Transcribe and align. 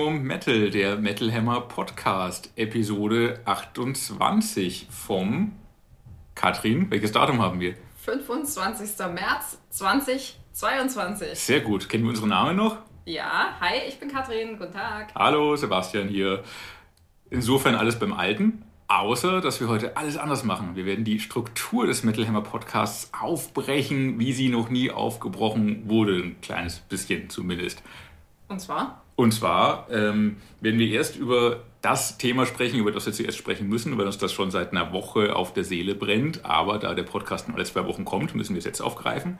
Maximum 0.00 0.22
Metal, 0.22 0.70
der 0.70 0.96
Metal 0.96 1.30
Hammer 1.30 1.60
Podcast, 1.60 2.50
Episode 2.56 3.38
28 3.44 4.86
vom 4.88 5.52
Katrin. 6.34 6.90
Welches 6.90 7.12
Datum 7.12 7.42
haben 7.42 7.60
wir? 7.60 7.74
25. 7.98 8.96
März 9.12 9.58
2022. 9.68 11.38
Sehr 11.38 11.60
gut. 11.60 11.90
Kennen 11.90 12.04
wir 12.04 12.10
unseren 12.10 12.30
Namen 12.30 12.56
noch? 12.56 12.78
Ja, 13.04 13.54
hi, 13.60 13.74
ich 13.86 14.00
bin 14.00 14.10
Katrin. 14.10 14.56
Guten 14.58 14.72
Tag. 14.72 15.12
Hallo, 15.14 15.54
Sebastian 15.56 16.08
hier. 16.08 16.44
Insofern 17.28 17.74
alles 17.74 17.98
beim 17.98 18.14
Alten. 18.14 18.64
Außer, 18.88 19.42
dass 19.42 19.60
wir 19.60 19.68
heute 19.68 19.98
alles 19.98 20.16
anders 20.16 20.44
machen. 20.44 20.76
Wir 20.76 20.86
werden 20.86 21.04
die 21.04 21.20
Struktur 21.20 21.86
des 21.86 22.04
Metal 22.04 22.26
Hammer 22.26 22.42
Podcasts 22.42 23.10
aufbrechen, 23.12 24.18
wie 24.18 24.32
sie 24.32 24.48
noch 24.48 24.70
nie 24.70 24.90
aufgebrochen 24.90 25.90
wurde. 25.90 26.14
Ein 26.22 26.40
kleines 26.40 26.78
bisschen 26.78 27.28
zumindest. 27.28 27.82
Und 28.48 28.60
zwar? 28.60 29.02
Und 29.20 29.32
zwar 29.32 29.86
ähm, 29.90 30.36
werden 30.62 30.80
wir 30.80 30.88
erst 30.88 31.14
über 31.14 31.62
das 31.82 32.16
Thema 32.16 32.46
sprechen, 32.46 32.78
über 32.78 32.90
das 32.90 33.04
wir 33.04 33.12
zuerst 33.12 33.36
sprechen 33.36 33.68
müssen, 33.68 33.98
weil 33.98 34.06
uns 34.06 34.16
das 34.16 34.32
schon 34.32 34.50
seit 34.50 34.70
einer 34.72 34.94
Woche 34.94 35.36
auf 35.36 35.52
der 35.52 35.62
Seele 35.62 35.94
brennt. 35.94 36.46
Aber 36.46 36.78
da 36.78 36.94
der 36.94 37.02
Podcast 37.02 37.46
nur 37.46 37.58
alle 37.58 37.66
zwei 37.66 37.84
Wochen 37.84 38.06
kommt, 38.06 38.34
müssen 38.34 38.54
wir 38.54 38.60
es 38.60 38.64
jetzt 38.64 38.80
aufgreifen. 38.80 39.38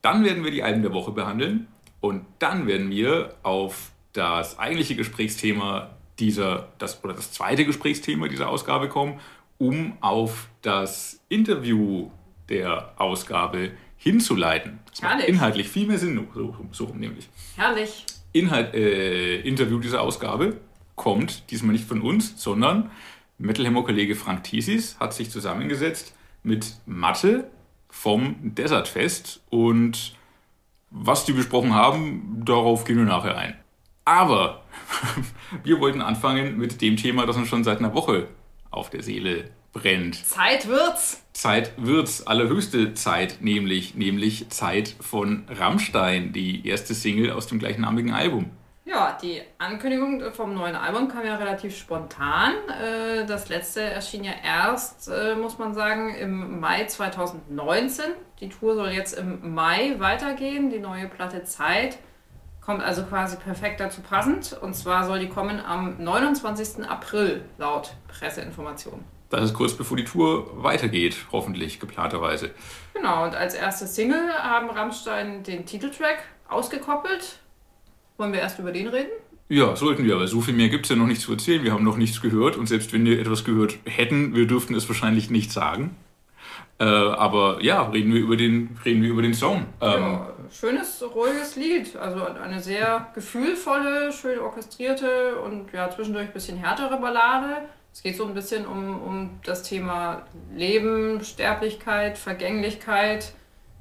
Dann 0.00 0.24
werden 0.24 0.44
wir 0.44 0.50
die 0.50 0.62
Alben 0.62 0.80
der 0.80 0.94
Woche 0.94 1.10
behandeln. 1.10 1.66
Und 2.00 2.24
dann 2.38 2.66
werden 2.66 2.88
wir 2.88 3.34
auf 3.42 3.90
das 4.14 4.58
eigentliche 4.58 4.96
Gesprächsthema 4.96 5.90
dieser, 6.18 6.68
das, 6.78 7.04
oder 7.04 7.12
das 7.12 7.30
zweite 7.30 7.66
Gesprächsthema 7.66 8.28
dieser 8.28 8.48
Ausgabe 8.48 8.88
kommen, 8.88 9.20
um 9.58 9.98
auf 10.00 10.48
das 10.62 11.20
Interview 11.28 12.10
der 12.48 12.94
Ausgabe 12.96 13.72
hinzuleiten. 13.98 14.78
Das 14.90 15.02
macht 15.02 15.24
inhaltlich 15.24 15.68
viel 15.68 15.86
mehr 15.86 15.98
Sinn, 15.98 16.26
so, 16.32 16.56
so 16.72 16.94
nämlich. 16.94 17.28
Herrlich. 17.56 18.06
Inhalt, 18.38 18.74
äh, 18.74 19.40
Interview 19.40 19.78
dieser 19.78 20.02
Ausgabe 20.02 20.56
kommt 20.96 21.50
diesmal 21.50 21.72
nicht 21.72 21.86
von 21.86 22.02
uns, 22.02 22.42
sondern 22.42 22.90
Metalhammer-Kollege 23.38 24.14
Frank 24.16 24.44
Thiesis 24.44 24.98
hat 24.98 25.14
sich 25.14 25.30
zusammengesetzt 25.30 26.14
mit 26.42 26.76
Mathe 26.86 27.50
vom 27.88 28.36
Desert 28.42 28.88
Fest 28.88 29.40
und 29.50 30.14
was 30.90 31.24
die 31.24 31.32
besprochen 31.32 31.74
haben, 31.74 32.42
darauf 32.44 32.84
gehen 32.84 32.96
wir 32.96 33.04
nachher 33.04 33.36
ein. 33.36 33.54
Aber 34.04 34.64
wir 35.64 35.80
wollten 35.80 36.00
anfangen 36.00 36.56
mit 36.56 36.80
dem 36.80 36.96
Thema, 36.96 37.26
das 37.26 37.36
uns 37.36 37.48
schon 37.48 37.64
seit 37.64 37.78
einer 37.78 37.94
Woche 37.94 38.28
auf 38.70 38.90
der 38.90 39.02
Seele 39.02 39.50
brennt. 39.72 40.14
Zeit 40.26 40.68
wird's. 40.68 41.24
Zeit 41.32 41.72
wird's, 41.76 42.26
allerhöchste 42.26 42.94
Zeit, 42.94 43.38
nämlich, 43.40 43.94
nämlich 43.94 44.50
Zeit 44.50 44.94
von 45.00 45.46
Rammstein, 45.48 46.32
die 46.32 46.66
erste 46.66 46.94
Single 46.94 47.30
aus 47.30 47.46
dem 47.46 47.58
gleichnamigen 47.58 48.12
Album. 48.12 48.50
Ja, 48.84 49.16
die 49.20 49.42
Ankündigung 49.58 50.32
vom 50.32 50.54
neuen 50.54 50.74
Album 50.74 51.08
kam 51.08 51.26
ja 51.26 51.36
relativ 51.36 51.76
spontan. 51.76 52.54
Äh, 52.82 53.26
das 53.26 53.50
letzte 53.50 53.82
erschien 53.82 54.24
ja 54.24 54.32
erst, 54.42 55.08
äh, 55.08 55.34
muss 55.34 55.58
man 55.58 55.74
sagen, 55.74 56.14
im 56.14 56.58
Mai 56.58 56.84
2019. 56.84 58.06
Die 58.40 58.48
Tour 58.48 58.74
soll 58.74 58.90
jetzt 58.90 59.12
im 59.12 59.54
Mai 59.54 59.96
weitergehen, 59.98 60.70
die 60.70 60.78
neue 60.78 61.06
Platte 61.06 61.44
Zeit 61.44 61.98
kommt 62.68 62.82
also 62.82 63.02
quasi 63.04 63.36
perfekt 63.36 63.80
dazu 63.80 64.02
passend. 64.02 64.52
Und 64.60 64.74
zwar 64.74 65.06
soll 65.06 65.20
die 65.20 65.30
kommen 65.30 65.58
am 65.58 65.96
29. 66.04 66.86
April 66.86 67.42
laut 67.56 67.94
Presseinformation. 68.08 69.02
Das 69.30 69.44
ist 69.44 69.54
kurz 69.54 69.74
bevor 69.74 69.96
die 69.96 70.04
Tour 70.04 70.62
weitergeht, 70.62 71.16
hoffentlich 71.32 71.80
geplanterweise. 71.80 72.50
Genau, 72.94 73.24
und 73.24 73.34
als 73.34 73.54
erste 73.54 73.86
Single 73.86 74.32
haben 74.32 74.70
Rammstein 74.70 75.42
den 75.42 75.66
Titeltrack 75.66 76.22
ausgekoppelt. 76.48 77.38
Wollen 78.16 78.32
wir 78.32 78.40
erst 78.40 78.58
über 78.58 78.72
den 78.72 78.88
reden? 78.88 79.10
Ja, 79.50 79.76
sollten 79.76 80.04
wir, 80.04 80.14
aber 80.14 80.26
so 80.26 80.40
viel 80.40 80.54
mehr 80.54 80.68
gibt 80.68 80.86
es 80.86 80.90
ja 80.90 80.96
noch 80.96 81.06
nicht 81.06 81.20
zu 81.20 81.32
erzählen. 81.32 81.62
Wir 81.62 81.72
haben 81.72 81.84
noch 81.84 81.96
nichts 81.96 82.20
gehört 82.20 82.56
und 82.56 82.66
selbst 82.66 82.92
wenn 82.92 83.04
wir 83.04 83.18
etwas 83.18 83.44
gehört 83.44 83.78
hätten, 83.84 84.34
wir 84.34 84.46
dürften 84.46 84.74
es 84.74 84.88
wahrscheinlich 84.88 85.30
nicht 85.30 85.52
sagen. 85.52 85.96
Äh, 86.80 86.84
aber 86.84 87.62
ja, 87.62 87.82
reden 87.82 88.12
wir 88.12 88.20
über 88.20 88.36
den, 88.36 88.78
reden 88.84 89.02
wir 89.02 89.10
über 89.10 89.22
den 89.22 89.34
Song. 89.34 89.66
Ähm, 89.80 90.02
ja, 90.02 90.32
schönes, 90.50 91.02
ruhiges 91.14 91.56
Lied. 91.56 91.96
Also 91.96 92.24
eine 92.24 92.60
sehr 92.60 93.08
gefühlvolle, 93.14 94.12
schön 94.12 94.38
orchestrierte 94.38 95.36
und 95.36 95.72
ja, 95.72 95.90
zwischendurch 95.90 96.26
ein 96.26 96.32
bisschen 96.32 96.58
härtere 96.58 97.00
Ballade. 97.00 97.68
Es 97.92 98.02
geht 98.02 98.16
so 98.16 98.26
ein 98.26 98.34
bisschen 98.34 98.66
um, 98.66 99.02
um 99.02 99.40
das 99.44 99.62
Thema 99.62 100.26
Leben, 100.54 101.24
Sterblichkeit, 101.24 102.16
Vergänglichkeit, 102.16 103.32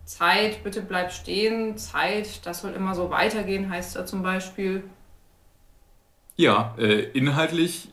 Zeit, 0.05 0.63
bitte 0.63 0.81
bleib 0.81 1.11
stehen, 1.11 1.77
Zeit, 1.77 2.45
das 2.45 2.61
soll 2.61 2.71
immer 2.71 2.95
so 2.95 3.09
weitergehen, 3.09 3.69
heißt 3.69 3.95
da 3.95 4.05
zum 4.05 4.23
Beispiel. 4.23 4.83
Ja, 6.35 6.75
äh, 6.77 7.01
inhaltlich 7.11 7.89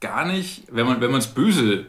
gar 0.00 0.26
nicht, 0.26 0.64
wenn 0.70 0.86
man 0.86 1.14
es 1.14 1.28
böse, 1.28 1.86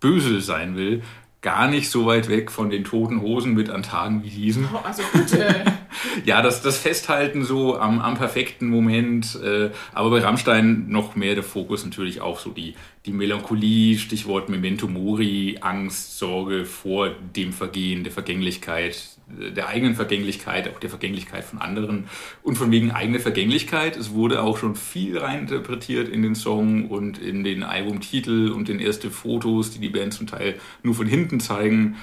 böse 0.00 0.40
sein 0.40 0.76
will, 0.76 1.02
gar 1.44 1.68
nicht 1.68 1.90
so 1.90 2.06
weit 2.06 2.30
weg 2.30 2.50
von 2.50 2.70
den 2.70 2.84
toten 2.84 3.20
Hosen 3.20 3.52
mit 3.52 3.68
an 3.68 3.82
Tagen 3.82 4.24
wie 4.24 4.30
diesen. 4.30 4.66
Oh, 4.72 4.78
also 4.82 5.02
bitte. 5.12 5.62
ja, 6.24 6.40
das, 6.40 6.62
das 6.62 6.78
Festhalten 6.78 7.44
so 7.44 7.78
am, 7.78 8.00
am 8.00 8.16
perfekten 8.16 8.66
Moment. 8.68 9.38
Äh, 9.44 9.70
aber 9.92 10.08
bei 10.08 10.20
Rammstein 10.20 10.86
noch 10.88 11.16
mehr 11.16 11.34
der 11.34 11.44
Fokus 11.44 11.84
natürlich 11.84 12.22
auch 12.22 12.38
so 12.38 12.50
die, 12.50 12.74
die 13.04 13.12
Melancholie, 13.12 13.98
Stichwort 13.98 14.48
Memento 14.48 14.88
Mori, 14.88 15.58
Angst, 15.60 16.18
Sorge 16.18 16.64
vor 16.64 17.10
dem 17.10 17.52
Vergehen, 17.52 18.04
der 18.04 18.12
Vergänglichkeit, 18.12 19.13
der 19.26 19.68
eigenen 19.68 19.94
Vergänglichkeit, 19.94 20.68
auch 20.68 20.78
der 20.78 20.90
Vergänglichkeit 20.90 21.44
von 21.44 21.60
anderen 21.60 22.04
und 22.42 22.56
von 22.56 22.70
wegen 22.70 22.90
eigener 22.90 23.20
Vergänglichkeit. 23.20 23.96
Es 23.96 24.12
wurde 24.12 24.42
auch 24.42 24.58
schon 24.58 24.76
viel 24.76 25.18
reininterpretiert 25.18 26.08
in 26.08 26.22
den 26.22 26.34
Song 26.34 26.88
und 26.88 27.18
in 27.18 27.44
den 27.44 27.62
Albumtitel 27.62 28.50
und 28.50 28.68
in 28.68 28.80
erste 28.80 29.10
Fotos, 29.10 29.70
die 29.70 29.78
die 29.78 29.88
Band 29.88 30.12
zum 30.12 30.26
Teil 30.26 30.56
nur 30.82 30.94
von 30.94 31.06
hinten 31.06 31.40
zeigen 31.40 31.96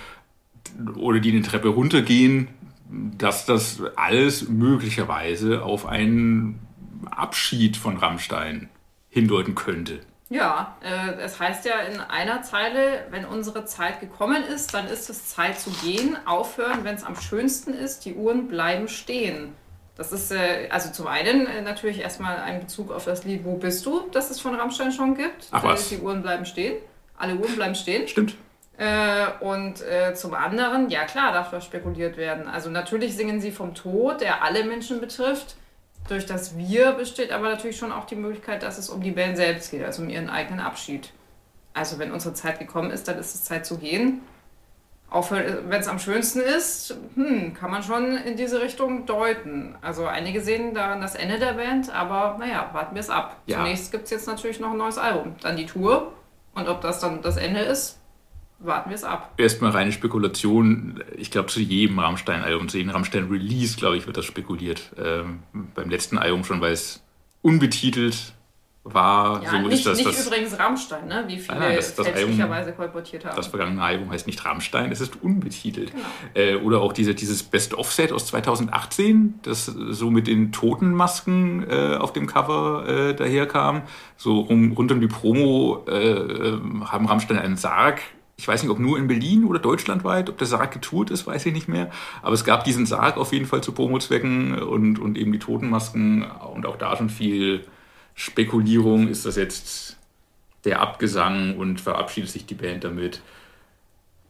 oder 0.95 1.19
die 1.19 1.31
eine 1.31 1.41
Treppe 1.41 1.69
runtergehen, 1.69 2.47
dass 3.17 3.45
das 3.45 3.81
alles 3.95 4.49
möglicherweise 4.49 5.63
auf 5.63 5.85
einen 5.85 6.59
Abschied 7.09 7.77
von 7.77 7.97
Rammstein 7.97 8.69
hindeuten 9.09 9.55
könnte. 9.55 9.99
Ja, 10.31 10.77
äh, 10.81 11.19
es 11.19 11.41
heißt 11.41 11.65
ja 11.65 11.81
in 11.81 11.99
einer 11.99 12.41
Zeile, 12.41 13.05
wenn 13.09 13.25
unsere 13.25 13.65
Zeit 13.65 13.99
gekommen 13.99 14.45
ist, 14.45 14.73
dann 14.73 14.87
ist 14.87 15.09
es 15.09 15.27
Zeit 15.27 15.59
zu 15.59 15.71
gehen, 15.83 16.17
aufhören, 16.25 16.85
wenn 16.85 16.95
es 16.95 17.03
am 17.03 17.17
schönsten 17.17 17.73
ist, 17.73 18.05
die 18.05 18.15
Uhren 18.15 18.47
bleiben 18.47 18.87
stehen. 18.87 19.53
Das 19.97 20.13
ist 20.13 20.31
äh, 20.31 20.69
also 20.71 20.89
zum 20.93 21.07
einen 21.07 21.47
äh, 21.47 21.61
natürlich 21.61 21.99
erstmal 21.99 22.37
ein 22.37 22.61
Bezug 22.61 22.91
auf 22.91 23.03
das 23.03 23.25
Lied 23.25 23.43
Wo 23.43 23.57
bist 23.57 23.85
du, 23.85 24.07
das 24.13 24.31
es 24.31 24.39
von 24.39 24.55
Rammstein 24.55 24.93
schon 24.93 25.15
gibt. 25.15 25.49
Ach 25.51 25.65
was. 25.65 25.89
Die 25.89 25.97
Uhren 25.97 26.21
bleiben 26.21 26.45
stehen. 26.45 26.77
Alle 27.17 27.35
Uhren 27.35 27.53
bleiben 27.57 27.75
stehen. 27.75 28.07
Stimmt. 28.07 28.35
Äh, 28.77 29.25
und 29.41 29.81
äh, 29.81 30.13
zum 30.13 30.33
anderen, 30.33 30.89
ja 30.89 31.03
klar, 31.03 31.33
darf 31.33 31.51
das 31.51 31.65
spekuliert 31.65 32.15
werden. 32.15 32.47
Also 32.47 32.69
natürlich 32.69 33.17
singen 33.17 33.41
sie 33.41 33.51
vom 33.51 33.75
Tod, 33.75 34.21
der 34.21 34.41
alle 34.43 34.63
Menschen 34.63 35.01
betrifft 35.01 35.57
durch 36.07 36.25
das 36.25 36.57
Wir 36.57 36.91
besteht 36.93 37.31
aber 37.31 37.49
natürlich 37.49 37.77
schon 37.77 37.91
auch 37.91 38.05
die 38.05 38.15
Möglichkeit, 38.15 38.63
dass 38.63 38.77
es 38.77 38.89
um 38.89 39.01
die 39.01 39.11
Band 39.11 39.37
selbst 39.37 39.71
geht, 39.71 39.83
also 39.83 40.01
um 40.01 40.09
ihren 40.09 40.29
eigenen 40.29 40.59
Abschied. 40.59 41.13
Also 41.73 41.99
wenn 41.99 42.11
unsere 42.11 42.33
Zeit 42.33 42.59
gekommen 42.59 42.91
ist, 42.91 43.07
dann 43.07 43.17
ist 43.17 43.33
es 43.33 43.43
Zeit 43.43 43.65
zu 43.65 43.77
gehen. 43.77 44.21
Auch 45.09 45.29
wenn 45.29 45.73
es 45.73 45.89
am 45.89 45.99
schönsten 45.99 46.39
ist, 46.39 46.95
hm, 47.15 47.53
kann 47.53 47.69
man 47.69 47.83
schon 47.83 48.15
in 48.15 48.37
diese 48.37 48.61
Richtung 48.61 49.05
deuten. 49.05 49.75
Also 49.81 50.05
einige 50.05 50.41
sehen 50.41 50.73
daran 50.73 51.01
das 51.01 51.15
Ende 51.15 51.37
der 51.37 51.53
Band, 51.53 51.93
aber 51.93 52.37
naja, 52.39 52.69
warten 52.71 52.95
wir 52.95 53.01
es 53.01 53.09
ab. 53.09 53.35
Ja. 53.45 53.57
Zunächst 53.57 53.91
gibt 53.91 54.05
es 54.05 54.09
jetzt 54.09 54.27
natürlich 54.27 54.61
noch 54.61 54.71
ein 54.71 54.77
neues 54.77 54.97
Album, 54.97 55.35
dann 55.41 55.57
die 55.57 55.65
Tour. 55.65 56.13
Und 56.55 56.67
ob 56.67 56.81
das 56.81 56.99
dann 56.99 57.21
das 57.21 57.37
Ende 57.37 57.59
ist, 57.59 58.00
warten 58.63 58.89
wir 58.89 58.95
es 58.95 59.03
ab. 59.03 59.33
Erstmal 59.37 59.71
reine 59.71 59.91
Spekulation. 59.91 61.03
Ich 61.17 61.31
glaube, 61.31 61.49
zu 61.49 61.59
jedem 61.59 61.99
Rammstein-Album, 61.99 62.69
zu 62.69 62.77
jedem 62.77 62.91
Rammstein-Release, 62.91 63.77
glaube 63.77 63.97
ich, 63.97 64.07
wird 64.07 64.17
das 64.17 64.25
spekuliert. 64.25 64.91
Ähm, 64.97 65.39
beim 65.75 65.89
letzten 65.89 66.17
Album 66.17 66.43
schon, 66.43 66.61
weil 66.61 66.73
es 66.73 67.03
unbetitelt 67.41 68.33
war. 68.83 69.43
Ja, 69.43 69.51
so 69.51 69.57
nicht, 69.59 69.73
ist 69.73 69.85
das, 69.85 69.97
nicht 69.97 70.09
das, 70.09 70.25
übrigens 70.25 70.57
Rammstein, 70.57 71.07
ne? 71.07 71.23
wie 71.27 71.37
viele 71.37 71.59
nein, 71.59 71.75
das, 71.75 71.93
das 71.93 72.07
fälschlicherweise 72.07 72.73
kolportiert 72.73 73.25
haben. 73.25 73.35
Das 73.35 73.47
vergangene 73.47 73.81
Album 73.81 74.09
heißt 74.09 74.25
nicht 74.25 74.43
Rammstein, 74.43 74.91
es 74.91 75.01
ist 75.01 75.21
unbetitelt. 75.21 75.91
Genau. 75.91 76.03
Äh, 76.33 76.55
oder 76.55 76.81
auch 76.81 76.91
diese, 76.91 77.13
dieses 77.13 77.43
Best-of-Set 77.43 78.11
aus 78.11 78.25
2018, 78.27 79.35
das 79.43 79.65
so 79.65 80.09
mit 80.09 80.25
den 80.25 80.51
Totenmasken 80.51 81.69
äh, 81.69 81.95
auf 81.97 82.11
dem 82.13 82.25
Cover 82.25 82.87
äh, 82.87 83.13
daherkam. 83.13 83.83
So 84.17 84.41
um, 84.41 84.71
rund 84.71 84.91
um 84.91 84.99
die 84.99 85.07
Promo 85.07 85.85
äh, 85.87 85.91
äh, 85.91 86.59
haben 86.85 87.05
Rammstein 87.05 87.37
einen 87.37 87.57
Sarg 87.57 88.01
ich 88.41 88.47
weiß 88.47 88.63
nicht, 88.63 88.71
ob 88.71 88.79
nur 88.79 88.97
in 88.97 89.07
Berlin 89.07 89.45
oder 89.45 89.59
deutschlandweit, 89.59 90.27
ob 90.27 90.39
der 90.39 90.47
Sarg 90.47 90.71
getourt 90.71 91.11
ist, 91.11 91.27
weiß 91.27 91.45
ich 91.45 91.53
nicht 91.53 91.67
mehr. 91.67 91.91
Aber 92.23 92.33
es 92.33 92.43
gab 92.43 92.63
diesen 92.63 92.87
Sarg 92.87 93.17
auf 93.17 93.33
jeden 93.33 93.45
Fall 93.45 93.61
zu 93.61 93.71
Promo-Zwecken 93.71 94.63
und, 94.63 94.97
und 94.97 95.15
eben 95.15 95.31
die 95.31 95.37
Totenmasken 95.37 96.23
und 96.23 96.65
auch 96.65 96.75
da 96.75 96.97
schon 96.97 97.11
viel 97.11 97.63
Spekulierung. 98.15 99.09
Ist 99.09 99.27
das 99.27 99.35
jetzt 99.35 99.97
der 100.65 100.81
Abgesang 100.81 101.55
und 101.55 101.81
verabschiedet 101.81 102.31
sich 102.31 102.47
die 102.47 102.55
Band 102.55 102.83
damit? 102.83 103.21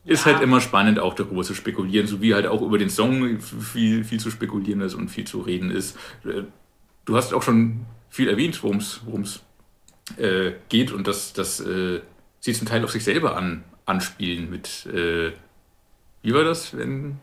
Ist 0.03 0.25
ja. 0.25 0.33
halt 0.33 0.43
immer 0.43 0.59
spannend, 0.59 0.99
auch 0.99 1.13
darüber 1.13 1.43
zu 1.43 1.53
spekulieren, 1.53 2.05
so 2.05 2.21
wie 2.21 2.33
halt 2.33 2.47
auch 2.47 2.61
über 2.61 2.77
den 2.77 2.89
Song 2.89 3.39
viel, 3.39 4.03
viel 4.03 4.19
zu 4.19 4.29
spekulieren 4.29 4.81
ist 4.81 4.93
und 4.93 5.07
viel 5.07 5.23
zu 5.23 5.39
reden 5.39 5.71
ist. 5.71 5.97
Du 7.05 7.15
hast 7.15 7.33
auch 7.33 7.43
schon 7.43 7.85
viel 8.09 8.27
erwähnt, 8.27 8.61
worum 8.61 8.79
es 8.79 9.41
äh, 10.17 10.51
geht 10.67 10.91
und 10.91 11.07
dass, 11.07 11.31
dass 11.31 11.61
äh, 11.61 12.01
sie 12.41 12.51
zum 12.51 12.67
Teil 12.67 12.83
auf 12.83 12.91
sich 12.91 13.05
selber 13.05 13.37
an, 13.37 13.63
anspielen 13.85 14.49
mit, 14.49 14.85
äh, 14.87 15.31
wie 16.21 16.33
war 16.33 16.43
das, 16.43 16.77
wenn 16.77 17.19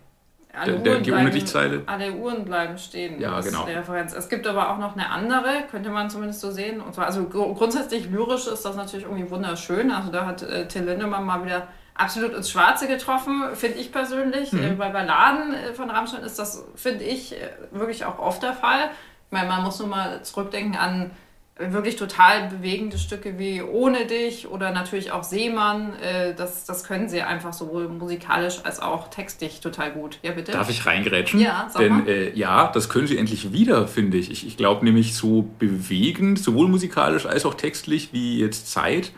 alle 0.52 0.78
der, 0.80 0.94
Uhren 0.94 1.02
die 1.04 1.12
ohne 1.12 1.30
bleiben- 1.30 1.46
Zeile? 1.46 1.82
Alle 1.86 2.12
Uhren 2.12 2.44
bleiben 2.44 2.78
stehen. 2.78 3.20
Ja, 3.20 3.40
genau. 3.40 3.64
die 3.64 3.72
Referenz. 3.72 4.12
Es 4.12 4.28
gibt 4.28 4.46
aber 4.46 4.70
auch 4.70 4.78
noch 4.78 4.94
eine 4.96 5.08
andere, 5.10 5.64
könnte 5.70 5.90
man 5.90 6.10
zumindest 6.10 6.40
so 6.40 6.50
sehen. 6.50 6.80
Und 6.80 6.94
zwar, 6.94 7.06
also 7.06 7.24
gru- 7.24 7.54
grundsätzlich 7.54 8.10
lyrisch 8.10 8.46
ist 8.48 8.64
das 8.64 8.74
natürlich 8.74 9.06
irgendwie 9.06 9.30
wunderschön. 9.30 9.90
Also 9.92 10.10
da 10.10 10.26
hat 10.26 10.42
äh, 10.42 10.66
Till 10.66 10.82
Lindemann 10.82 11.24
mal 11.24 11.44
wieder 11.44 11.68
absolut 11.94 12.32
ins 12.34 12.50
Schwarze 12.50 12.88
getroffen, 12.88 13.42
finde 13.54 13.78
ich 13.78 13.92
persönlich. 13.92 14.52
Mhm. 14.52 14.64
Äh, 14.64 14.70
bei 14.74 14.88
Balladen 14.88 15.54
äh, 15.54 15.74
von 15.74 15.90
Rammstein 15.90 16.22
ist 16.24 16.38
das, 16.40 16.64
finde 16.74 17.04
ich, 17.04 17.34
äh, 17.34 17.50
wirklich 17.70 18.04
auch 18.04 18.18
oft 18.18 18.42
der 18.42 18.54
Fall. 18.54 18.90
Ich 19.26 19.32
meine, 19.32 19.48
man 19.48 19.62
muss 19.62 19.78
nur 19.78 19.88
mal 19.88 20.22
zurückdenken 20.24 20.76
an 20.76 21.10
wirklich 21.58 21.96
total 21.96 22.48
bewegende 22.48 22.98
Stücke 22.98 23.38
wie 23.38 23.62
Ohne 23.62 24.06
dich 24.06 24.48
oder 24.48 24.70
natürlich 24.70 25.10
auch 25.12 25.24
Seemann. 25.24 25.94
Äh, 26.00 26.34
das, 26.34 26.64
das 26.64 26.84
können 26.84 27.08
sie 27.08 27.22
einfach 27.22 27.52
sowohl 27.52 27.88
musikalisch 27.88 28.60
als 28.64 28.80
auch 28.80 29.08
textlich 29.08 29.60
total 29.60 29.90
gut. 29.92 30.18
Ja, 30.22 30.32
bitte? 30.32 30.52
Darf 30.52 30.70
ich 30.70 30.86
reingerätschen? 30.86 31.40
Ja, 31.40 31.68
sag 31.70 31.80
Denn 31.82 31.92
mal. 32.04 32.08
äh, 32.08 32.32
ja, 32.34 32.70
das 32.72 32.88
können 32.88 33.06
sie 33.06 33.18
endlich 33.18 33.52
wieder, 33.52 33.88
finde 33.88 34.18
ich. 34.18 34.30
Ich, 34.30 34.46
ich 34.46 34.56
glaube 34.56 34.84
nämlich, 34.84 35.14
so 35.14 35.48
bewegend, 35.58 36.38
sowohl 36.38 36.68
musikalisch 36.68 37.26
als 37.26 37.44
auch 37.44 37.54
textlich 37.54 38.12
wie 38.12 38.38
jetzt 38.38 38.70
Zeit, 38.70 39.12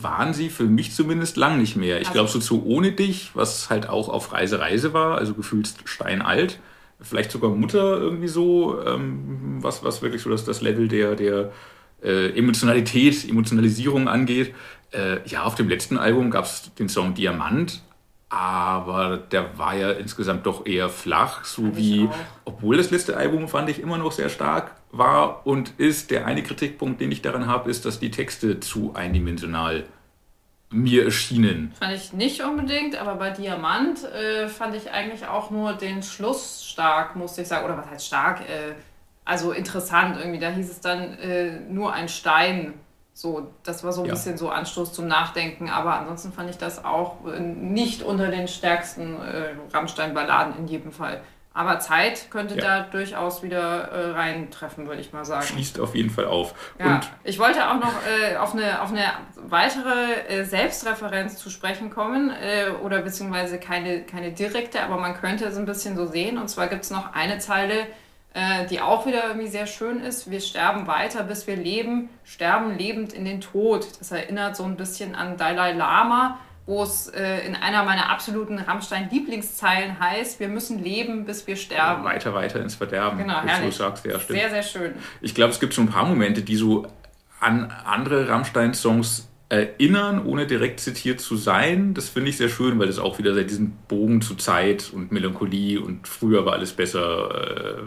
waren 0.00 0.32
sie 0.34 0.48
für 0.50 0.64
mich 0.64 0.94
zumindest 0.94 1.36
lang 1.36 1.58
nicht 1.58 1.76
mehr. 1.76 1.96
Ich 2.00 2.08
Also- 2.08 2.12
glaube, 2.14 2.28
so 2.30 2.38
zu 2.38 2.64
Ohne 2.64 2.92
dich, 2.92 3.30
was 3.34 3.68
halt 3.70 3.88
auch 3.88 4.08
auf 4.08 4.32
Reise 4.32 4.58
Reise 4.60 4.92
war, 4.94 5.18
also 5.18 5.34
gefühlt 5.34 5.68
steinalt, 5.84 6.58
vielleicht 7.02 7.30
sogar 7.30 7.50
Mutter 7.50 7.98
irgendwie 7.98 8.28
so, 8.28 8.82
ähm, 8.84 9.58
was, 9.60 9.84
was 9.84 10.02
wirklich 10.02 10.22
so 10.22 10.30
das, 10.30 10.44
das 10.44 10.60
Level 10.60 10.88
der, 10.88 11.14
der 11.14 11.52
äh, 12.02 12.36
Emotionalität, 12.36 13.28
Emotionalisierung 13.28 14.08
angeht. 14.08 14.54
Äh, 14.92 15.26
ja, 15.26 15.44
auf 15.44 15.54
dem 15.54 15.68
letzten 15.68 15.96
Album 15.96 16.30
gab 16.30 16.44
es 16.44 16.74
den 16.74 16.88
Song 16.88 17.14
Diamant, 17.14 17.82
aber 18.28 19.18
der 19.18 19.58
war 19.58 19.76
ja 19.76 19.90
insgesamt 19.90 20.46
doch 20.46 20.66
eher 20.66 20.88
flach, 20.88 21.44
so 21.44 21.66
ich 21.68 21.76
wie, 21.76 22.08
obwohl 22.44 22.76
das 22.76 22.90
letzte 22.90 23.16
Album 23.16 23.48
fand 23.48 23.68
ich 23.68 23.80
immer 23.80 23.98
noch 23.98 24.12
sehr 24.12 24.28
stark 24.28 24.74
war 24.90 25.46
und 25.46 25.74
ist. 25.78 26.10
Der 26.10 26.26
eine 26.26 26.42
Kritikpunkt, 26.42 27.00
den 27.00 27.10
ich 27.10 27.22
daran 27.22 27.46
habe, 27.46 27.70
ist, 27.70 27.84
dass 27.84 27.98
die 27.98 28.10
Texte 28.10 28.60
zu 28.60 28.94
eindimensional 28.94 29.84
mir 30.72 31.04
erschienen. 31.04 31.72
Fand 31.78 31.92
ich 31.92 32.12
nicht 32.12 32.42
unbedingt, 32.42 32.96
aber 33.00 33.14
bei 33.16 33.30
Diamant 33.30 34.04
äh, 34.04 34.48
fand 34.48 34.74
ich 34.74 34.90
eigentlich 34.90 35.26
auch 35.26 35.50
nur 35.50 35.74
den 35.74 36.02
Schluss 36.02 36.64
stark, 36.64 37.16
musste 37.16 37.42
ich 37.42 37.48
sagen. 37.48 37.64
Oder 37.64 37.76
was 37.78 37.88
heißt 37.90 38.06
stark? 38.06 38.40
Äh, 38.40 38.74
also 39.24 39.52
interessant 39.52 40.16
irgendwie. 40.18 40.38
Da 40.40 40.48
hieß 40.50 40.70
es 40.70 40.80
dann 40.80 41.18
äh, 41.18 41.60
nur 41.68 41.92
ein 41.92 42.08
Stein. 42.08 42.74
So, 43.14 43.52
das 43.62 43.84
war 43.84 43.92
so 43.92 44.02
ein 44.02 44.06
Ja. 44.08 44.14
bisschen 44.14 44.38
so 44.38 44.48
Anstoß 44.48 44.92
zum 44.92 45.06
Nachdenken. 45.06 45.68
Aber 45.68 45.94
ansonsten 45.98 46.32
fand 46.32 46.48
ich 46.50 46.56
das 46.58 46.84
auch 46.84 47.26
äh, 47.26 47.38
nicht 47.40 48.02
unter 48.02 48.28
den 48.28 48.48
stärksten 48.48 49.16
äh, 49.20 49.54
Rammstein-Balladen 49.72 50.56
in 50.58 50.66
jedem 50.66 50.92
Fall. 50.92 51.20
Aber 51.54 51.78
Zeit 51.80 52.30
könnte 52.30 52.56
Ja. 52.56 52.62
da 52.62 52.80
durchaus 52.90 53.42
wieder 53.42 53.88
äh, 53.90 54.10
reintreffen, 54.12 54.86
würde 54.88 55.00
ich 55.02 55.12
mal 55.12 55.24
sagen. 55.24 55.46
Schließt 55.46 55.78
auf 55.80 55.94
jeden 55.94 56.08
Fall 56.10 56.24
auf. 56.24 56.54
Ja, 56.78 56.94
Und 56.96 57.10
ich 57.24 57.38
wollte 57.38 57.68
auch 57.70 57.74
noch 57.78 57.92
äh, 58.06 58.36
auf, 58.36 58.54
eine, 58.54 58.80
auf 58.80 58.90
eine 58.90 59.04
weitere 59.36 60.12
äh, 60.28 60.44
Selbstreferenz 60.44 61.36
zu 61.36 61.50
sprechen 61.50 61.90
kommen, 61.90 62.30
äh, 62.30 62.70
oder 62.82 63.02
beziehungsweise 63.02 63.58
keine, 63.58 64.02
keine 64.02 64.32
direkte, 64.32 64.82
aber 64.82 64.96
man 64.96 65.14
könnte 65.14 65.44
es 65.44 65.56
ein 65.56 65.66
bisschen 65.66 65.96
so 65.96 66.06
sehen. 66.06 66.38
Und 66.38 66.48
zwar 66.48 66.68
gibt 66.68 66.84
es 66.84 66.90
noch 66.90 67.12
eine 67.14 67.38
Zeile, 67.38 67.86
äh, 68.34 68.66
die 68.70 68.80
auch 68.80 69.04
wieder 69.06 69.26
irgendwie 69.26 69.48
sehr 69.48 69.66
schön 69.66 70.00
ist. 70.02 70.30
Wir 70.30 70.40
sterben 70.40 70.86
weiter, 70.86 71.22
bis 71.22 71.46
wir 71.46 71.56
leben, 71.56 72.08
sterben 72.24 72.78
lebend 72.78 73.12
in 73.12 73.26
den 73.26 73.42
Tod. 73.42 73.86
Das 73.98 74.10
erinnert 74.10 74.56
so 74.56 74.64
ein 74.64 74.76
bisschen 74.76 75.14
an 75.14 75.36
Dalai 75.36 75.72
Lama, 75.72 76.38
wo 76.66 76.82
es 76.82 77.08
äh, 77.08 77.46
in 77.46 77.56
einer 77.56 77.84
meiner 77.84 78.10
absoluten 78.10 78.58
Rammstein-Lieblingszeilen 78.58 79.98
heißt, 79.98 80.38
wir 80.40 80.48
müssen 80.48 80.82
leben, 80.82 81.24
bis 81.24 81.46
wir 81.46 81.56
sterben. 81.56 82.04
weiter, 82.04 82.34
weiter 82.34 82.60
ins 82.60 82.74
Verderben. 82.74 83.18
Genau, 83.18 83.40
herrlich. 83.42 83.70
du 83.76 83.82
sagst, 83.82 84.04
ja, 84.04 84.18
stimmt. 84.20 84.38
Sehr, 84.38 84.50
sehr 84.50 84.62
schön. 84.62 84.94
Ich 85.20 85.34
glaube, 85.34 85.52
es 85.52 85.60
gibt 85.60 85.74
so 85.74 85.82
ein 85.82 85.88
paar 85.88 86.06
Momente, 86.06 86.42
die 86.42 86.56
so 86.56 86.86
an 87.40 87.72
andere 87.84 88.28
Rammstein-Songs 88.28 89.28
erinnern, 89.48 90.24
ohne 90.24 90.46
direkt 90.46 90.80
zitiert 90.80 91.20
zu 91.20 91.36
sein. 91.36 91.92
Das 91.94 92.08
finde 92.08 92.30
ich 92.30 92.38
sehr 92.38 92.48
schön, 92.48 92.78
weil 92.78 92.88
es 92.88 92.98
auch 92.98 93.18
wieder 93.18 93.34
diesen 93.44 93.76
Bogen 93.88 94.22
zu 94.22 94.34
Zeit 94.36 94.90
und 94.94 95.12
Melancholie 95.12 95.78
und 95.80 96.08
früher 96.08 96.46
war 96.46 96.54
alles 96.54 96.72
besser 96.72 97.76
äh, 97.78 97.82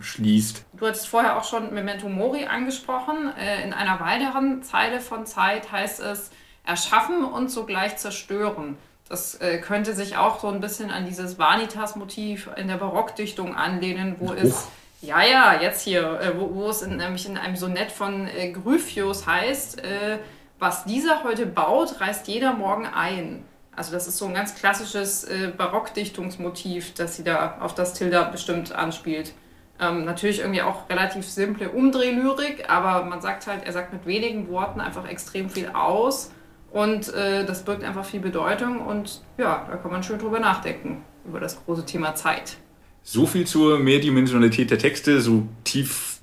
schließt. 0.00 0.64
Du 0.74 0.86
hattest 0.86 1.08
vorher 1.08 1.36
auch 1.36 1.44
schon 1.44 1.74
Memento 1.74 2.08
Mori 2.08 2.44
angesprochen. 2.44 3.32
Äh, 3.36 3.64
In 3.64 3.72
einer 3.72 3.98
weiteren 3.98 4.62
Zeile 4.62 5.00
von 5.00 5.26
Zeit 5.26 5.72
heißt 5.72 6.00
es 6.00 6.30
erschaffen 6.64 7.24
und 7.24 7.50
sogleich 7.50 7.96
zerstören. 7.96 8.76
Das 9.08 9.34
äh, 9.40 9.58
könnte 9.58 9.94
sich 9.94 10.16
auch 10.16 10.40
so 10.40 10.48
ein 10.48 10.60
bisschen 10.60 10.90
an 10.90 11.04
dieses 11.04 11.38
Vanitas-Motiv 11.38 12.48
in 12.56 12.68
der 12.68 12.76
Barockdichtung 12.76 13.54
anlehnen, 13.54 14.16
wo 14.18 14.32
es, 14.32 14.66
ja, 15.02 15.22
ja, 15.22 15.60
jetzt 15.60 15.82
hier, 15.82 16.20
äh, 16.20 16.38
wo, 16.38 16.54
wo 16.54 16.70
es 16.70 16.80
in, 16.80 16.96
nämlich 16.96 17.26
in 17.28 17.36
einem 17.36 17.56
Sonett 17.56 17.92
von 17.92 18.26
äh, 18.26 18.50
Gryphius 18.50 19.26
heißt, 19.26 19.84
äh, 19.84 20.18
was 20.58 20.84
dieser 20.84 21.22
heute 21.22 21.44
baut, 21.44 22.00
reißt 22.00 22.26
jeder 22.28 22.54
morgen 22.54 22.86
ein. 22.86 23.44
Also 23.76 23.92
das 23.92 24.06
ist 24.06 24.16
so 24.16 24.26
ein 24.26 24.34
ganz 24.34 24.54
klassisches 24.54 25.24
äh, 25.24 25.52
Barockdichtungsmotiv, 25.54 26.94
das 26.94 27.16
sie 27.16 27.24
da 27.24 27.58
auf 27.60 27.74
das 27.74 27.92
Tilda 27.92 28.24
bestimmt 28.24 28.72
anspielt. 28.72 29.34
Ähm, 29.80 30.04
natürlich 30.04 30.38
irgendwie 30.38 30.62
auch 30.62 30.88
relativ 30.88 31.28
simple 31.28 31.68
Umdrehlyrik, 31.68 32.70
aber 32.70 33.04
man 33.04 33.20
sagt 33.20 33.46
halt, 33.48 33.66
er 33.66 33.72
sagt 33.72 33.92
mit 33.92 34.06
wenigen 34.06 34.48
Worten 34.48 34.80
einfach 34.80 35.06
extrem 35.06 35.50
viel 35.50 35.68
aus 35.70 36.30
und 36.74 37.14
äh, 37.14 37.46
das 37.46 37.64
birgt 37.64 37.84
einfach 37.84 38.04
viel 38.04 38.18
Bedeutung 38.18 38.80
und 38.80 39.22
ja, 39.38 39.64
da 39.70 39.76
kann 39.76 39.92
man 39.92 40.02
schön 40.02 40.18
drüber 40.18 40.40
nachdenken, 40.40 41.04
über 41.24 41.38
das 41.38 41.64
große 41.64 41.86
Thema 41.86 42.16
Zeit. 42.16 42.56
So 43.04 43.26
viel 43.26 43.46
zur 43.46 43.78
Mehrdimensionalität 43.78 44.72
der 44.72 44.78
Texte. 44.78 45.20
So 45.20 45.46
tief 45.62 46.18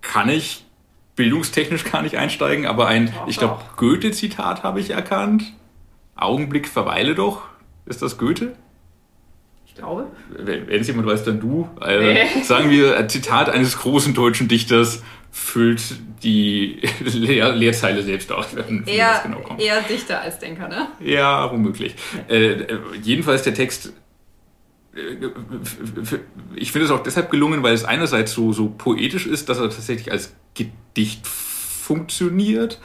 kann 0.00 0.28
ich 0.28 0.64
bildungstechnisch 1.16 1.82
gar 1.90 2.02
nicht 2.02 2.16
einsteigen, 2.16 2.64
aber 2.64 2.86
ein, 2.86 3.06
Doch, 3.06 3.26
ich 3.26 3.38
glaube. 3.38 3.60
Goethe-Zitat 3.76 4.62
habe 4.62 4.78
ich 4.78 4.90
erkannt. 4.90 5.52
Augenblick 6.14 6.68
verweile 6.68 7.16
doch. 7.16 7.42
Ist 7.84 8.00
das 8.00 8.18
Goethe? 8.18 8.54
Ich 9.66 9.74
glaube. 9.74 10.06
Wenn 10.30 10.68
wenn 10.68 10.80
es 10.80 10.86
jemand 10.86 11.08
weiß, 11.08 11.24
dann 11.24 11.40
du. 11.40 11.68
Äh, 11.84 12.14
Nee. 12.14 12.42
Sagen 12.44 12.70
wir, 12.70 12.96
ein 12.96 13.08
Zitat 13.08 13.48
eines 13.48 13.78
großen 13.78 14.14
deutschen 14.14 14.46
Dichters 14.46 15.02
füllt 15.38 15.82
die 16.22 16.80
Leer 17.04 17.52
Leerzeile 17.54 18.02
selbst 18.02 18.30
aus. 18.32 18.48
Eher, 18.86 19.12
das 19.12 19.22
genau 19.22 19.38
kommt. 19.40 19.60
eher 19.60 19.80
Dichter 19.82 20.20
als 20.20 20.38
Denker, 20.38 20.68
ne? 20.68 20.88
Ja, 21.00 21.50
womöglich. 21.50 21.94
Äh, 22.28 22.52
äh, 22.52 22.78
jedenfalls 23.02 23.42
der 23.44 23.54
Text. 23.54 23.92
äh, 24.94 25.00
Ich 26.56 26.72
finde 26.72 26.86
es 26.86 26.90
auch 26.90 27.02
deshalb 27.02 27.30
gelungen, 27.30 27.62
weil 27.62 27.72
es 27.74 27.84
einerseits 27.84 28.32
so, 28.32 28.52
so 28.52 28.68
poetisch 28.76 29.26
ist, 29.26 29.48
dass 29.48 29.58
er 29.58 29.70
tatsächlich 29.70 30.10
als 30.12 30.34
Gedicht 30.54 31.26
funktioniert. 31.26 32.80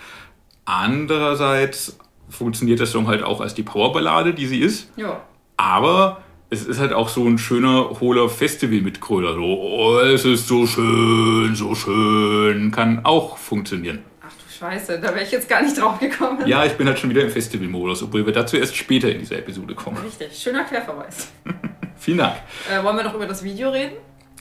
Andererseits 0.66 1.98
funktioniert 2.30 2.80
der 2.80 2.88
Song 2.88 3.08
halt 3.08 3.24
auch 3.24 3.42
als 3.42 3.54
die 3.54 3.64
Powerballade, 3.64 4.34
die 4.34 4.46
sie 4.48 4.60
ist. 4.60 4.90
Ja. 4.96 5.22
Aber 5.58 6.22
es 6.54 6.66
ist 6.66 6.80
halt 6.80 6.94
auch 6.94 7.10
so 7.10 7.26
ein 7.26 7.38
schöner, 7.38 8.00
hohler 8.00 8.30
Festival-Mitgröler. 8.30 9.34
So, 9.34 9.42
oh, 9.42 10.00
es 10.00 10.24
ist 10.24 10.48
so 10.48 10.68
schön, 10.68 11.56
so 11.56 11.74
schön. 11.76 12.72
Kann 12.72 13.04
auch 13.04 13.38
funktionieren. 13.38 14.04
Ach 14.22 14.32
du 14.32 14.54
Scheiße, 14.54 15.00
da 15.00 15.10
wäre 15.10 15.24
ich 15.24 15.32
jetzt 15.32 15.50
gar 15.50 15.62
nicht 15.62 15.80
drauf 15.80 16.00
gekommen. 16.00 16.48
Ja, 16.48 16.64
ich 16.64 16.74
bin 16.74 16.88
halt 16.88 17.00
schon 17.00 17.10
wieder 17.10 17.22
im 17.22 17.30
Festival-Modus, 17.30 18.04
obwohl 18.04 18.26
wir 18.26 18.34
dazu 18.34 18.58
erst 18.58 18.76
später 18.76 19.12
in 19.12 19.20
dieser 19.20 19.40
Episode 19.40 19.74
kommen. 19.74 19.98
Richtig, 19.98 20.38
schöner 20.38 20.64
Querverweis. 20.64 21.32
Vielen 21.98 22.20
Dank. 22.20 22.36
Äh, 22.72 22.84
wollen 22.84 22.98
wir 22.98 23.04
noch 23.04 23.16
über 23.16 23.26
das 23.26 23.44
Video 23.44 23.70
reden? 23.70 23.94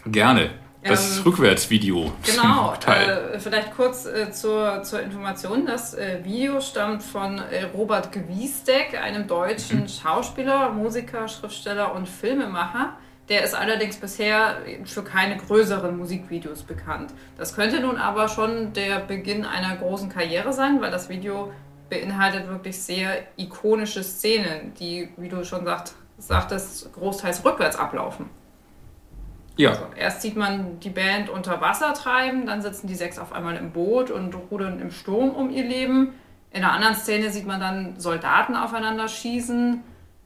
Gerne. 0.07 0.62
Das 0.84 1.18
Ähm, 1.18 1.22
Rückwärtsvideo. 1.24 2.12
Genau, 2.24 2.74
Teil. 2.80 3.32
äh, 3.34 3.38
vielleicht 3.38 3.74
kurz 3.76 4.04
äh, 4.06 4.32
zur, 4.32 4.82
zur 4.82 5.00
Information. 5.00 5.64
Das 5.66 5.94
äh, 5.94 6.24
Video 6.24 6.60
stammt 6.60 7.02
von 7.02 7.38
äh, 7.38 7.64
Robert 7.74 8.10
Gwiesdeck, 8.12 9.00
einem 9.00 9.26
deutschen 9.26 9.88
Schauspieler, 9.88 10.70
Musiker, 10.70 11.28
Schriftsteller 11.28 11.94
und 11.94 12.08
Filmemacher. 12.08 12.94
Der 13.28 13.44
ist 13.44 13.54
allerdings 13.54 13.96
bisher 13.96 14.56
für 14.84 15.04
keine 15.04 15.36
größeren 15.36 15.96
Musikvideos 15.96 16.64
bekannt. 16.64 17.14
Das 17.38 17.54
könnte 17.54 17.80
nun 17.80 17.96
aber 17.96 18.28
schon 18.28 18.72
der 18.72 18.98
Beginn 18.98 19.44
einer 19.44 19.76
großen 19.76 20.08
Karriere 20.08 20.52
sein, 20.52 20.80
weil 20.80 20.90
das 20.90 21.08
Video 21.08 21.52
beinhaltet 21.88 22.48
wirklich 22.48 22.82
sehr 22.82 23.22
ikonische 23.36 24.02
Szenen, 24.02 24.74
die, 24.74 25.08
wie 25.16 25.28
du 25.28 25.44
schon 25.44 25.64
sagt, 25.64 25.92
sagtest, 26.18 26.92
großteils 26.92 27.44
rückwärts 27.44 27.76
ablaufen. 27.76 28.28
Ja, 29.56 29.71
Also 29.71 29.87
erst 29.97 30.23
sieht 30.23 30.37
man 30.37 30.80
die 30.80 30.90
Band 30.90 31.28
unter 31.28 31.61
Wasser 31.61 31.94
treiben, 31.94 32.47
dann 32.47 32.62
sitzen 32.62 32.87
die 32.87 32.94
sechs 32.94 33.18
auf 33.18 33.32
einmal 33.32 33.56
im 33.56 33.73
Boot 33.73 34.11
und 34.11 34.35
rudern 34.50 34.80
im 34.80 34.90
Sturm 34.90 35.30
um 35.30 35.50
ihr 35.50 35.64
Leben. 35.64 36.14
In 36.50 36.64
einer 36.64 36.73
anderen 36.73 36.94
Szene 36.94 37.30
sieht 37.30 37.47
man 37.47 37.61
dann 37.61 37.99
Soldaten 37.99 38.56
aufeinander 38.56 39.09
schießen. 39.09 39.82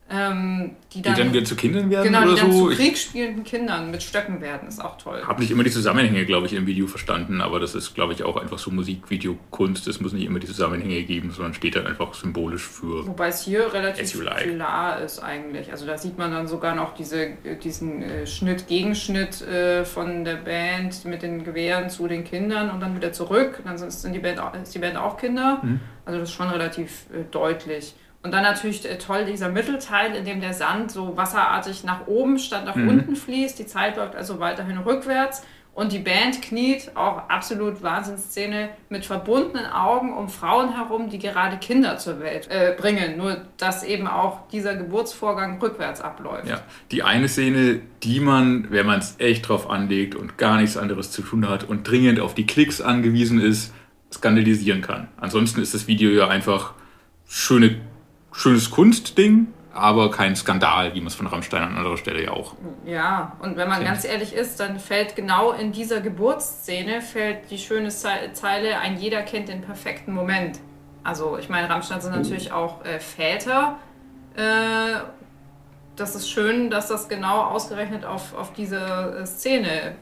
Ähm, 0.08 0.76
die, 0.92 1.02
dann, 1.02 1.14
die 1.14 1.20
dann 1.20 1.32
wieder 1.32 1.44
zu 1.44 1.56
Kindern 1.56 1.90
werden 1.90 2.04
genau, 2.04 2.22
oder 2.22 2.34
die 2.34 2.40
dann 2.40 2.52
so? 2.52 2.68
zu 2.70 2.76
kriegspielenden 2.76 3.42
Kindern 3.42 3.90
mit 3.90 4.04
Stöcken 4.04 4.40
werden, 4.40 4.68
ist 4.68 4.82
auch 4.82 4.98
toll. 4.98 5.20
Habe 5.26 5.40
nicht 5.40 5.50
immer 5.50 5.64
die 5.64 5.70
Zusammenhänge, 5.72 6.25
glaube 6.25 6.46
ich, 6.46 6.52
im 6.52 6.64
Video 6.66 6.86
verstanden, 6.86 7.40
aber 7.40 7.58
das 7.58 7.75
ist, 7.75 7.92
glaube 7.94 8.12
ich, 8.12 8.22
auch 8.22 8.36
einfach 8.36 8.58
so 8.58 8.70
Musikvideokunst. 8.70 9.88
Es 9.88 10.00
muss 10.00 10.12
nicht 10.12 10.25
immer 10.25 10.38
die 10.38 10.46
Zusammenhänge 10.46 11.02
geben, 11.02 11.32
sondern 11.32 11.54
steht 11.54 11.75
dann 11.75 11.88
einfach 11.88 12.14
symbolisch 12.14 12.62
für. 12.62 13.04
Wobei 13.04 13.28
es 13.28 13.42
hier 13.42 13.72
relativ 13.72 14.22
like. 14.22 14.54
klar 14.54 15.00
ist 15.00 15.18
eigentlich. 15.18 15.72
Also 15.72 15.86
da 15.86 15.98
sieht 15.98 16.16
man 16.18 16.30
dann 16.30 16.46
sogar 16.46 16.76
noch 16.76 16.94
diese, 16.94 17.30
diesen 17.64 18.02
äh, 18.02 18.26
Schnitt, 18.28 18.68
Gegenschnitt 18.68 19.42
äh, 19.42 19.84
von 19.84 20.25
der 20.25 20.36
Band 20.36 21.04
mit 21.04 21.22
den 21.22 21.42
Gewehren 21.42 21.90
zu 21.90 22.06
den 22.06 22.22
Kindern 22.22 22.70
und 22.70 22.78
dann 22.78 22.94
wieder 22.94 23.12
zurück. 23.12 23.60
Dann 23.64 23.76
sind, 23.76 24.14
die 24.14 24.20
Band, 24.20 24.40
ist 24.62 24.72
die 24.72 24.78
Band 24.78 24.96
auch 24.96 25.16
Kinder. 25.16 25.60
Mhm. 25.64 25.80
Also 26.04 26.20
das 26.20 26.28
ist 26.28 26.34
schon 26.36 26.48
relativ 26.48 27.06
äh, 27.12 27.25
deutlich. 27.28 27.96
Und 28.26 28.33
dann 28.33 28.42
natürlich 28.42 28.85
äh, 28.90 28.99
toll 28.99 29.25
dieser 29.25 29.49
Mittelteil, 29.49 30.16
in 30.16 30.25
dem 30.25 30.40
der 30.40 30.52
Sand 30.52 30.90
so 30.90 31.16
wasserartig 31.16 31.85
nach 31.85 32.09
oben 32.09 32.40
statt 32.40 32.64
nach 32.64 32.75
Mhm. 32.75 32.88
unten 32.88 33.14
fließt. 33.16 33.56
Die 33.56 33.66
Zeit 33.66 33.97
läuft 33.97 34.16
also 34.16 34.40
weiterhin 34.40 34.78
rückwärts. 34.78 35.45
Und 35.75 35.92
die 35.92 36.00
Band 36.00 36.42
kniet, 36.42 36.90
auch 36.97 37.28
absolut 37.28 37.85
Wahnsinnsszene, 37.85 38.71
mit 38.88 39.04
verbundenen 39.04 39.66
Augen 39.71 40.12
um 40.12 40.28
Frauen 40.28 40.75
herum, 40.75 41.09
die 41.09 41.18
gerade 41.21 41.59
Kinder 41.59 41.99
zur 41.99 42.18
Welt 42.18 42.49
äh, 42.50 42.75
bringen. 42.76 43.16
Nur, 43.16 43.42
dass 43.59 43.85
eben 43.85 44.09
auch 44.09 44.49
dieser 44.49 44.75
Geburtsvorgang 44.75 45.61
rückwärts 45.61 46.00
abläuft. 46.00 46.49
Ja, 46.49 46.62
die 46.90 47.04
eine 47.04 47.28
Szene, 47.28 47.80
die 48.02 48.18
man, 48.18 48.73
wenn 48.73 48.87
man 48.87 48.99
es 48.99 49.16
echt 49.18 49.49
drauf 49.49 49.71
anlegt 49.71 50.16
und 50.16 50.37
gar 50.37 50.56
nichts 50.56 50.76
anderes 50.76 51.12
zu 51.12 51.23
tun 51.23 51.49
hat 51.49 51.62
und 51.62 51.88
dringend 51.88 52.18
auf 52.18 52.35
die 52.35 52.47
Klicks 52.47 52.80
angewiesen 52.80 53.40
ist, 53.40 53.73
skandalisieren 54.12 54.80
kann. 54.80 55.06
Ansonsten 55.16 55.61
ist 55.62 55.75
das 55.75 55.87
Video 55.87 56.11
ja 56.11 56.26
einfach 56.26 56.73
schöne, 57.28 57.76
schönes 58.37 58.71
Kunstding, 58.71 59.49
aber 59.73 60.11
kein 60.11 60.37
Skandal, 60.37 60.95
wie 60.95 61.00
man 61.00 61.09
es 61.09 61.14
von 61.14 61.26
Rammstein 61.26 61.62
an 61.62 61.76
anderer 61.76 61.97
Stelle 61.97 62.25
ja 62.25 62.31
auch. 62.33 62.55
Ja, 62.85 63.33
und 63.40 63.57
wenn 63.57 63.69
man 63.69 63.78
Kennt. 63.78 63.88
ganz 63.90 64.05
ehrlich 64.05 64.33
ist, 64.35 64.59
dann 64.61 64.78
fällt 64.78 65.16
genau 65.16 65.52
in 65.52 65.73
dieser 65.73 66.00
Geburtsszene 66.00 67.00
fällt 67.02 67.50
die 67.50 67.59
schöne 67.59 67.88
Ze- 67.90 68.33
Zeile, 68.33 68.78
ein 68.78 68.97
jeder 68.99 69.23
kennt 69.23 69.49
den 69.49 69.61
perfekten 69.62 70.12
Moment. 70.14 70.61
Also 71.05 71.37
ich 71.38 71.49
meine, 71.49 71.69
Rammstein 71.69 72.00
sind 72.00 72.12
natürlich 72.16 72.52
auch 72.52 72.85
äh, 72.85 72.99
Väter. 73.00 73.76
Äh, 74.35 75.00
das 75.95 76.14
ist 76.14 76.31
schön, 76.31 76.69
dass 76.71 76.88
das 76.88 77.09
genau 77.09 77.43
ausgerechnet 77.43 78.05
auf, 78.05 78.35
auf 78.37 78.52
diese 78.52 78.78
äh, 79.21 79.25
Szene 79.26 79.97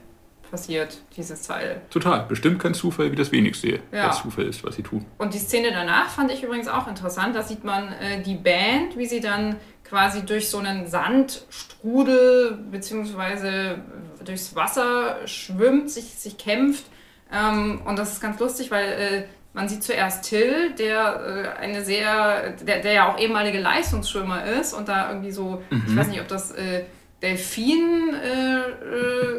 passiert, 0.51 0.97
diese 1.15 1.35
Zeile. 1.35 1.81
Total. 1.89 2.25
Bestimmt 2.27 2.59
kein 2.61 2.73
Zufall, 2.73 3.11
wie 3.11 3.15
das 3.15 3.31
wenigste 3.31 3.79
Ja. 3.91 4.07
das 4.07 4.21
Zufall 4.21 4.45
ist, 4.45 4.63
was 4.63 4.75
sie 4.75 4.83
tun. 4.83 5.05
Und 5.17 5.33
die 5.33 5.39
Szene 5.39 5.71
danach 5.71 6.09
fand 6.09 6.31
ich 6.31 6.43
übrigens 6.43 6.67
auch 6.67 6.87
interessant. 6.87 7.35
Da 7.35 7.41
sieht 7.43 7.63
man 7.63 7.91
äh, 7.93 8.21
die 8.21 8.35
Band, 8.35 8.97
wie 8.97 9.05
sie 9.05 9.19
dann 9.21 9.57
quasi 9.83 10.25
durch 10.25 10.49
so 10.49 10.57
einen 10.57 10.87
Sandstrudel 10.87 12.57
beziehungsweise 12.71 13.79
durchs 14.23 14.55
Wasser 14.55 15.17
schwimmt, 15.25 15.89
sich, 15.91 16.05
sich 16.15 16.37
kämpft. 16.37 16.85
Ähm, 17.31 17.81
und 17.85 17.97
das 17.99 18.13
ist 18.13 18.21
ganz 18.21 18.39
lustig, 18.39 18.71
weil 18.71 18.85
äh, 18.85 19.23
man 19.53 19.69
sieht 19.69 19.83
zuerst 19.83 20.25
Till, 20.27 20.73
der 20.77 21.55
äh, 21.57 21.61
eine 21.61 21.83
sehr, 21.83 22.51
der, 22.51 22.81
der 22.81 22.93
ja 22.93 23.11
auch 23.13 23.19
ehemalige 23.19 23.59
Leistungsschwimmer 23.59 24.45
ist 24.45 24.73
und 24.73 24.87
da 24.89 25.09
irgendwie 25.09 25.31
so, 25.31 25.61
ich 25.87 25.95
weiß 25.95 26.07
nicht, 26.07 26.19
ob 26.21 26.27
das 26.27 26.51
äh, 26.51 26.83
Delfin 27.29 28.13
äh, 28.13 28.57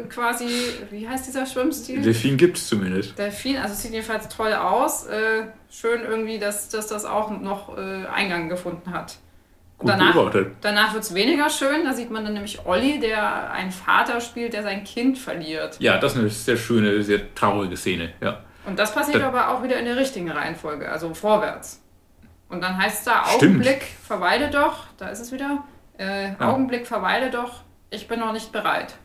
äh, 0.01 0.03
quasi, 0.09 0.47
wie 0.91 1.07
heißt 1.07 1.27
dieser 1.27 1.45
Schwimmstil? 1.45 2.01
Delfin 2.01 2.35
gibt 2.35 2.57
es 2.57 2.67
zumindest. 2.67 3.17
Delfin, 3.17 3.57
also 3.57 3.73
es 3.73 3.81
sieht 3.81 3.93
jedenfalls 3.93 4.27
toll 4.27 4.53
aus. 4.53 5.05
Äh, 5.07 5.43
schön 5.71 6.01
irgendwie, 6.03 6.37
dass, 6.37 6.67
dass 6.69 6.87
das 6.87 7.05
auch 7.05 7.29
noch 7.31 7.77
äh, 7.77 8.05
Eingang 8.13 8.49
gefunden 8.49 8.91
hat. 8.91 9.15
Gut 9.77 9.89
Danach- 9.91 10.13
beobachtet. 10.13 10.55
Danach 10.61 10.93
wird 10.93 11.03
es 11.03 11.13
weniger 11.13 11.49
schön. 11.49 11.85
Da 11.85 11.93
sieht 11.93 12.11
man 12.11 12.25
dann 12.25 12.33
nämlich 12.33 12.65
Olli, 12.65 12.99
der 12.99 13.51
einen 13.51 13.71
Vater 13.71 14.19
spielt, 14.19 14.51
der 14.53 14.63
sein 14.63 14.83
Kind 14.83 15.17
verliert. 15.17 15.77
Ja, 15.79 15.97
das 15.97 16.13
ist 16.13 16.19
eine 16.19 16.29
sehr 16.29 16.57
schöne, 16.57 17.01
sehr 17.03 17.33
traurige 17.35 17.77
Szene. 17.77 18.11
Ja. 18.19 18.41
Und 18.65 18.77
das 18.77 18.93
passiert 18.93 19.21
Da- 19.21 19.27
aber 19.29 19.49
auch 19.49 19.63
wieder 19.63 19.77
in 19.79 19.85
der 19.85 19.95
richtigen 19.95 20.29
Reihenfolge, 20.29 20.91
also 20.91 21.13
vorwärts. 21.13 21.81
Und 22.49 22.61
dann 22.61 22.77
heißt 22.77 22.99
es 22.99 23.03
da, 23.05 23.23
Stimmt. 23.27 23.55
Augenblick, 23.55 23.83
verweile 24.05 24.49
doch, 24.49 24.87
da 24.97 25.07
ist 25.09 25.19
es 25.19 25.31
wieder, 25.31 25.63
äh, 25.97 26.29
Ja. 26.31 26.35
Augenblick, 26.51 26.85
verweile 26.87 27.29
doch, 27.29 27.61
ich 27.89 28.07
bin 28.07 28.19
noch 28.19 28.33
nicht 28.33 28.51
bereit. 28.51 28.95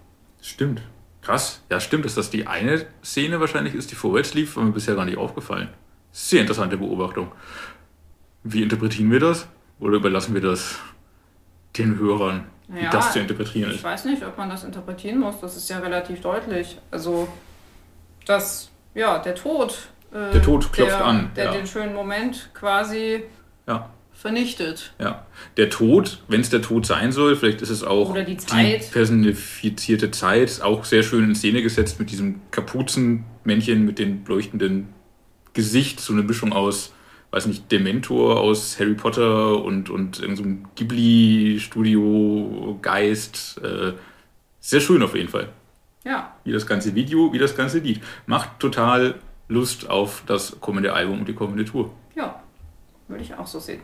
Stimmt. 0.41 0.83
Krass. 1.21 1.63
Ja, 1.71 1.79
stimmt, 1.79 2.05
dass 2.05 2.15
das 2.17 2.31
die 2.31 2.47
eine 2.49 2.85
Szene 3.05 3.39
wahrscheinlich 3.41 3.75
ist, 3.75 3.91
die 3.91 3.95
vorwärts 3.95 4.35
lief, 4.35 4.57
war 4.57 4.65
mir 4.65 4.73
bisher 4.73 4.97
gar 4.97 5.05
nicht 5.05 5.19
aufgefallen. 5.19 5.69
Sehr 6.11 6.41
interessante 6.41 6.77
Beobachtung. 6.77 7.31
Wie 8.43 8.63
interpretieren 8.63 9.11
wir 9.13 9.21
das? 9.21 9.47
Oder 9.79 9.97
überlassen 9.99 10.35
wir 10.35 10.41
das 10.41 10.79
den 11.77 11.97
Hörern, 11.99 12.47
wie 12.69 12.83
Ja, 12.83 12.91
das 12.91 13.13
zu 13.13 13.21
interpretieren 13.21 13.71
Ich 13.71 13.77
ist? 13.77 13.85
weiß 13.85 14.05
nicht, 14.07 14.25
ob 14.27 14.37
man 14.37 14.51
das 14.51 14.65
interpretieren 14.65 15.21
muss. 15.21 15.41
Das 15.41 15.57
ist 15.57 15.71
ja 15.71 15.79
relativ 15.79 16.21
deutlich. 16.21 16.79
Also, 16.91 17.29
dass, 18.27 18.71
ja, 18.95 19.19
der 19.21 19.35
Tod. 19.37 19.89
äh, 20.13 20.33
Der 20.33 20.43
Tod 20.43 20.73
klopft 20.73 20.93
der, 20.93 21.05
an, 21.05 21.31
Der 21.37 21.45
ja. 21.47 21.53
den 21.53 21.67
schönen 21.67 21.95
Moment 21.95 22.51
quasi 22.53 23.23
Ja. 23.67 23.89
Vernichtet. 24.23 24.95
Ja, 25.01 25.27
der 25.57 25.69
Tod, 25.69 26.23
wenn 26.29 26.41
es 26.41 26.49
der 26.49 26.63
Tod 26.63 26.87
sein 26.87 27.11
soll, 27.11 27.35
vielleicht 27.37 27.61
ist 27.61 27.71
es 27.71 27.83
auch 27.83 28.15
die 28.25 28.37
Zeit. 28.37 28.89
personifizierte 28.93 30.13
Zeit, 30.13 30.61
auch 30.63 30.85
sehr 30.85 31.03
schön 31.03 31.25
in 31.25 31.35
Szene 31.35 31.61
gesetzt 31.61 31.99
mit 31.99 32.13
diesem 32.13 32.41
Kapuzenmännchen 32.53 33.85
mit 33.85 33.99
dem 33.99 34.25
leuchtenden 34.27 34.89
Gesicht, 35.55 35.99
so 36.01 36.13
eine 36.13 36.23
Mischung 36.23 36.53
aus, 36.53 36.95
weiß 37.33 37.47
nicht, 37.47 37.71
Dementor 37.73 38.41
aus 38.41 38.79
Harry 38.79 38.95
Potter 38.95 39.61
und, 39.63 39.91
und 39.91 40.21
irgendeinem 40.21 40.67
Ghibli-Studio-Geist. 40.77 43.61
Äh, 43.63 43.93
sehr 44.61 44.81
schön 44.81 45.03
auf 45.03 45.17
jeden 45.17 45.29
Fall. 45.29 45.49
Ja, 46.05 46.37
Wie 46.45 46.53
das 46.53 46.67
ganze 46.67 46.95
Video, 46.95 47.33
wie 47.33 47.39
das 47.39 47.57
ganze 47.57 47.81
Lied. 47.81 48.01
Macht 48.27 48.61
total 48.61 49.17
Lust 49.49 49.91
auf 49.91 50.23
das 50.27 50.57
kommende 50.61 50.93
Album 50.93 51.21
und 51.21 51.29
die 51.29 51.35
kommende 51.35 51.65
Tour. 51.65 51.91
ja. 52.15 52.39
Würde 53.09 53.25
ich 53.25 53.35
auch 53.35 53.47
so 53.47 53.59
sehen. 53.59 53.81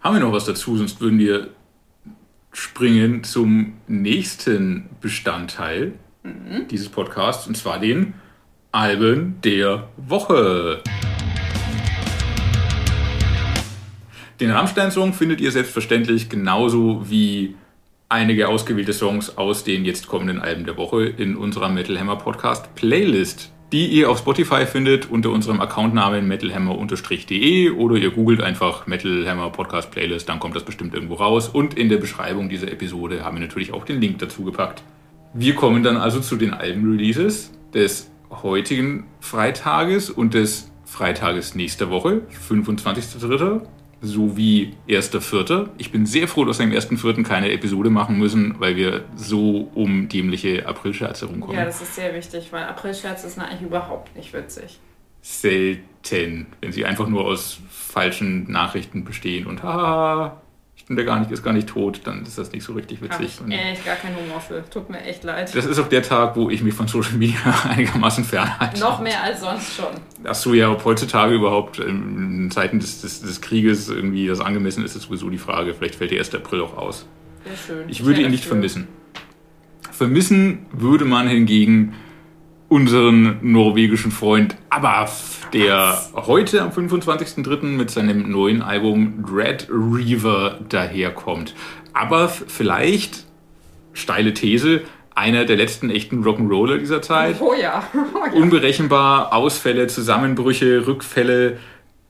Haben 0.00 0.16
wir 0.16 0.20
noch 0.20 0.32
was 0.32 0.44
dazu, 0.44 0.76
sonst 0.76 1.00
würden 1.00 1.18
wir 1.18 1.48
springen 2.52 3.22
zum 3.22 3.74
nächsten 3.86 4.88
Bestandteil 5.00 5.92
dieses 6.70 6.88
Podcasts, 6.88 7.46
und 7.46 7.56
zwar 7.56 7.78
den 7.78 8.14
Alben 8.72 9.40
der 9.42 9.88
Woche. 9.96 10.82
Den 14.40 14.50
Rammstein-Song 14.50 15.12
findet 15.12 15.40
ihr 15.40 15.52
selbstverständlich 15.52 16.28
genauso 16.28 17.10
wie 17.10 17.56
einige 18.08 18.48
ausgewählte 18.48 18.92
Songs 18.92 19.36
aus 19.36 19.64
den 19.64 19.84
jetzt 19.84 20.08
kommenden 20.08 20.40
Alben 20.40 20.64
der 20.64 20.76
Woche 20.76 21.04
in 21.04 21.36
unserer 21.36 21.68
Metal 21.68 21.98
Hammer 21.98 22.16
Podcast 22.16 22.74
Playlist, 22.74 23.52
die 23.72 23.86
ihr 23.86 24.10
auf 24.10 24.18
Spotify 24.18 24.66
findet 24.66 25.10
unter 25.10 25.30
unserem 25.30 25.60
Accountnamen 25.60 26.26
metalhammer-de 26.26 27.70
oder 27.70 27.96
ihr 27.96 28.10
googelt 28.10 28.42
einfach 28.42 28.86
Metal 28.86 29.28
Hammer 29.28 29.50
Podcast 29.50 29.90
Playlist, 29.90 30.28
dann 30.28 30.40
kommt 30.40 30.56
das 30.56 30.64
bestimmt 30.64 30.94
irgendwo 30.94 31.14
raus. 31.14 31.48
Und 31.48 31.74
in 31.74 31.88
der 31.88 31.98
Beschreibung 31.98 32.48
dieser 32.48 32.70
Episode 32.70 33.24
haben 33.24 33.36
wir 33.36 33.46
natürlich 33.46 33.72
auch 33.72 33.84
den 33.84 34.00
Link 34.00 34.18
dazu 34.18 34.44
gepackt. 34.44 34.82
Wir 35.34 35.54
kommen 35.54 35.82
dann 35.82 35.96
also 35.96 36.20
zu 36.20 36.36
den 36.36 36.52
Albenreleases 36.52 37.52
des 37.72 38.10
heutigen 38.42 39.06
Freitages 39.20 40.10
und 40.10 40.34
des 40.34 40.72
Freitages 40.84 41.54
nächster 41.54 41.90
Woche, 41.90 42.22
25.03. 42.48 43.60
sowie 44.02 44.74
1.04. 44.88 45.68
Ich 45.78 45.92
bin 45.92 46.06
sehr 46.06 46.26
froh, 46.26 46.44
dass 46.44 46.58
wir 46.58 46.66
im 46.66 46.72
1.04. 46.72 47.22
keine 47.22 47.52
Episode 47.52 47.90
machen 47.90 48.18
müssen, 48.18 48.56
weil 48.58 48.76
wir 48.76 49.04
so 49.14 49.70
um 49.74 50.08
dämliche 50.08 50.66
Aprilscherze 50.66 51.26
rumkommen. 51.26 51.56
Ja, 51.56 51.64
das 51.64 51.82
ist 51.82 51.94
sehr 51.94 52.14
wichtig, 52.14 52.48
weil 52.50 52.64
Aprilscherz 52.64 53.24
ist 53.24 53.38
eigentlich 53.38 53.62
überhaupt 53.62 54.16
nicht 54.16 54.32
witzig. 54.32 54.78
Selten, 55.22 56.46
wenn 56.60 56.72
sie 56.72 56.86
einfach 56.86 57.08
nur 57.08 57.26
aus 57.26 57.60
falschen 57.68 58.50
Nachrichten 58.50 59.04
bestehen 59.04 59.46
und 59.46 59.62
haha, 59.62 60.40
stimmt 60.90 61.06
ja 61.06 61.06
gar 61.06 61.20
nicht, 61.20 61.30
ist 61.30 61.44
gar 61.44 61.52
nicht 61.52 61.68
tot, 61.68 62.00
dann 62.02 62.22
ist 62.22 62.36
das 62.36 62.50
nicht 62.50 62.64
so 62.64 62.72
richtig 62.72 63.00
witzig. 63.00 63.26
ich 63.36 63.40
Und 63.40 63.52
echt 63.52 63.84
gar 63.84 63.94
keinen 63.94 64.16
Humor 64.16 64.40
für. 64.40 64.68
Tut 64.70 64.90
mir 64.90 65.00
echt 65.04 65.22
leid. 65.22 65.54
das 65.54 65.64
ist 65.64 65.78
auch 65.78 65.88
der 65.88 66.02
Tag, 66.02 66.34
wo 66.34 66.50
ich 66.50 66.64
mich 66.64 66.74
von 66.74 66.88
Social 66.88 67.12
Media 67.12 67.38
einigermaßen 67.68 68.24
fernhalte. 68.24 68.80
Noch 68.80 69.00
mehr 69.00 69.22
als 69.22 69.40
sonst 69.40 69.76
schon. 69.76 69.86
Ach 70.24 70.34
so, 70.34 70.52
ja, 70.52 70.68
ob 70.68 70.84
heutzutage 70.84 71.32
überhaupt 71.32 71.78
in 71.78 72.50
Zeiten 72.50 72.80
des, 72.80 73.02
des, 73.02 73.22
des 73.22 73.40
Krieges 73.40 73.88
irgendwie 73.88 74.26
das 74.26 74.40
angemessen 74.40 74.84
ist, 74.84 74.96
ist 74.96 75.04
sowieso 75.04 75.30
die 75.30 75.38
Frage. 75.38 75.74
Vielleicht 75.74 75.94
fällt 75.94 76.10
der 76.10 76.18
1. 76.18 76.34
April 76.34 76.62
auch 76.62 76.76
aus. 76.76 77.06
Sehr 77.44 77.56
schön. 77.56 77.88
Ich 77.88 78.04
würde 78.04 78.22
ihn 78.22 78.30
nicht 78.32 78.44
vermissen. 78.44 78.88
Vermissen 79.92 80.66
würde 80.72 81.04
man 81.04 81.28
hingegen 81.28 81.94
unseren 82.70 83.38
norwegischen 83.42 84.12
Freund 84.12 84.56
Abaf, 84.70 85.48
der 85.52 86.00
heute 86.14 86.62
am 86.62 86.70
25.03. 86.70 87.64
mit 87.64 87.90
seinem 87.90 88.30
neuen 88.30 88.62
Album 88.62 89.24
Dread 89.26 89.66
Reaver 89.68 90.60
daherkommt. 90.68 91.56
Abaf 91.92 92.44
vielleicht, 92.46 93.24
steile 93.92 94.32
These, 94.34 94.82
einer 95.16 95.46
der 95.46 95.56
letzten 95.56 95.90
echten 95.90 96.22
Rock'n'Roller 96.22 96.78
dieser 96.78 97.02
Zeit 97.02 97.40
Oh 97.40 97.54
ja. 97.60 97.82
Oh 98.14 98.24
ja. 98.24 98.32
unberechenbar, 98.40 99.34
Ausfälle, 99.34 99.88
Zusammenbrüche, 99.88 100.86
Rückfälle. 100.86 101.58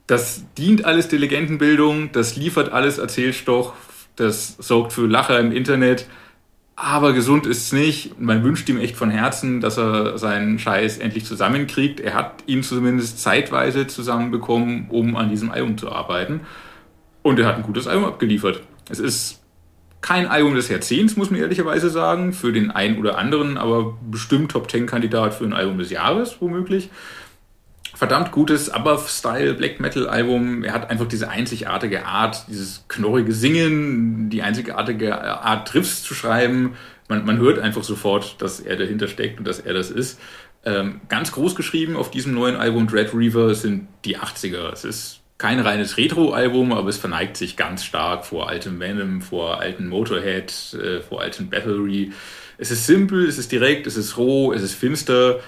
Das 0.05 0.45
dient 0.59 0.85
alles 0.85 1.07
der 1.07 1.17
Legendenbildung, 1.17 2.11
das 2.11 2.35
liefert 2.35 2.71
alles 2.71 2.99
Erzählstoff, 2.99 3.73
das 4.15 4.57
sorgt 4.59 4.93
für 4.93 5.07
Lacher 5.07 5.39
im 5.39 5.51
Internet, 5.51 6.05
aber 6.75 7.13
gesund 7.13 7.45
ist 7.45 7.65
es 7.65 7.71
nicht. 7.73 8.19
Man 8.19 8.43
wünscht 8.43 8.67
ihm 8.69 8.79
echt 8.79 8.95
von 8.95 9.11
Herzen, 9.11 9.61
dass 9.61 9.77
er 9.77 10.17
seinen 10.17 10.57
Scheiß 10.57 10.97
endlich 10.97 11.25
zusammenkriegt. 11.25 11.99
Er 11.99 12.13
hat 12.13 12.43
ihn 12.47 12.63
zumindest 12.63 13.19
zeitweise 13.21 13.87
zusammenbekommen, 13.87 14.87
um 14.89 15.15
an 15.15 15.29
diesem 15.29 15.51
Album 15.51 15.77
zu 15.77 15.91
arbeiten. 15.91 16.41
Und 17.21 17.39
er 17.39 17.45
hat 17.45 17.57
ein 17.57 17.63
gutes 17.63 17.87
Album 17.87 18.05
abgeliefert. 18.05 18.61
Es 18.89 18.99
ist 18.99 19.41
kein 20.01 20.27
Album 20.27 20.55
des 20.55 20.69
Jahrzehnts, 20.69 21.15
muss 21.15 21.29
man 21.29 21.39
ehrlicherweise 21.39 21.89
sagen, 21.89 22.33
für 22.33 22.51
den 22.51 22.71
einen 22.71 22.97
oder 22.97 23.19
anderen, 23.19 23.57
aber 23.57 23.95
bestimmt 24.09 24.51
Top 24.51 24.67
Ten 24.67 24.87
Kandidat 24.87 25.35
für 25.35 25.45
ein 25.45 25.53
Album 25.53 25.77
des 25.77 25.91
Jahres, 25.91 26.37
womöglich 26.39 26.89
verdammt 28.01 28.31
gutes 28.31 28.71
Above-Style 28.71 29.53
Black 29.53 29.79
Metal-Album. 29.79 30.63
Er 30.63 30.73
hat 30.73 30.89
einfach 30.89 31.07
diese 31.07 31.29
einzigartige 31.29 32.03
Art, 32.07 32.45
dieses 32.47 32.83
knorrige 32.87 33.31
Singen, 33.31 34.31
die 34.31 34.41
einzigartige 34.41 35.21
Art, 35.21 35.67
Triffs 35.67 36.01
zu 36.01 36.15
schreiben. 36.15 36.73
Man, 37.09 37.25
man 37.25 37.37
hört 37.37 37.59
einfach 37.59 37.83
sofort, 37.83 38.41
dass 38.41 38.59
er 38.59 38.75
dahinter 38.75 39.07
steckt 39.07 39.37
und 39.37 39.47
dass 39.47 39.59
er 39.59 39.75
das 39.75 39.91
ist. 39.91 40.19
Ähm, 40.65 41.01
ganz 41.09 41.31
groß 41.31 41.53
geschrieben 41.53 41.95
auf 41.95 42.09
diesem 42.09 42.33
neuen 42.33 42.55
Album 42.55 42.87
Dread 42.87 43.13
Reaver 43.13 43.53
sind 43.53 43.87
die 44.03 44.17
80er. 44.17 44.71
Es 44.73 44.83
ist 44.83 45.19
kein 45.37 45.59
reines 45.59 45.97
Retro-Album, 45.97 46.73
aber 46.73 46.89
es 46.89 46.97
verneigt 46.97 47.37
sich 47.37 47.55
ganz 47.55 47.83
stark 47.83 48.25
vor 48.25 48.49
altem 48.49 48.79
Venom, 48.79 49.21
vor 49.21 49.59
alten 49.59 49.87
Motorhead, 49.87 50.51
äh, 50.73 51.01
vor 51.01 51.21
alten 51.21 51.51
Battery. 51.51 52.13
Es 52.57 52.71
ist 52.71 52.87
simpel, 52.87 53.27
es 53.27 53.37
ist 53.37 53.51
direkt, 53.51 53.85
es 53.85 53.95
ist 53.95 54.17
roh, 54.17 54.53
es 54.53 54.63
ist 54.63 54.73
finster 54.73 55.39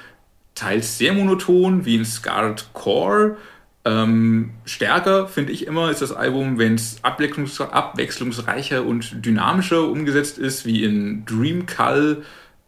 teils 0.63 0.97
sehr 0.97 1.13
monoton, 1.13 1.85
wie 1.85 1.95
in 1.95 2.05
Scarlet 2.05 2.69
Core. 2.73 3.37
Ähm, 3.85 4.51
stärker 4.63 5.27
finde 5.27 5.51
ich 5.51 5.67
immer 5.67 5.91
ist 5.91 6.01
das 6.01 6.13
Album, 6.13 6.57
wenn 6.57 6.75
es 6.75 7.03
abwechslungs 7.03 7.59
abwechslungsreicher 7.59 8.85
und 8.85 9.25
dynamischer 9.25 9.89
umgesetzt 9.89 10.37
ist, 10.37 10.65
wie 10.65 10.85
in 10.85 11.25
Dream 11.25 11.65
Call, 11.65 12.23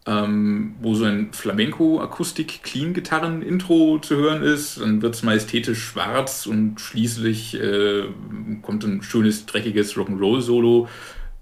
ähm, 0.05 0.75
wo 0.81 0.93
so 0.93 1.05
ein 1.05 1.31
Flamenco-Akustik-Clean-Gitarren-Intro 1.31 3.99
zu 3.99 4.17
hören 4.17 4.43
ist. 4.43 4.81
Dann 4.81 5.01
wird 5.01 5.15
es 5.15 5.23
majestätisch 5.23 5.81
schwarz 5.81 6.47
und 6.47 6.81
schließlich 6.81 7.57
äh, 7.61 8.03
kommt 8.61 8.83
ein 8.83 9.03
schönes, 9.03 9.45
dreckiges 9.45 9.95
Rock'n'Roll-Solo. 9.95 10.89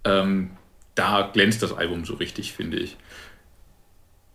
Ähm, 0.03 0.51
da 0.93 1.31
glänzt 1.33 1.63
das 1.63 1.73
Album 1.73 2.05
so 2.05 2.13
richtig, 2.13 2.53
finde 2.53 2.77
ich 2.77 2.95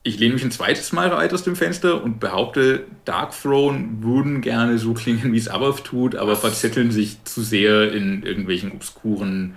ich 0.09 0.19
lehne 0.19 0.35
mich 0.35 0.43
ein 0.43 0.51
zweites 0.51 0.93
Mal 0.93 1.11
weit 1.11 1.35
aus 1.35 1.43
dem 1.43 1.55
Fenster 1.55 2.03
und 2.03 2.19
behaupte, 2.19 2.87
Dark 3.05 3.33
Throne 3.39 3.89
würden 4.01 4.41
gerne 4.41 4.79
so 4.79 4.95
klingen, 4.95 5.33
wie 5.35 5.39
es 5.39 5.49
Above 5.49 5.83
tut, 5.83 6.17
aber 6.17 6.35
verzetteln 6.35 6.91
sich 6.91 7.23
zu 7.25 7.43
sehr 7.43 7.93
in 7.93 8.23
irgendwelchen 8.23 8.73
obskuren 8.73 9.57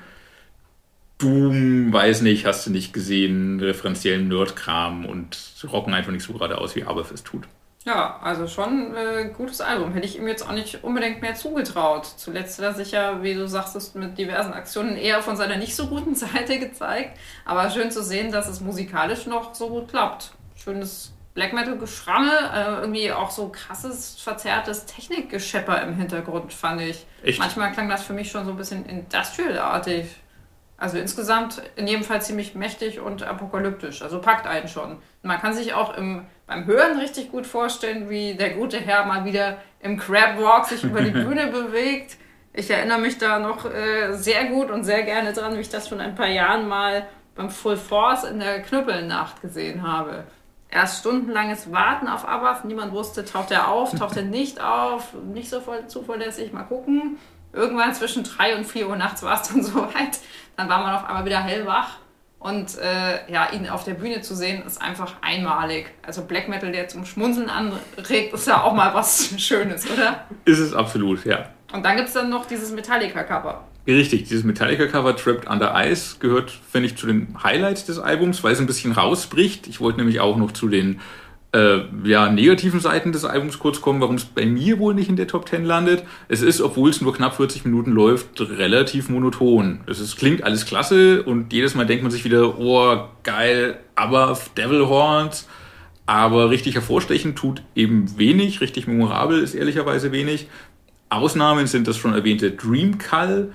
Doom, 1.17 1.93
weiß 1.93 2.24
nicht, 2.24 2.46
hast 2.46 2.65
du 2.65 2.72
nicht 2.72 2.93
gesehen, 2.93 3.60
referenziellen 3.60 4.27
Nerdkram 4.27 5.05
und 5.05 5.38
rocken 5.72 5.93
einfach 5.93 6.12
nicht 6.12 6.25
so 6.25 6.34
gerade 6.34 6.58
aus, 6.58 6.75
wie 6.75 6.84
Above 6.84 7.13
es 7.13 7.24
tut. 7.24 7.43
Ja, 7.86 8.20
also 8.22 8.48
schon 8.48 8.93
ein 8.93 8.96
äh, 8.96 9.29
gutes 9.29 9.62
Album. 9.62 9.93
Hätte 9.93 10.05
ich 10.05 10.17
ihm 10.17 10.27
jetzt 10.27 10.48
auch 10.48 10.51
nicht 10.51 10.84
unbedingt 10.84 11.22
mehr 11.22 11.34
zugetraut. 11.34 12.05
Zuletzt 12.05 12.60
hat 12.60 12.65
er 12.65 12.74
sich 12.74 12.91
ja, 12.91 13.24
wie 13.24 13.34
du 13.34 13.48
sagst, 13.48 13.96
mit 13.96 14.17
diversen 14.17 14.53
Aktionen 14.53 14.98
eher 14.98 15.22
von 15.22 15.36
seiner 15.36 15.58
nicht 15.58 15.75
so 15.75 15.88
guten 15.88 16.13
Seite 16.15 16.60
gezeigt. 16.60 17.17
Aber 17.46 17.70
schön 17.70 17.89
zu 17.89 18.03
sehen, 18.03 18.31
dass 18.31 18.48
es 18.48 18.62
musikalisch 18.62 19.25
noch 19.25 19.55
so 19.55 19.70
gut 19.70 19.88
klappt 19.88 20.34
schönes 20.63 21.13
Black 21.33 21.53
Metal-Geschramme, 21.53 22.31
äh, 22.53 22.81
irgendwie 22.81 23.11
auch 23.11 23.31
so 23.31 23.49
krasses, 23.49 24.19
verzerrtes 24.19 24.85
Technikgeschepper 24.85 25.81
im 25.81 25.95
Hintergrund, 25.95 26.51
fand 26.51 26.81
ich. 26.81 27.05
Echt? 27.24 27.39
Manchmal 27.39 27.71
klang 27.71 27.87
das 27.87 28.03
für 28.03 28.13
mich 28.13 28.29
schon 28.29 28.45
so 28.45 28.51
ein 28.51 28.57
bisschen 28.57 28.85
industrial-artig. 28.85 30.07
Also 30.75 30.97
insgesamt 30.97 31.61
in 31.75 31.87
jedem 31.87 32.03
Fall 32.03 32.21
ziemlich 32.21 32.55
mächtig 32.55 33.00
und 33.00 33.24
apokalyptisch. 33.24 34.01
Also 34.01 34.19
packt 34.19 34.47
einen 34.47 34.67
schon. 34.67 34.97
Man 35.21 35.39
kann 35.39 35.53
sich 35.53 35.74
auch 35.74 35.95
im, 35.95 36.25
beim 36.47 36.65
Hören 36.65 37.00
richtig 37.00 37.31
gut 37.31 37.45
vorstellen, 37.45 38.09
wie 38.09 38.33
der 38.33 38.50
gute 38.50 38.79
Herr 38.79 39.05
mal 39.05 39.24
wieder 39.24 39.57
im 39.79 39.97
Crab 39.97 40.39
Walk 40.39 40.65
sich 40.65 40.83
über 40.83 41.01
die 41.01 41.11
Bühne 41.11 41.47
bewegt. 41.47 42.17
Ich 42.51 42.69
erinnere 42.69 43.00
mich 43.00 43.17
da 43.19 43.39
noch 43.39 43.71
äh, 43.71 44.13
sehr 44.13 44.45
gut 44.45 44.69
und 44.69 44.83
sehr 44.83 45.03
gerne 45.03 45.31
dran, 45.31 45.55
wie 45.55 45.61
ich 45.61 45.69
das 45.69 45.87
schon 45.87 46.01
ein 46.01 46.15
paar 46.15 46.27
Jahren 46.27 46.67
mal 46.67 47.07
beim 47.35 47.50
Full 47.50 47.77
Force 47.77 48.25
in 48.25 48.39
der 48.39 48.61
Knüppelnacht 48.61 49.39
gesehen 49.41 49.83
habe 49.83 50.25
erst 50.72 51.00
stundenlanges 51.00 51.72
Warten 51.72 52.07
auf 52.07 52.27
Abaf. 52.27 52.64
Niemand 52.64 52.92
wusste, 52.94 53.25
taucht 53.25 53.51
er 53.51 53.68
auf, 53.68 53.94
taucht 53.98 54.18
er 54.18 54.24
nicht 54.24 54.62
auf, 54.62 55.14
nicht 55.14 55.50
so 55.50 55.60
voll 55.60 55.88
zuverlässig, 55.88 56.53
mal 56.53 56.64
gucken. 56.64 57.18
Irgendwann 57.53 57.94
zwischen 57.94 58.24
3 58.24 58.55
und 58.55 58.66
4 58.66 58.88
Uhr 58.88 58.96
nachts 58.96 59.24
war 59.24 59.40
es 59.42 59.50
dann 59.50 59.64
soweit. 59.64 60.20
Dann 60.55 60.70
war 60.70 60.81
man 60.81 60.96
auf 60.96 61.05
einmal 61.05 61.25
wieder 61.25 61.42
hellwach. 61.42 61.98
Und 62.40 62.79
äh, 62.79 63.31
ja, 63.31 63.51
ihn 63.51 63.70
auf 63.70 63.84
der 63.84 63.94
Bühne 63.94 64.22
zu 64.22 64.36
sehen, 64.36 64.66
ist 64.66 64.81
einfach 64.81 65.14
einmalig. 65.22 65.94
Also 66.01 66.24
Black 66.24 66.50
Metal, 66.50 66.72
der 66.72 66.88
zum 66.88 67.05
Schmunzeln 67.05 67.50
anregt, 67.50 68.34
ist 68.34 68.48
ja 68.48 68.64
auch 68.64 68.74
mal 68.74 68.96
was 68.96 69.29
Schönes, 69.38 69.88
oder? 69.92 70.25
Ist 70.46 70.57
es 70.57 70.74
absolut, 70.74 71.24
ja. 71.24 71.50
Und 71.72 71.86
dann 71.86 71.98
gibt 71.98 72.07
es 72.07 72.16
dann 72.16 72.29
noch 72.29 72.48
dieses 72.48 72.72
Metallica-Cover. 72.72 73.64
Richtig, 73.87 74.25
dieses 74.25 74.44
Metallica-Cover 74.44 75.15
Trapped 75.15 75.50
Under 75.50 75.74
Ice 75.75 76.17
gehört, 76.20 76.51
finde 76.72 76.87
ich, 76.87 76.96
zu 76.96 77.07
den 77.07 77.35
Highlights 77.44 77.85
des 77.85 77.98
Albums, 77.98 78.44
weil 78.44 78.53
es 78.53 78.59
ein 78.59 78.67
bisschen 78.67 78.91
rausbricht. 78.91 79.67
Ich 79.67 79.79
wollte 79.79 80.00
nämlich 80.00 80.20
auch 80.20 80.37
noch 80.37 80.51
zu 80.51 80.67
den 80.67 81.00
äh, 81.53 81.79
ja, 82.03 82.29
negativen 82.29 82.79
Seiten 82.79 83.11
des 83.11 83.25
Albums 83.25 83.59
kurz 83.59 83.81
kommen, 83.81 84.00
warum 84.00 84.15
es 84.15 84.25
bei 84.25 84.46
mir 84.46 84.79
wohl 84.79 84.94
nicht 84.94 85.09
in 85.09 85.15
der 85.15 85.27
Top 85.27 85.50
10 85.50 85.65
landet. 85.65 86.03
Es 86.27 86.41
ist, 86.41 86.61
obwohl 86.61 86.91
es 86.91 87.01
nur 87.01 87.13
knapp 87.13 87.35
40 87.35 87.65
Minuten 87.65 87.91
läuft, 87.91 88.39
relativ 88.39 89.09
monoton. 89.09 89.81
Es 89.87 90.00
ist, 90.00 90.15
klingt 90.15 90.44
alles 90.44 90.65
klasse 90.65 91.24
und 91.24 91.51
jedes 91.51 91.75
Mal 91.75 91.85
denkt 91.85 92.03
man 92.03 92.11
sich 92.11 92.24
wieder, 92.24 92.59
oh, 92.59 93.07
geil, 93.24 93.79
aber 93.96 94.37
Devil 94.57 94.87
Horns. 94.87 95.48
Aber 96.05 96.50
richtig 96.50 96.75
hervorstechen 96.75 97.35
tut 97.35 97.63
eben 97.75 98.17
wenig, 98.17 98.59
richtig 98.61 98.87
memorabel 98.87 99.41
ist 99.41 99.53
ehrlicherweise 99.53 100.11
wenig. 100.11 100.48
Ausnahmen 101.09 101.67
sind 101.67 101.87
das 101.87 101.98
schon 101.98 102.13
erwähnte 102.13 102.51
Dream 102.51 102.98
ähm, 103.11 103.51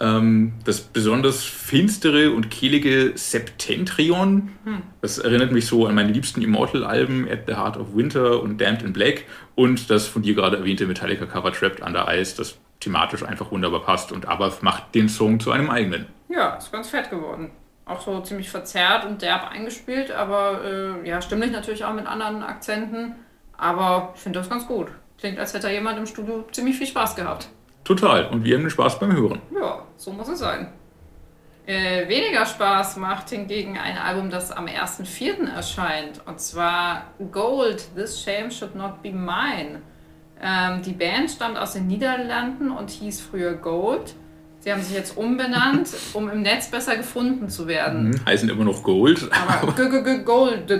das 0.00 0.80
besonders 0.80 1.44
finstere 1.44 2.32
und 2.32 2.50
kehlige 2.50 3.12
Septentrion. 3.16 4.50
Hm. 4.64 4.82
Das 5.02 5.18
erinnert 5.18 5.52
mich 5.52 5.66
so 5.66 5.86
an 5.86 5.94
meine 5.94 6.10
liebsten 6.10 6.40
Immortal-Alben, 6.40 7.28
At 7.30 7.40
the 7.46 7.54
Heart 7.54 7.76
of 7.76 7.94
Winter 7.94 8.42
und 8.42 8.58
Damned 8.58 8.82
in 8.82 8.94
Black. 8.94 9.24
Und 9.56 9.90
das 9.90 10.06
von 10.06 10.22
dir 10.22 10.34
gerade 10.34 10.56
erwähnte 10.56 10.86
Metallica-Cover 10.86 11.52
Trapped 11.52 11.82
Under 11.82 12.06
Ice, 12.18 12.34
das 12.34 12.56
thematisch 12.80 13.22
einfach 13.22 13.52
wunderbar 13.52 13.82
passt. 13.82 14.10
Und 14.10 14.26
Abath 14.26 14.62
macht 14.62 14.94
den 14.94 15.10
Song 15.10 15.38
zu 15.38 15.50
einem 15.50 15.68
eigenen. 15.68 16.06
Ja, 16.30 16.54
ist 16.56 16.72
ganz 16.72 16.88
fett 16.88 17.10
geworden. 17.10 17.50
Auch 17.84 18.00
so 18.00 18.20
ziemlich 18.20 18.48
verzerrt 18.48 19.04
und 19.04 19.20
derb 19.20 19.50
eingespielt, 19.50 20.10
aber 20.12 20.64
äh, 20.64 21.08
ja, 21.08 21.20
stimmlich 21.20 21.50
natürlich 21.50 21.84
auch 21.84 21.92
mit 21.92 22.06
anderen 22.06 22.42
Akzenten. 22.42 23.16
Aber 23.58 24.14
ich 24.14 24.22
finde 24.22 24.38
das 24.38 24.48
ganz 24.48 24.66
gut. 24.66 24.88
Klingt, 25.18 25.38
als 25.38 25.52
hätte 25.52 25.68
jemand 25.68 25.98
im 25.98 26.06
Studio 26.06 26.46
ziemlich 26.52 26.78
viel 26.78 26.86
Spaß 26.86 27.16
gehabt. 27.16 27.50
Total. 27.84 28.26
Und 28.28 28.44
wir 28.44 28.56
haben 28.56 28.62
den 28.62 28.70
Spaß 28.70 28.98
beim 28.98 29.12
Hören. 29.12 29.40
Ja, 29.54 29.84
so 29.96 30.12
muss 30.12 30.28
es 30.28 30.38
sein. 30.38 30.68
Äh, 31.66 32.08
weniger 32.08 32.46
Spaß 32.46 32.96
macht 32.96 33.30
hingegen 33.30 33.78
ein 33.78 33.96
Album, 33.96 34.30
das 34.30 34.50
am 34.50 34.66
1.4. 34.66 35.52
erscheint. 35.54 36.20
Und 36.26 36.40
zwar 36.40 37.04
Gold, 37.30 37.94
This 37.94 38.22
Shame 38.22 38.50
Should 38.50 38.74
Not 38.74 39.02
Be 39.02 39.12
Mine. 39.12 39.82
Ähm, 40.42 40.82
die 40.82 40.92
Band 40.92 41.30
stammt 41.30 41.58
aus 41.58 41.74
den 41.74 41.86
Niederlanden 41.86 42.70
und 42.70 42.90
hieß 42.90 43.20
früher 43.20 43.54
Gold. 43.54 44.14
Sie 44.60 44.72
haben 44.72 44.82
sich 44.82 44.96
jetzt 44.96 45.16
umbenannt, 45.16 45.90
um 46.14 46.28
im 46.28 46.42
Netz 46.42 46.70
besser 46.70 46.96
gefunden 46.96 47.48
zu 47.48 47.66
werden. 47.66 48.08
Mhm, 48.08 48.26
heißen 48.26 48.48
immer 48.48 48.64
noch 48.64 48.82
Gold. 48.82 49.28
Aber 49.30 49.72
Gold 50.24 50.70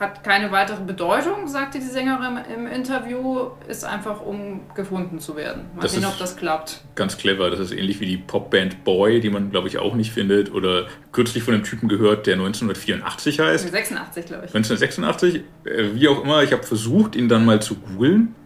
hat 0.00 0.22
keine 0.22 0.52
weitere 0.52 0.80
Bedeutung, 0.82 1.48
sagte 1.48 1.78
die 1.80 1.84
Sängerin 1.84 2.38
im 2.54 2.66
Interview, 2.68 3.48
ist 3.66 3.84
einfach 3.84 4.20
um 4.20 4.60
gefunden 4.74 5.18
zu 5.18 5.34
werden. 5.34 5.64
Mal 5.74 5.82
das 5.82 5.92
sehen, 5.92 6.04
ob 6.04 6.16
das 6.18 6.36
klappt. 6.36 6.82
Ganz 6.94 7.18
clever, 7.18 7.50
das 7.50 7.58
ist 7.58 7.72
ähnlich 7.72 7.98
wie 7.98 8.06
die 8.06 8.16
Popband 8.16 8.84
Boy, 8.84 9.20
die 9.20 9.28
man 9.28 9.50
glaube 9.50 9.66
ich 9.66 9.78
auch 9.78 9.94
nicht 9.94 10.12
findet 10.12 10.52
oder 10.52 10.86
kürzlich 11.10 11.42
von 11.42 11.54
einem 11.54 11.64
Typen 11.64 11.88
gehört, 11.88 12.28
der 12.28 12.34
1984 12.34 13.40
heißt. 13.40 13.68
86 13.68 14.26
glaube 14.26 14.44
ich. 14.46 14.54
1986, 14.54 15.42
äh, 15.64 15.94
wie 15.94 16.06
auch 16.06 16.22
immer, 16.22 16.44
ich 16.44 16.52
habe 16.52 16.62
versucht, 16.62 17.16
ihn 17.16 17.28
dann 17.28 17.44
mal 17.44 17.60
zu 17.60 17.74
googeln. 17.74 18.36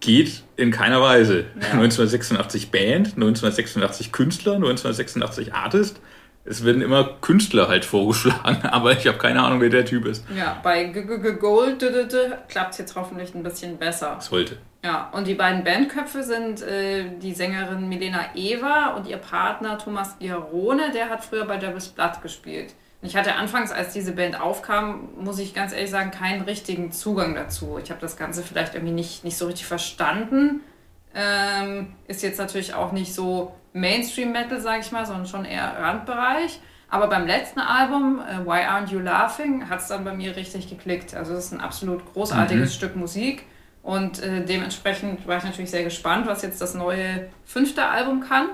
Geht 0.00 0.44
in 0.54 0.70
keiner 0.70 1.02
Weise. 1.02 1.46
Ja. 1.60 1.72
1986 1.72 2.70
Band, 2.70 3.16
1986 3.16 4.12
Künstler, 4.12 4.54
1986 4.54 5.54
Artist 5.54 6.00
es 6.48 6.64
werden 6.64 6.82
immer 6.82 7.16
Künstler 7.20 7.68
halt 7.68 7.84
vorgeschlagen, 7.84 8.62
aber 8.62 8.92
ich 8.92 9.06
habe 9.06 9.18
keine 9.18 9.42
Ahnung, 9.42 9.60
wer 9.60 9.68
der 9.68 9.84
Typ 9.84 10.06
ist. 10.06 10.24
Ja, 10.34 10.58
bei 10.62 10.84
G 10.84 11.00
-G 11.00 11.20
-G 11.20 11.32
Gold 11.32 11.84
klappt 12.48 12.72
es 12.72 12.78
jetzt 12.78 12.96
hoffentlich 12.96 13.34
ein 13.34 13.42
bisschen 13.42 13.76
besser. 13.76 14.16
Sollte. 14.20 14.58
Ja, 14.84 15.10
und 15.12 15.26
die 15.26 15.34
beiden 15.34 15.64
Bandköpfe 15.64 16.22
sind 16.22 16.62
äh, 16.62 17.10
die 17.20 17.34
Sängerin 17.34 17.88
Milena 17.88 18.26
Eva 18.34 18.94
und 18.96 19.08
ihr 19.08 19.16
Partner 19.16 19.76
Thomas 19.76 20.18
Girone, 20.18 20.92
der 20.92 21.10
hat 21.10 21.24
früher 21.24 21.44
bei 21.46 21.56
Devil's 21.56 21.88
Blood 21.88 22.22
gespielt. 22.22 22.74
Ich 23.00 23.16
hatte 23.16 23.34
anfangs, 23.34 23.70
als 23.70 23.92
diese 23.92 24.12
Band 24.12 24.40
aufkam, 24.40 25.08
muss 25.20 25.38
ich 25.38 25.54
ganz 25.54 25.72
ehrlich 25.72 25.90
sagen, 25.90 26.10
keinen 26.10 26.42
richtigen 26.42 26.90
Zugang 26.90 27.34
dazu. 27.34 27.78
Ich 27.82 27.90
habe 27.90 28.00
das 28.00 28.16
Ganze 28.16 28.42
vielleicht 28.42 28.74
irgendwie 28.74 28.94
nicht, 28.94 29.24
nicht 29.24 29.36
so 29.36 29.46
richtig 29.46 29.66
verstanden. 29.66 30.62
Ähm, 31.14 31.94
ist 32.08 32.22
jetzt 32.22 32.38
natürlich 32.38 32.74
auch 32.74 32.92
nicht 32.92 33.14
so 33.14 33.54
Mainstream 33.72 34.32
Metal, 34.32 34.60
sage 34.60 34.80
ich 34.80 34.92
mal, 34.92 35.06
sondern 35.06 35.26
schon 35.26 35.44
eher 35.44 35.76
Randbereich. 35.78 36.60
Aber 36.90 37.08
beim 37.08 37.26
letzten 37.26 37.60
Album, 37.60 38.20
äh, 38.20 38.44
Why 38.46 38.64
Aren't 38.66 38.90
You 38.90 38.98
Laughing, 38.98 39.68
hat 39.68 39.80
es 39.80 39.88
dann 39.88 40.04
bei 40.04 40.14
mir 40.14 40.34
richtig 40.36 40.68
geklickt. 40.70 41.14
Also 41.14 41.34
es 41.34 41.46
ist 41.46 41.52
ein 41.52 41.60
absolut 41.60 42.04
großartiges 42.12 42.70
mhm. 42.70 42.74
Stück 42.74 42.96
Musik. 42.96 43.44
Und 43.82 44.22
äh, 44.22 44.44
dementsprechend 44.44 45.26
war 45.26 45.38
ich 45.38 45.44
natürlich 45.44 45.70
sehr 45.70 45.84
gespannt, 45.84 46.26
was 46.26 46.42
jetzt 46.42 46.60
das 46.60 46.74
neue 46.74 47.28
fünfte 47.44 47.86
Album 47.86 48.20
kann. 48.20 48.48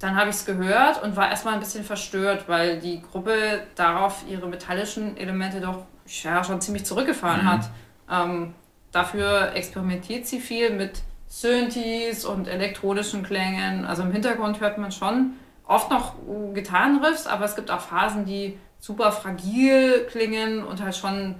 Dann 0.00 0.16
habe 0.16 0.30
ich 0.30 0.36
es 0.36 0.44
gehört 0.44 1.02
und 1.02 1.16
war 1.16 1.30
erstmal 1.30 1.54
ein 1.54 1.60
bisschen 1.60 1.84
verstört, 1.84 2.44
weil 2.48 2.78
die 2.80 3.00
Gruppe 3.00 3.62
darauf 3.74 4.24
ihre 4.28 4.48
metallischen 4.48 5.16
Elemente 5.16 5.60
doch 5.60 5.86
ja, 6.22 6.44
schon 6.44 6.60
ziemlich 6.60 6.84
zurückgefahren 6.84 7.44
mhm. 7.44 7.50
hat. 7.50 7.70
Ähm, 8.10 8.54
dafür 8.92 9.52
experimentiert 9.54 10.26
sie 10.26 10.40
viel 10.40 10.70
mit 10.70 11.02
Synthes 11.34 12.24
und 12.24 12.46
elektronischen 12.46 13.24
Klängen. 13.24 13.84
Also 13.84 14.04
im 14.04 14.12
Hintergrund 14.12 14.60
hört 14.60 14.78
man 14.78 14.92
schon 14.92 15.32
oft 15.66 15.90
noch 15.90 16.14
Gitarrenriffs, 16.54 17.26
aber 17.26 17.44
es 17.44 17.56
gibt 17.56 17.72
auch 17.72 17.80
Phasen, 17.80 18.24
die 18.24 18.56
super 18.78 19.10
fragil 19.10 20.06
klingen 20.08 20.62
und 20.62 20.80
halt 20.80 20.94
schon 20.94 21.34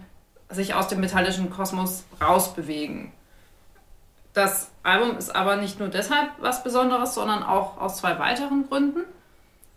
sich 0.49 0.75
aus 0.75 0.89
dem 0.89 0.99
metallischen 0.99 1.49
Kosmos 1.49 2.05
rausbewegen. 2.21 3.13
Das 4.33 4.73
Album 4.83 5.17
ist 5.17 5.35
aber 5.35 5.57
nicht 5.57 5.79
nur 5.79 5.89
deshalb 5.89 6.31
was 6.41 6.65
Besonderes, 6.65 7.15
sondern 7.15 7.45
auch 7.45 7.81
aus 7.81 7.99
zwei 7.99 8.19
weiteren 8.19 8.69
Gründen. 8.69 9.03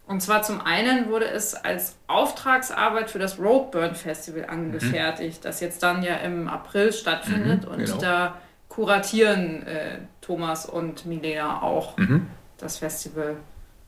Und 0.07 0.21
zwar 0.21 0.41
zum 0.41 0.61
einen 0.61 1.11
wurde 1.11 1.25
es 1.25 1.53
als 1.53 1.95
Auftragsarbeit 2.07 3.11
für 3.11 3.19
das 3.19 3.37
Roadburn 3.37 3.93
Festival 3.93 4.47
angefertigt, 4.49 5.43
mhm. 5.43 5.43
das 5.43 5.59
jetzt 5.59 5.83
dann 5.83 6.01
ja 6.01 6.15
im 6.15 6.47
April 6.47 6.91
stattfindet. 6.91 7.65
Mhm, 7.65 7.71
und 7.71 7.85
genau. 7.85 7.97
da 7.97 8.37
kuratieren 8.77 9.65
äh, 9.65 9.97
Thomas 10.21 10.67
und 10.67 11.07
Milena 11.07 11.63
auch 11.63 11.97
mhm. 11.97 12.27
das 12.59 12.77
Festival. 12.77 13.37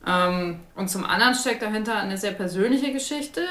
Ähm, 0.06 0.62
und 0.76 0.90
zum 0.90 1.06
anderen 1.06 1.36
steckt 1.36 1.62
dahinter 1.62 1.96
eine 1.98 2.18
sehr 2.18 2.32
persönliche 2.32 2.92
Geschichte. 2.92 3.42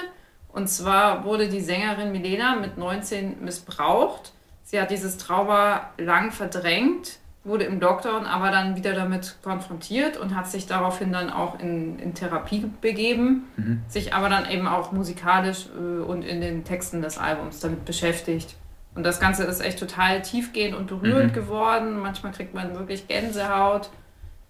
Und 0.52 0.66
zwar 0.66 1.24
wurde 1.24 1.48
die 1.48 1.60
Sängerin 1.60 2.10
Milena 2.10 2.56
mit 2.56 2.76
19 2.76 3.44
missbraucht. 3.44 4.32
Sie 4.64 4.80
hat 4.80 4.90
dieses 4.90 5.16
Trauma 5.16 5.90
lang 5.96 6.32
verdrängt, 6.32 7.18
wurde 7.44 7.66
im 7.66 7.78
Lockdown 7.78 8.26
aber 8.26 8.50
dann 8.50 8.74
wieder 8.74 8.94
damit 8.94 9.36
konfrontiert 9.40 10.16
und 10.16 10.34
hat 10.34 10.48
sich 10.48 10.66
daraufhin 10.66 11.12
dann 11.12 11.30
auch 11.30 11.60
in, 11.60 12.00
in 12.00 12.14
Therapie 12.14 12.68
begeben, 12.80 13.44
mhm. 13.56 13.82
sich 13.86 14.12
aber 14.12 14.28
dann 14.28 14.50
eben 14.50 14.66
auch 14.66 14.90
musikalisch 14.90 15.66
äh, 15.66 16.02
und 16.02 16.22
in 16.22 16.40
den 16.40 16.64
Texten 16.64 17.00
des 17.00 17.16
Albums 17.16 17.60
damit 17.60 17.84
beschäftigt. 17.84 18.56
Und 18.98 19.04
das 19.04 19.20
Ganze 19.20 19.44
ist 19.44 19.60
echt 19.60 19.78
total 19.78 20.22
tiefgehend 20.22 20.74
und 20.74 20.88
berührend 20.88 21.30
mhm. 21.30 21.34
geworden. 21.36 22.00
Manchmal 22.00 22.32
kriegt 22.32 22.52
man 22.52 22.74
wirklich 22.74 23.06
Gänsehaut 23.06 23.90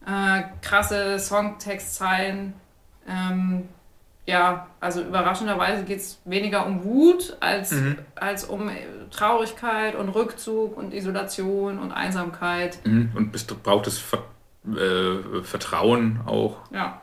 äh, 0.07 0.45
krasse 0.63 1.19
Songtextzeilen. 1.19 2.55
Ähm, 3.07 3.69
ja, 4.25 4.69
also 4.81 5.03
überraschenderweise 5.03 5.85
geht 5.85 5.99
es 5.99 6.23
weniger 6.25 6.65
um 6.65 6.83
Wut 6.83 7.37
als, 7.41 7.73
mhm. 7.73 7.99
als 8.15 8.45
um 8.45 8.71
Traurigkeit 9.11 9.95
und 9.95 10.09
Rückzug 10.09 10.79
und 10.79 10.95
Isolation 10.95 11.79
und 11.79 11.93
Einsamkeit. 11.93 12.79
Mhm. 12.87 13.11
Und 13.15 13.33
bist, 13.33 13.63
braucht 13.63 13.87
es 13.87 13.99
Ver 13.99 14.23
äh, 14.67 15.43
Vertrauen 15.43 16.21
auch. 16.25 16.57
Ja. 16.71 17.03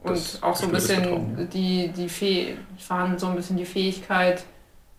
Und 0.00 0.10
das 0.10 0.42
auch 0.42 0.54
so 0.54 0.66
ein 0.66 0.72
bisschen 0.72 1.48
die, 1.48 1.88
die 1.88 2.10
Fäh 2.10 2.56
fahren 2.76 3.18
so 3.18 3.28
ein 3.28 3.36
bisschen 3.36 3.56
die 3.56 3.64
Fähigkeit 3.64 4.44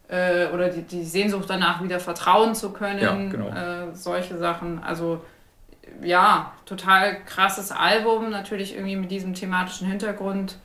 äh, 0.10 0.48
oder 0.48 0.70
die, 0.70 0.82
die 0.82 1.04
Sehnsucht 1.04 1.50
danach, 1.50 1.84
wieder 1.84 2.00
vertrauen 2.00 2.56
zu 2.56 2.72
können. 2.72 3.00
Ja, 3.00 3.16
genau. 3.16 3.50
Äh, 3.50 3.94
solche 3.96 4.38
Sachen. 4.38 4.84
Also 4.84 5.22
ja, 6.04 6.54
total 6.66 7.24
krasses 7.26 7.72
Album, 7.72 8.30
natürlich 8.30 8.76
irgendwie 8.76 8.96
mit 8.96 9.12
diesem 9.12 9.34
thematischen 9.34 9.88
Hintergrund 9.88 10.58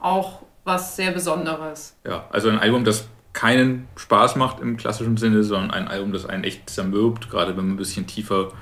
auch 0.00 0.42
was 0.64 0.96
sehr 0.96 1.10
Besonderes. 1.10 1.96
Ja, 2.06 2.26
also 2.30 2.48
ein 2.48 2.58
Album, 2.58 2.84
das 2.84 3.08
keinen 3.32 3.88
Spaß 3.96 4.36
macht 4.36 4.60
im 4.60 4.76
klassischen 4.76 5.16
Sinne, 5.16 5.44
sondern 5.44 5.70
ein 5.70 5.88
Album, 5.88 6.12
das 6.12 6.26
einen 6.26 6.44
echt 6.44 6.68
zermürbt, 6.68 7.30
gerade 7.30 7.56
wenn 7.56 7.66
man 7.66 7.74
ein 7.74 7.78
bisschen 7.78 8.06
tiefer 8.06 8.52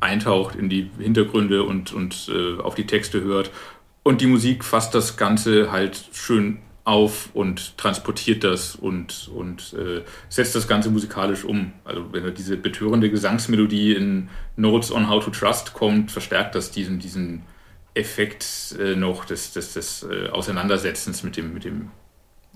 eintaucht 0.00 0.56
in 0.56 0.68
die 0.68 0.90
Hintergründe 0.98 1.62
und, 1.62 1.92
und 1.92 2.28
äh, 2.28 2.60
auf 2.60 2.74
die 2.74 2.86
Texte 2.86 3.22
hört. 3.22 3.50
Und 4.02 4.20
die 4.20 4.26
Musik 4.26 4.64
fasst 4.64 4.94
das 4.94 5.16
Ganze 5.16 5.70
halt 5.70 6.08
schön 6.12 6.58
auf 6.84 7.30
und 7.34 7.78
transportiert 7.78 8.42
das 8.42 8.74
und, 8.74 9.30
und 9.34 9.72
äh, 9.74 10.02
setzt 10.28 10.54
das 10.56 10.66
Ganze 10.66 10.90
musikalisch 10.90 11.44
um. 11.44 11.72
Also 11.84 12.12
wenn 12.12 12.34
diese 12.34 12.56
betörende 12.56 13.08
Gesangsmelodie 13.08 13.94
in 13.94 14.28
Notes 14.56 14.90
on 14.90 15.08
How 15.08 15.24
to 15.24 15.30
Trust 15.30 15.74
kommt, 15.74 16.10
verstärkt 16.10 16.54
das 16.54 16.72
diesen, 16.72 16.98
diesen 16.98 17.42
Effekt 17.94 18.74
äh, 18.80 18.96
noch 18.96 19.24
des, 19.24 19.52
des, 19.52 19.74
des 19.74 20.02
äh, 20.02 20.28
Auseinandersetzens 20.30 21.22
mit 21.22 21.36
dem, 21.36 21.54
mit 21.54 21.64
dem, 21.64 21.90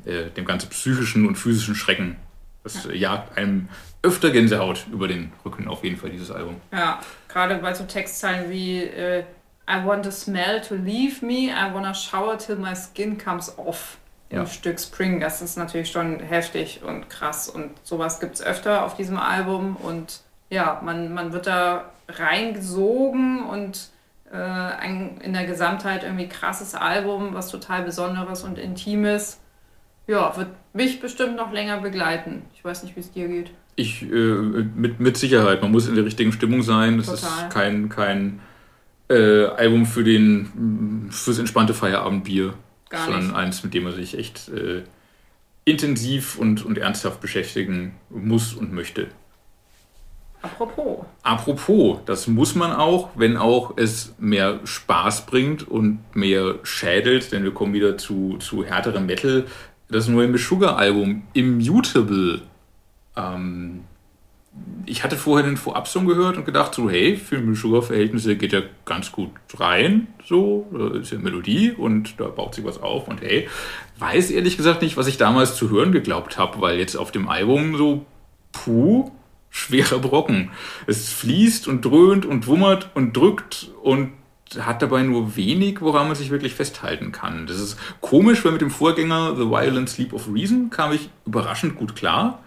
äh, 0.05 0.31
dem 0.31 0.45
ganzen 0.45 0.71
psychischen 0.71 1.27
und 1.27 1.37
physischen 1.37 1.77
Schrecken. 1.77 2.17
Das 2.65 2.85
ja. 2.87 2.93
jagt 2.93 3.39
einem 3.39 3.69
öfter 4.03 4.31
Gänsehaut 4.31 4.87
über 4.91 5.07
den 5.07 5.33
Rücken, 5.45 5.69
auf 5.69 5.85
jeden 5.85 5.97
Fall, 5.97 6.11
dieses 6.11 6.33
Album. 6.33 6.57
Ja, 6.73 7.01
gerade 7.29 7.57
bei 7.57 7.73
so 7.75 7.85
Textzeilen 7.85 8.51
wie 8.51 8.83
äh, 8.83 9.23
I 9.69 9.85
want 9.85 10.05
the 10.05 10.11
smell 10.11 10.61
to 10.63 10.75
leave 10.75 11.25
me, 11.25 11.49
I 11.51 11.73
wanna 11.73 11.95
shower 11.95 12.37
till 12.37 12.57
my 12.57 12.75
skin 12.75 13.17
comes 13.17 13.57
off 13.57 13.99
ja. 14.31 14.41
ein 14.41 14.47
Stück 14.47 14.81
Spring. 14.81 15.21
Das 15.21 15.43
ist 15.43 15.57
natürlich 15.57 15.91
schon 15.91 16.21
heftig 16.21 16.81
und 16.87 17.09
krass. 17.09 17.49
Und 17.49 17.71
sowas 17.83 18.21
gibt 18.21 18.35
es 18.35 18.43
öfter 18.43 18.85
auf 18.85 18.97
diesem 18.97 19.19
Album. 19.19 19.77
Und 19.77 20.21
ja, 20.51 20.81
man, 20.85 21.13
man 21.13 21.33
wird 21.33 21.47
da 21.47 21.91
reingesogen 22.09 23.45
und 23.45 23.89
äh, 24.31 24.37
ein, 24.37 25.19
in 25.23 25.33
der 25.33 25.47
Gesamtheit 25.47 26.03
irgendwie 26.03 26.29
krasses 26.29 26.75
Album, 26.75 27.35
was 27.35 27.51
total 27.51 27.83
Besonderes 27.83 28.43
und 28.43 28.59
Intimes. 28.59 29.41
Ja, 30.07 30.37
wird 30.37 30.49
mich 30.73 31.01
bestimmt 31.01 31.37
noch 31.37 31.53
länger 31.53 31.81
begleiten. 31.81 32.43
Ich 32.55 32.65
weiß 32.65 32.85
nicht, 32.85 32.95
wie 32.95 33.01
es 33.01 33.11
dir 33.11 33.29
geht. 33.29 33.51
Ich, 33.75 34.03
äh, 34.03 34.07
mit, 34.07 35.01
mit 35.01 35.17
Sicherheit. 35.17 35.63
Man 35.63 35.73
muss 35.73 35.89
in 35.89 35.97
der 35.97 36.05
richtigen 36.05 36.33
Stimmung 36.33 36.63
sein. 36.63 36.99
Das 36.99 37.07
Total. 37.07 37.47
ist 37.47 37.51
kein, 37.53 37.89
kein 37.89 38.41
äh, 39.09 39.47
Album 39.47 39.85
für 39.85 40.05
den, 40.05 41.09
fürs 41.11 41.39
entspannte 41.39 41.75
Feierabendbier. 41.75 42.55
Gar 42.89 43.05
sondern 43.05 43.27
nicht. 43.29 43.37
eins, 43.37 43.65
mit 43.65 43.75
dem 43.75 43.85
man 43.85 43.95
sich 43.95 44.17
echt 44.17 44.49
äh, 44.49 44.83
intensiv 45.65 46.39
und, 46.39 46.65
und 46.65 46.79
ernsthaft 46.79 47.21
beschäftigen 47.21 47.95
muss 48.09 48.55
und 48.55 48.73
möchte. 48.73 49.09
Apropos. 50.43 51.05
Apropos, 51.23 51.99
das 52.07 52.29
muss 52.29 52.55
man 52.55 52.73
auch, 52.73 53.11
wenn 53.17 53.37
auch 53.37 53.77
es 53.77 54.15
mehr 54.19 54.61
Spaß 54.65 55.27
bringt 55.27 55.67
und 55.67 55.99
mehr 56.15 56.61
schädelt, 56.63 57.33
denn 57.33 57.43
wir 57.43 57.53
kommen 57.53 57.73
wieder 57.73 57.99
zu, 57.99 58.37
zu 58.39 58.65
härterem 58.65 59.07
Metal. 59.07 59.47
Das 59.89 60.07
neue 60.09 60.29
Meshuggah-Album 60.29 61.25
Immutable 61.33 62.43
ähm, 63.17 63.85
ich 64.87 65.03
hatte 65.03 65.17
vorher 65.17 65.47
den 65.47 65.57
Vorab-Song 65.57 66.07
gehört 66.07 66.37
und 66.37 66.45
gedacht, 66.45 66.75
so, 66.75 66.89
hey, 66.89 67.17
für 67.17 67.55
Sugar-Verhältnisse 67.55 68.37
geht 68.37 68.53
ja 68.53 68.63
ganz 68.85 69.13
gut 69.13 69.31
rein, 69.55 70.07
so, 70.25 70.67
da 70.73 70.99
ist 70.99 71.13
ja 71.13 71.19
Melodie 71.19 71.73
und 71.73 72.21
da 72.21 72.29
baut 72.29 72.55
sich 72.55 72.65
was 72.65 72.81
auf 72.81 73.09
und 73.09 73.21
hey, 73.21 73.49
weiß 73.99 74.31
ehrlich 74.31 74.57
gesagt 74.57 74.83
nicht, 74.83 74.97
was 74.97 75.09
ich 75.09 75.19
damals 75.19 75.57
zu 75.57 75.71
hören 75.71 75.93
geglaubt 75.93 76.39
habe, 76.39 76.61
weil 76.61 76.79
jetzt 76.79 76.97
auf 76.97 77.11
dem 77.11 77.29
Album 77.29 77.77
so, 77.77 78.07
puh, 78.53 79.11
schwerer 79.51 79.99
Brocken. 79.99 80.51
Es 80.87 81.13
fließt 81.13 81.67
und 81.67 81.85
dröhnt 81.85 82.25
und 82.25 82.47
wummert 82.47 82.91
und 82.95 83.17
drückt 83.17 83.71
und 83.83 84.13
hat 84.61 84.81
dabei 84.81 85.03
nur 85.03 85.37
wenig, 85.37 85.81
woran 85.81 86.07
man 86.07 86.15
sich 86.15 86.31
wirklich 86.31 86.55
festhalten 86.55 87.11
kann. 87.11 87.47
Das 87.49 87.59
ist 87.59 87.79
komisch, 88.01 88.45
weil 88.45 88.53
mit 88.53 88.61
dem 88.61 88.71
Vorgänger 88.71 89.35
The 89.35 89.51
Violent 89.51 89.89
Sleep 89.89 90.13
of 90.13 90.29
Reason 90.33 90.71
kam 90.71 90.93
ich 90.93 91.11
überraschend 91.27 91.75
gut 91.77 91.97
klar. 91.97 92.45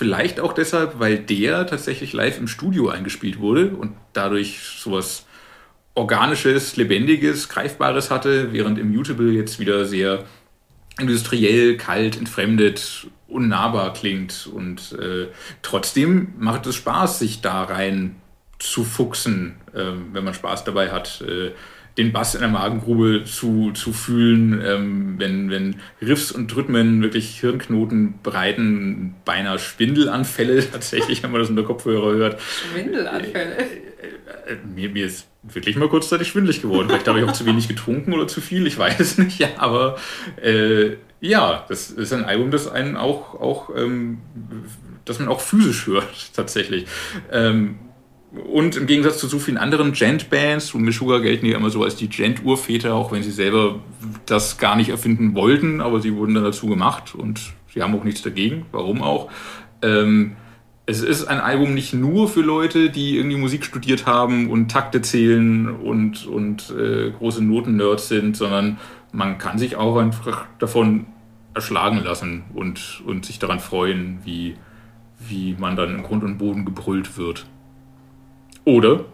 Vielleicht 0.00 0.40
auch 0.40 0.54
deshalb, 0.54 0.98
weil 0.98 1.18
der 1.18 1.66
tatsächlich 1.66 2.14
live 2.14 2.38
im 2.38 2.48
Studio 2.48 2.88
eingespielt 2.88 3.38
wurde 3.38 3.72
und 3.72 3.94
dadurch 4.14 4.58
sowas 4.78 5.26
Organisches, 5.92 6.78
Lebendiges, 6.78 7.50
Greifbares 7.50 8.10
hatte, 8.10 8.54
während 8.54 8.78
Immutable 8.78 9.30
jetzt 9.30 9.60
wieder 9.60 9.84
sehr 9.84 10.24
industriell, 10.98 11.76
kalt, 11.76 12.16
entfremdet, 12.16 13.08
unnahbar 13.28 13.92
klingt. 13.92 14.48
Und 14.50 14.92
äh, 14.98 15.26
trotzdem 15.60 16.32
macht 16.38 16.64
es 16.64 16.76
Spaß, 16.76 17.18
sich 17.18 17.42
da 17.42 17.64
rein 17.64 18.16
zu 18.58 18.84
fuchsen, 18.84 19.56
äh, 19.74 19.92
wenn 20.14 20.24
man 20.24 20.32
Spaß 20.32 20.64
dabei 20.64 20.92
hat. 20.92 21.20
Äh, 21.20 21.50
den 21.98 22.12
Bass 22.12 22.34
in 22.34 22.40
der 22.40 22.50
Magengrube 22.50 23.24
zu, 23.24 23.72
zu 23.72 23.92
fühlen, 23.92 24.60
ähm, 24.64 25.14
wenn, 25.18 25.50
wenn 25.50 25.76
Riffs 26.00 26.32
und 26.32 26.54
Rhythmen 26.54 27.02
wirklich 27.02 27.40
Hirnknoten 27.40 28.14
bereiten, 28.22 29.14
beinahe 29.24 29.58
Schwindelanfälle 29.58 30.70
tatsächlich, 30.72 31.22
wenn 31.22 31.30
man 31.30 31.40
das 31.40 31.50
unter 31.50 31.62
Kopfhörer 31.62 32.12
hört. 32.12 32.40
Schwindelanfälle? 32.40 33.56
Äh, 33.56 33.62
äh, 33.62 34.52
äh, 34.52 34.56
mir, 34.74 34.90
mir 34.90 35.06
ist 35.06 35.28
wirklich 35.42 35.76
mal 35.76 35.88
kurzzeitig 35.88 36.28
schwindelig 36.28 36.62
geworden. 36.62 36.88
Vielleicht 36.88 37.08
habe 37.08 37.20
ich 37.20 37.26
auch 37.26 37.32
zu 37.32 37.46
wenig 37.46 37.68
getrunken 37.68 38.12
oder 38.12 38.28
zu 38.28 38.40
viel, 38.40 38.66
ich 38.66 38.78
weiß 38.78 39.00
es 39.00 39.18
nicht. 39.18 39.38
Ja, 39.38 39.48
aber 39.56 39.96
äh, 40.42 40.96
ja, 41.20 41.64
das 41.68 41.90
ist 41.90 42.12
ein 42.12 42.24
Album, 42.24 42.50
das 42.50 42.68
einen 42.68 42.96
auch, 42.96 43.34
auch 43.34 43.70
ähm, 43.76 44.18
das 45.04 45.18
man 45.18 45.28
auch 45.28 45.40
physisch 45.40 45.86
hört, 45.86 46.34
tatsächlich. 46.34 46.86
Ähm, 47.30 47.78
und 48.32 48.76
im 48.76 48.86
Gegensatz 48.86 49.18
zu 49.18 49.26
so 49.26 49.38
vielen 49.38 49.58
anderen 49.58 49.92
Gent-Bands, 49.92 50.74
und 50.74 50.82
Meshuggah 50.82 51.18
gelten 51.18 51.46
ja 51.46 51.56
immer 51.56 51.70
so 51.70 51.82
als 51.82 51.96
die 51.96 52.08
Gent-Urväter, 52.08 52.94
auch 52.94 53.10
wenn 53.10 53.22
sie 53.22 53.32
selber 53.32 53.80
das 54.26 54.58
gar 54.58 54.76
nicht 54.76 54.90
erfinden 54.90 55.34
wollten, 55.34 55.80
aber 55.80 56.00
sie 56.00 56.14
wurden 56.14 56.34
dann 56.34 56.44
dazu 56.44 56.66
gemacht 56.66 57.14
und 57.14 57.52
sie 57.72 57.82
haben 57.82 57.94
auch 57.94 58.04
nichts 58.04 58.22
dagegen, 58.22 58.66
warum 58.70 59.02
auch. 59.02 59.30
Ähm, 59.82 60.36
es 60.86 61.02
ist 61.02 61.24
ein 61.26 61.40
Album 61.40 61.74
nicht 61.74 61.92
nur 61.92 62.28
für 62.28 62.40
Leute, 62.40 62.90
die 62.90 63.16
irgendwie 63.16 63.36
Musik 63.36 63.64
studiert 63.64 64.06
haben 64.06 64.50
und 64.50 64.70
Takte 64.70 65.02
zählen 65.02 65.68
und, 65.68 66.26
und 66.26 66.70
äh, 66.70 67.10
große 67.10 67.44
Noten-Nerds 67.44 68.08
sind, 68.08 68.36
sondern 68.36 68.78
man 69.12 69.38
kann 69.38 69.58
sich 69.58 69.76
auch 69.76 69.96
einfach 69.98 70.46
davon 70.58 71.06
erschlagen 71.54 71.98
lassen 72.02 72.44
und, 72.54 73.02
und 73.06 73.24
sich 73.24 73.38
daran 73.38 73.60
freuen, 73.60 74.20
wie, 74.24 74.56
wie 75.18 75.56
man 75.58 75.76
dann 75.76 75.94
im 75.94 76.02
Grund 76.02 76.24
und 76.24 76.38
Boden 76.38 76.64
gebrüllt 76.64 77.16
wird. 77.16 77.46
Oder? 78.70 79.04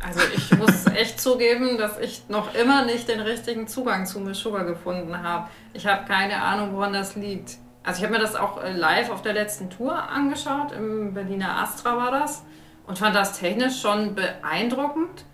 Also 0.00 0.20
ich 0.34 0.56
muss 0.56 0.86
echt 0.94 1.20
zugeben, 1.20 1.78
dass 1.78 1.98
ich 1.98 2.24
noch 2.28 2.54
immer 2.54 2.84
nicht 2.84 3.08
den 3.08 3.20
richtigen 3.20 3.66
Zugang 3.66 4.06
zu 4.06 4.34
Sugar 4.34 4.64
gefunden 4.64 5.22
habe. 5.22 5.48
Ich 5.72 5.86
habe 5.86 6.06
keine 6.06 6.42
Ahnung, 6.42 6.74
woran 6.74 6.92
das 6.92 7.16
liegt. 7.16 7.56
Also 7.82 7.98
ich 7.98 8.04
habe 8.04 8.14
mir 8.14 8.22
das 8.22 8.34
auch 8.34 8.62
äh, 8.62 8.72
live 8.72 9.10
auf 9.10 9.22
der 9.22 9.34
letzten 9.34 9.70
Tour 9.70 9.94
angeschaut, 9.94 10.72
im 10.72 11.12
Berliner 11.12 11.58
Astra 11.58 11.96
war 11.96 12.10
das, 12.10 12.44
und 12.86 12.98
fand 12.98 13.14
das 13.14 13.38
technisch 13.38 13.80
schon 13.80 14.14
beeindruckend. 14.14 15.24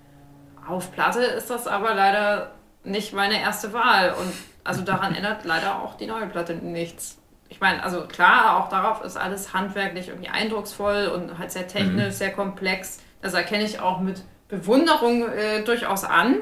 Auf 0.67 0.93
Platte 0.93 1.21
ist 1.21 1.51
das 1.51 1.67
aber 1.67 1.95
leider 1.95 2.53
nicht 2.85 3.13
meine 3.13 3.41
erste 3.41 3.73
Wahl 3.73 4.15
und 4.19 4.33
also 4.65 4.83
daran 4.83 5.15
ändert 5.15 5.45
leider 5.45 5.81
auch 5.83 5.95
die 5.95 6.07
neue 6.07 6.27
Platte 6.27 6.55
nichts. 6.55 7.19
Ich 7.49 7.61
meine, 7.61 7.83
also 7.83 8.07
klar, 8.07 8.59
auch 8.59 8.69
darauf 8.69 9.05
ist 9.05 9.17
alles 9.17 9.53
handwerklich 9.53 10.09
irgendwie 10.09 10.29
eindrucksvoll 10.29 11.07
und 11.09 11.39
halt 11.39 11.51
sehr 11.51 11.67
technisch, 11.67 12.07
mhm. 12.07 12.11
sehr 12.13 12.33
komplex. 12.33 13.01
Das 13.23 13.35
erkenne 13.35 13.65
ich 13.65 13.81
auch 13.81 14.01
mit 14.01 14.23
Bewunderung 14.49 15.29
äh, 15.29 15.63
durchaus 15.63 16.05
an. 16.05 16.37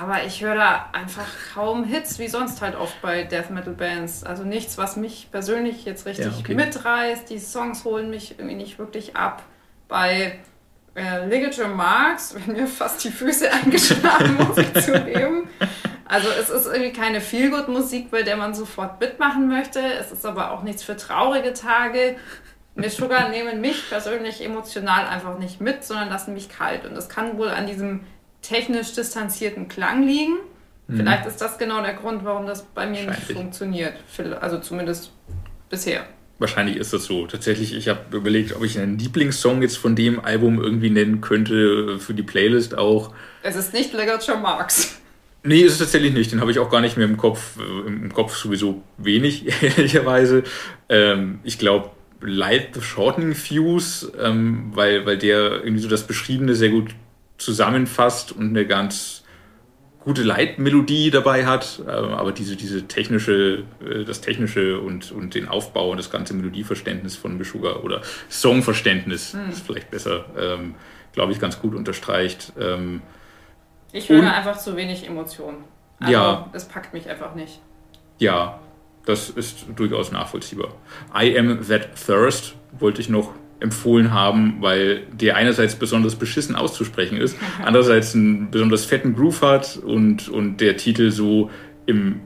Aber 0.00 0.24
ich 0.24 0.42
höre 0.42 0.54
da 0.54 0.90
einfach 0.92 1.26
kaum 1.54 1.84
Hits, 1.84 2.18
wie 2.18 2.28
sonst 2.28 2.62
halt 2.62 2.76
oft 2.76 3.00
bei 3.02 3.24
Death 3.24 3.50
Metal 3.50 3.74
Bands. 3.74 4.24
Also 4.24 4.42
nichts, 4.42 4.78
was 4.78 4.96
mich 4.96 5.28
persönlich 5.30 5.84
jetzt 5.84 6.06
richtig 6.06 6.26
ja, 6.26 6.38
okay. 6.38 6.54
mitreißt. 6.54 7.28
Die 7.28 7.38
Songs 7.38 7.84
holen 7.84 8.10
mich 8.10 8.38
irgendwie 8.38 8.56
nicht 8.56 8.78
wirklich 8.78 9.16
ab. 9.16 9.42
Bei 9.88 10.40
äh, 10.96 11.26
Ligature 11.26 11.68
Marks 11.68 12.34
werden 12.46 12.54
mir 12.54 12.66
fast 12.66 13.04
die 13.04 13.10
Füße 13.10 13.52
eingeschlagen, 13.52 14.36
muss 14.48 14.56
ich 14.56 14.72
zugeben. 14.82 15.48
Also 16.06 16.28
es 16.28 16.50
ist 16.50 16.66
irgendwie 16.66 16.92
keine 16.92 17.20
Feelgood-Musik, 17.20 18.10
bei 18.10 18.22
der 18.22 18.36
man 18.36 18.54
sofort 18.54 19.00
mitmachen 19.00 19.48
möchte. 19.48 19.80
Es 19.80 20.12
ist 20.12 20.24
aber 20.24 20.52
auch 20.52 20.62
nichts 20.62 20.82
für 20.82 20.96
traurige 20.96 21.52
Tage. 21.52 22.16
Miss 22.76 22.96
Sugar 22.96 23.28
nehmen 23.28 23.60
mich 23.60 23.88
persönlich 23.88 24.44
emotional 24.44 25.06
einfach 25.06 25.38
nicht 25.38 25.60
mit, 25.60 25.84
sondern 25.84 26.08
lassen 26.08 26.34
mich 26.34 26.48
kalt. 26.48 26.84
Und 26.84 26.94
das 26.94 27.08
kann 27.08 27.38
wohl 27.38 27.48
an 27.48 27.66
diesem 27.66 28.00
technisch 28.42 28.92
distanzierten 28.92 29.68
Klang 29.68 30.06
liegen. 30.06 30.34
Mhm. 30.88 30.96
Vielleicht 30.96 31.26
ist 31.26 31.40
das 31.40 31.58
genau 31.58 31.82
der 31.82 31.94
Grund, 31.94 32.24
warum 32.24 32.46
das 32.46 32.62
bei 32.62 32.86
mir 32.86 33.06
nicht 33.06 33.32
funktioniert. 33.32 33.94
Also 34.40 34.58
zumindest 34.58 35.12
bisher. 35.70 36.04
Wahrscheinlich 36.38 36.76
ist 36.76 36.92
das 36.92 37.04
so. 37.04 37.26
Tatsächlich, 37.26 37.74
ich 37.74 37.88
habe 37.88 38.16
überlegt, 38.16 38.56
ob 38.56 38.64
ich 38.64 38.78
einen 38.78 38.98
Lieblingssong 38.98 39.62
jetzt 39.62 39.78
von 39.78 39.94
dem 39.94 40.18
Album 40.18 40.60
irgendwie 40.60 40.90
nennen 40.90 41.20
könnte, 41.20 41.98
für 42.00 42.12
die 42.12 42.24
Playlist 42.24 42.76
auch. 42.76 43.14
Es 43.42 43.54
ist 43.54 43.72
nicht 43.72 43.92
Ligature 43.92 44.38
Marks. 44.38 45.00
Nee, 45.46 45.60
ist 45.60 45.72
es 45.74 45.78
tatsächlich 45.78 46.12
nicht. 46.12 46.32
Den 46.32 46.40
habe 46.40 46.50
ich 46.50 46.58
auch 46.58 46.70
gar 46.70 46.80
nicht 46.80 46.96
mehr 46.96 47.06
im 47.06 47.18
Kopf. 47.18 47.58
Äh, 47.58 47.86
Im 47.86 48.12
Kopf 48.12 48.34
sowieso 48.34 48.82
wenig, 48.96 49.46
ehrlicherweise. 49.62 50.42
Ähm, 50.88 51.38
ich 51.44 51.58
glaube, 51.58 51.90
Light 52.24 52.74
the 52.74 52.80
Shortening 52.80 53.34
Fuse, 53.34 54.12
ähm, 54.20 54.72
weil, 54.74 55.06
weil 55.06 55.18
der 55.18 55.64
irgendwie 55.64 55.80
so 55.80 55.88
das 55.88 56.06
Beschriebene 56.06 56.54
sehr 56.54 56.70
gut 56.70 56.94
zusammenfasst 57.38 58.32
und 58.32 58.48
eine 58.48 58.66
ganz 58.66 59.24
gute 60.04 60.22
Leitmelodie 60.22 61.10
dabei 61.10 61.46
hat, 61.46 61.82
äh, 61.86 61.90
aber 61.90 62.32
diese, 62.32 62.56
diese 62.56 62.86
technische, 62.86 63.64
äh, 63.84 64.04
das 64.04 64.20
technische 64.20 64.78
und, 64.78 65.10
und 65.12 65.34
den 65.34 65.48
Aufbau 65.48 65.90
und 65.90 65.96
das 65.96 66.10
ganze 66.10 66.34
Melodieverständnis 66.34 67.16
von 67.16 67.38
Meshuggah 67.38 67.76
oder 67.76 68.02
Songverständnis 68.30 69.32
hm. 69.32 69.50
ist 69.50 69.66
vielleicht 69.66 69.90
besser, 69.90 70.26
ähm, 70.38 70.74
glaube 71.12 71.32
ich, 71.32 71.40
ganz 71.40 71.58
gut 71.60 71.74
unterstreicht. 71.74 72.52
Ähm, 72.60 73.00
ich 73.92 74.08
höre 74.08 74.32
einfach 74.32 74.58
zu 74.58 74.76
wenig 74.76 75.06
Emotionen. 75.06 75.64
Also, 76.00 76.12
ja. 76.12 76.50
Es 76.52 76.66
packt 76.66 76.92
mich 76.92 77.08
einfach 77.08 77.34
nicht. 77.34 77.60
Ja, 78.18 78.60
das 79.06 79.30
ist 79.30 79.66
durchaus 79.76 80.12
nachvollziehbar. 80.12 80.74
I 81.14 81.38
Am 81.38 81.66
That 81.68 81.90
Thirst 82.06 82.54
wollte 82.78 83.00
ich 83.00 83.08
noch 83.08 83.32
empfohlen 83.60 84.12
haben, 84.12 84.58
weil 84.60 85.06
der 85.12 85.36
einerseits 85.36 85.74
besonders 85.76 86.16
beschissen 86.16 86.56
auszusprechen 86.56 87.16
ist, 87.16 87.36
andererseits 87.64 88.14
einen 88.14 88.50
besonders 88.50 88.84
fetten 88.84 89.14
Groove 89.14 89.42
hat 89.42 89.76
und, 89.76 90.28
und 90.28 90.58
der 90.58 90.76
Titel 90.76 91.10
so 91.10 91.50
im, 91.86 92.20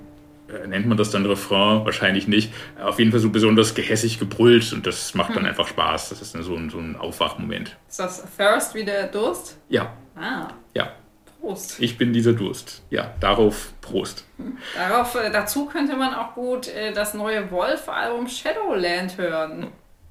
äh, 0.49 0.67
nennt 0.67 0.87
man 0.87 0.97
das 0.97 1.11
dann 1.11 1.27
Refrain? 1.27 1.85
Wahrscheinlich 1.85 2.29
nicht. 2.29 2.53
Auf 2.83 2.99
jeden 2.99 3.11
Fall 3.11 3.21
so 3.21 3.31
besonders 3.31 3.75
gehässig 3.75 4.19
gebrüllt 4.19 4.73
und 4.73 4.87
das 4.87 5.15
macht 5.15 5.31
dann 5.31 5.43
hm. 5.43 5.51
einfach 5.51 5.69
Spaß. 5.69 6.11
Das 6.11 6.23
ist 6.23 6.35
dann 6.35 6.43
so 6.43 6.55
ein, 6.55 6.71
so 6.71 6.79
ein 6.79 6.97
Aufwachmoment. 6.97 7.77
Ist 7.89 8.01
das 8.01 8.25
Thirst 8.37 8.75
wie 8.75 8.85
der 8.85 9.09
Durst? 9.09 9.59
Ja. 9.69 9.93
Ah. 10.17 10.49
Ja. 10.75 10.93
Prost. 11.41 11.81
Ich 11.81 11.97
bin 11.97 12.13
dieser 12.13 12.33
Durst. 12.33 12.83
Ja, 12.91 13.15
darauf 13.21 13.73
Prost. 13.81 14.25
Hm. 14.37 14.59
Darauf, 14.77 15.15
äh, 15.15 15.31
dazu 15.31 15.67
könnte 15.67 15.97
man 15.97 16.15
auch 16.15 16.35
gut 16.35 16.69
äh, 16.69 16.93
das 16.93 17.15
neue 17.15 17.51
Wolf-Album 17.51 18.29
Shadowland 18.29 19.17
hören. 19.17 19.69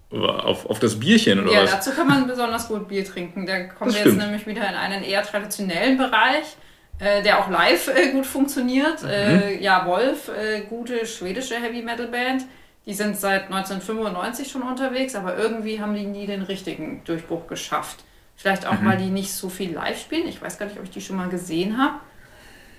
Auf, 0.10 0.66
auf 0.66 0.80
das 0.80 1.00
Bierchen 1.00 1.44
oder 1.44 1.52
ja, 1.52 1.64
was? 1.64 1.70
Ja, 1.70 1.76
dazu 1.76 1.92
kann 1.92 2.08
man 2.08 2.28
besonders 2.28 2.70
gut 2.70 2.88
Bier 2.88 3.04
trinken. 3.04 3.46
Da 3.46 3.66
kommen 3.66 3.94
wir 3.94 4.06
jetzt 4.06 4.18
nämlich 4.18 4.48
wieder 4.48 4.68
in 4.68 4.76
einen 4.76 5.04
eher 5.04 5.22
traditionellen 5.22 5.98
Bereich, 5.98 6.56
äh, 7.00 7.22
der 7.22 7.40
auch 7.40 7.50
live 7.50 7.92
gut 8.14 8.26
funktioniert. 8.26 9.04
Mhm. 9.04 9.60
Ja, 9.60 9.86
Wolf, 9.86 10.32
gute 10.70 11.06
schwedische 11.06 11.56
Heavy 11.56 11.82
Metal 11.82 12.08
Band. 12.08 12.46
Die 12.86 12.94
sind 12.94 13.18
seit 13.18 13.52
1995 13.52 14.50
schon 14.50 14.64
unterwegs, 14.64 15.14
aber 15.14 15.38
irgendwie 15.38 15.82
haben 15.82 15.94
die 15.94 16.06
nie 16.06 16.26
den 16.26 16.42
richtigen 16.42 17.04
Durchbruch 17.04 17.46
geschafft. 17.48 18.06
Vielleicht 18.38 18.68
auch, 18.68 18.80
mhm. 18.80 18.86
weil 18.86 18.98
die 18.98 19.10
nicht 19.10 19.34
so 19.34 19.50
viel 19.50 19.74
live 19.74 20.00
spielen. 20.00 20.28
Ich 20.28 20.42
weiß 20.42 20.60
gar 20.60 20.68
nicht, 20.68 20.78
ob 20.78 20.84
ich 20.84 20.92
die 20.92 21.02
schon 21.02 21.18
mal 21.18 21.28
gesehen 21.28 21.78
habe. 21.78 21.96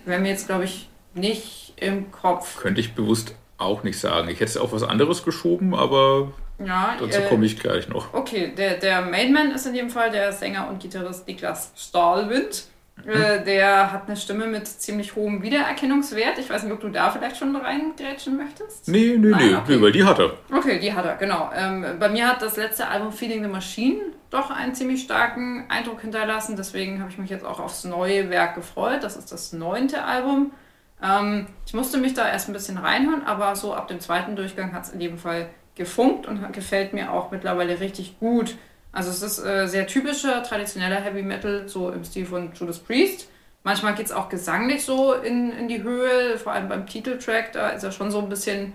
Wäre 0.05 0.21
mir 0.21 0.31
jetzt, 0.31 0.47
glaube 0.47 0.65
ich, 0.65 0.89
nicht 1.15 1.75
im 1.77 2.11
Kopf. 2.13 2.59
Könnte 2.59 2.81
ich 2.81 2.95
bewusst 2.95 3.35
auch 3.59 3.83
nicht 3.83 3.99
sagen. 3.99 4.29
Ich 4.29 4.37
hätte 4.37 4.51
es 4.51 4.57
auf 4.57 4.73
was 4.73 4.85
anderes 4.85 5.25
geschoben, 5.25 5.75
aber 5.75 6.33
ja, 6.65 6.97
dazu 6.99 7.21
äh, 7.21 7.29
komme 7.29 7.45
ich 7.45 7.59
gleich 7.59 7.89
noch. 7.89 8.15
Okay, 8.15 8.53
der, 8.57 8.75
der 8.75 9.03
Mainman 9.03 9.51
ist 9.51 9.67
in 9.67 9.75
dem 9.75 9.91
Fall 9.91 10.11
der 10.13 10.33
Sänger 10.33 10.69
und 10.69 10.81
Gitarrist 10.81 11.27
Niklas 11.27 11.73
Stahlwind. 11.77 12.67
Mhm. 13.05 13.11
Äh, 13.11 13.45
der 13.45 13.93
hat 13.93 14.07
eine 14.07 14.17
Stimme 14.17 14.47
mit 14.47 14.69
ziemlich 14.69 15.17
hohem 15.17 15.43
Wiedererkennungswert. 15.43 16.39
Ich 16.39 16.51
weiß 16.51 16.63
nicht, 16.63 16.73
ob 16.73 16.81
du 16.81 16.89
da 16.89 17.11
vielleicht 17.11 17.37
schon 17.37 17.55
reingrätschen 17.55 18.37
möchtest. 18.37 18.87
Nee, 18.87 19.17
nee, 19.19 19.29
Nein, 19.29 19.51
nee, 19.51 19.55
okay. 19.57 19.77
nee, 19.77 19.83
weil 19.83 19.93
die 19.93 20.05
hat 20.05 20.21
er. 20.21 20.35
Okay, 20.53 20.79
die 20.79 20.93
hat 20.93 21.05
er, 21.05 21.17
genau. 21.17 21.51
Ähm, 21.55 21.85
bei 21.99 22.09
mir 22.09 22.29
hat 22.29 22.43
das 22.43 22.57
letzte 22.57 22.87
Album 22.87 23.13
Feeding 23.13 23.43
the 23.43 23.49
Machine 23.49 24.01
doch 24.31 24.51
einen 24.51 24.75
ziemlich 24.75 25.03
starken 25.03 25.65
Eindruck 25.69 26.01
hinterlassen. 26.01 26.57
Deswegen 26.57 27.01
habe 27.01 27.11
ich 27.11 27.19
mich 27.19 27.31
jetzt 27.31 27.45
auch 27.45 27.61
aufs 27.61 27.85
neue 27.85 28.31
Werk 28.31 28.55
gefreut. 28.55 29.03
Das 29.03 29.17
ist 29.17 29.33
das 29.33 29.53
neunte 29.53 30.05
Album. 30.05 30.53
Ähm, 31.03 31.47
ich 31.67 31.75
musste 31.75 31.99
mich 31.99 32.15
da 32.15 32.29
erst 32.29 32.49
ein 32.49 32.53
bisschen 32.53 32.79
reinhören, 32.79 33.25
aber 33.25 33.57
so 33.57 33.75
ab 33.75 33.89
dem 33.89 34.01
zweiten 34.01 34.37
Durchgang 34.37 34.73
hat 34.73 34.85
es 34.85 34.91
in 34.91 35.01
jedem 35.01 35.19
Fall 35.19 35.49
gefunkt 35.75 36.27
und 36.27 36.53
gefällt 36.53 36.93
mir 36.93 37.13
auch 37.13 37.31
mittlerweile 37.31 37.81
richtig 37.81 38.19
gut. 38.19 38.57
Also 38.93 39.11
es 39.11 39.23
ist 39.23 39.39
äh, 39.45 39.67
sehr 39.67 39.87
typischer, 39.87 40.43
traditioneller 40.43 41.01
Heavy 41.01 41.23
Metal, 41.23 41.69
so 41.69 41.91
im 41.91 42.05
Stil 42.05 42.27
von 42.27 42.53
Judas 42.53 42.81
Priest. 42.81 43.29
Manchmal 43.63 43.95
geht 43.95 44.07
es 44.07 44.13
auch 44.13 44.29
gesanglich 44.29 44.85
so 44.85 45.13
in, 45.13 45.53
in 45.53 45.69
die 45.69 45.83
Höhe, 45.83 46.39
vor 46.39 46.53
allem 46.53 46.69
beim 46.69 46.87
Titeltrack, 46.87 47.53
da 47.53 47.71
ist 47.71 47.83
er 47.83 47.93
schon 47.93 48.11
so 48.11 48.21
ein 48.21 48.29
bisschen, 48.29 48.73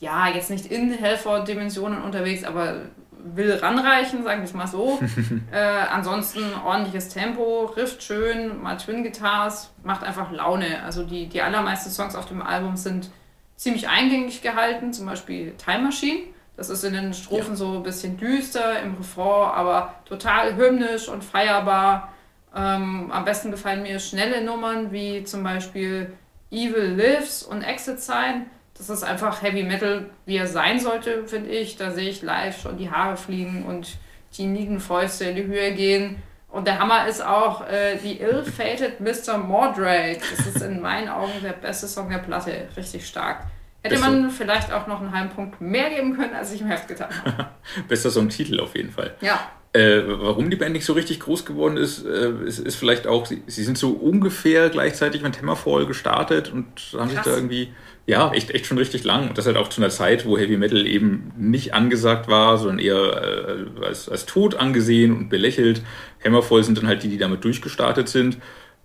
ja, 0.00 0.28
jetzt 0.28 0.50
nicht 0.50 0.66
in 0.66 0.90
Hellford-Dimensionen 0.90 2.02
unterwegs, 2.02 2.44
aber 2.44 2.82
will 3.24 3.54
ranreichen, 3.54 4.22
sagen 4.22 4.40
wir 4.40 4.44
es 4.44 4.54
mal 4.54 4.66
so. 4.66 5.00
äh, 5.52 5.58
ansonsten 5.58 6.42
ordentliches 6.64 7.08
Tempo, 7.08 7.64
rifft 7.76 8.02
schön, 8.02 8.62
mal 8.62 8.76
Twin 8.76 9.02
Guitars, 9.02 9.72
macht 9.82 10.04
einfach 10.04 10.30
Laune. 10.30 10.82
Also 10.84 11.04
die, 11.04 11.26
die 11.26 11.42
allermeisten 11.42 11.90
Songs 11.90 12.14
auf 12.14 12.26
dem 12.26 12.42
Album 12.42 12.76
sind 12.76 13.10
ziemlich 13.56 13.88
eingängig 13.88 14.42
gehalten, 14.42 14.92
zum 14.92 15.06
Beispiel 15.06 15.54
Time 15.56 15.84
Machine. 15.84 16.20
Das 16.56 16.70
ist 16.70 16.84
in 16.84 16.92
den 16.92 17.14
Strophen 17.14 17.50
ja. 17.50 17.56
so 17.56 17.76
ein 17.76 17.82
bisschen 17.82 18.16
düster, 18.16 18.80
im 18.80 18.94
Refrain 18.94 19.50
aber 19.50 19.94
total 20.04 20.54
hymnisch 20.56 21.08
und 21.08 21.24
feierbar. 21.24 22.12
Ähm, 22.54 23.10
am 23.10 23.24
besten 23.24 23.50
gefallen 23.50 23.82
mir 23.82 23.98
schnelle 23.98 24.44
Nummern 24.44 24.92
wie 24.92 25.24
zum 25.24 25.42
Beispiel 25.42 26.12
Evil 26.52 26.94
Lives 26.96 27.42
und 27.42 27.62
Exit 27.62 28.00
Sign. 28.00 28.46
Das 28.76 28.90
ist 28.90 29.04
einfach 29.04 29.42
Heavy 29.42 29.62
Metal, 29.62 30.06
wie 30.26 30.36
er 30.36 30.48
sein 30.48 30.80
sollte, 30.80 31.26
finde 31.26 31.50
ich. 31.50 31.76
Da 31.76 31.92
sehe 31.92 32.10
ich 32.10 32.22
live 32.22 32.60
schon 32.60 32.76
die 32.76 32.90
Haare 32.90 33.16
fliegen 33.16 33.64
und 33.64 33.96
die 34.36 34.46
Niedenfäuste 34.46 35.26
in 35.26 35.36
die 35.36 35.44
Höhe 35.44 35.72
gehen. 35.72 36.22
Und 36.48 36.66
der 36.66 36.78
Hammer 36.78 37.08
ist 37.08 37.24
auch 37.24 37.66
äh, 37.68 37.96
die 37.96 38.20
Ill-Fated 38.20 39.00
Mr. 39.00 39.38
Mordrake. 39.38 40.20
Das 40.36 40.46
ist 40.46 40.62
in 40.62 40.80
meinen 40.80 41.08
Augen 41.08 41.32
der 41.42 41.52
beste 41.52 41.88
Song 41.88 42.10
der 42.10 42.18
Platte. 42.18 42.68
Richtig 42.76 43.06
stark. 43.06 43.46
Hätte 43.82 43.96
Beste. 43.96 44.10
man 44.10 44.30
vielleicht 44.30 44.72
auch 44.72 44.86
noch 44.86 45.00
einen 45.00 45.12
halben 45.12 45.30
Punkt 45.30 45.60
mehr 45.60 45.90
geben 45.90 46.16
können, 46.16 46.34
als 46.34 46.52
ich 46.52 46.60
im 46.60 46.68
Heft 46.68 46.88
getan 46.88 47.10
habe. 47.24 47.48
Bester 47.88 48.10
Songtitel 48.10 48.60
auf 48.60 48.74
jeden 48.74 48.90
Fall. 48.90 49.14
Ja. 49.20 49.50
Äh, 49.74 50.02
warum 50.06 50.48
die 50.48 50.56
Band 50.56 50.72
nicht 50.72 50.84
so 50.84 50.92
richtig 50.92 51.20
groß 51.20 51.44
geworden 51.44 51.76
ist, 51.76 52.06
äh, 52.06 52.30
ist, 52.46 52.60
ist, 52.60 52.76
vielleicht 52.76 53.08
auch, 53.08 53.26
sie, 53.26 53.42
sie, 53.48 53.64
sind 53.64 53.76
so 53.76 53.90
ungefähr 53.90 54.70
gleichzeitig 54.70 55.22
mit 55.22 55.38
Hammerfall 55.40 55.86
gestartet 55.86 56.52
und 56.52 56.66
haben 56.92 57.10
Krass. 57.10 57.10
sich 57.10 57.20
da 57.20 57.34
irgendwie, 57.34 57.74
ja, 58.06 58.32
echt, 58.32 58.50
echt 58.50 58.66
schon 58.66 58.78
richtig 58.78 59.04
lang. 59.04 59.28
Und 59.28 59.38
das 59.38 59.46
halt 59.46 59.56
auch 59.56 59.68
zu 59.68 59.80
einer 59.80 59.90
Zeit, 59.90 60.26
wo 60.26 60.36
Heavy 60.36 60.56
Metal 60.56 60.86
eben 60.86 61.32
nicht 61.38 61.72
angesagt 61.72 62.28
war, 62.28 62.58
sondern 62.58 62.78
eher 62.78 63.66
äh, 63.80 63.84
als, 63.84 64.08
als 64.08 64.26
tot 64.26 64.56
angesehen 64.56 65.16
und 65.16 65.28
belächelt. 65.30 65.82
Hammerfall 66.22 66.64
sind 66.64 66.78
dann 66.78 66.86
halt 66.86 67.02
die, 67.02 67.08
die 67.08 67.18
damit 67.18 67.44
durchgestartet 67.44 68.08
sind. 68.08 68.38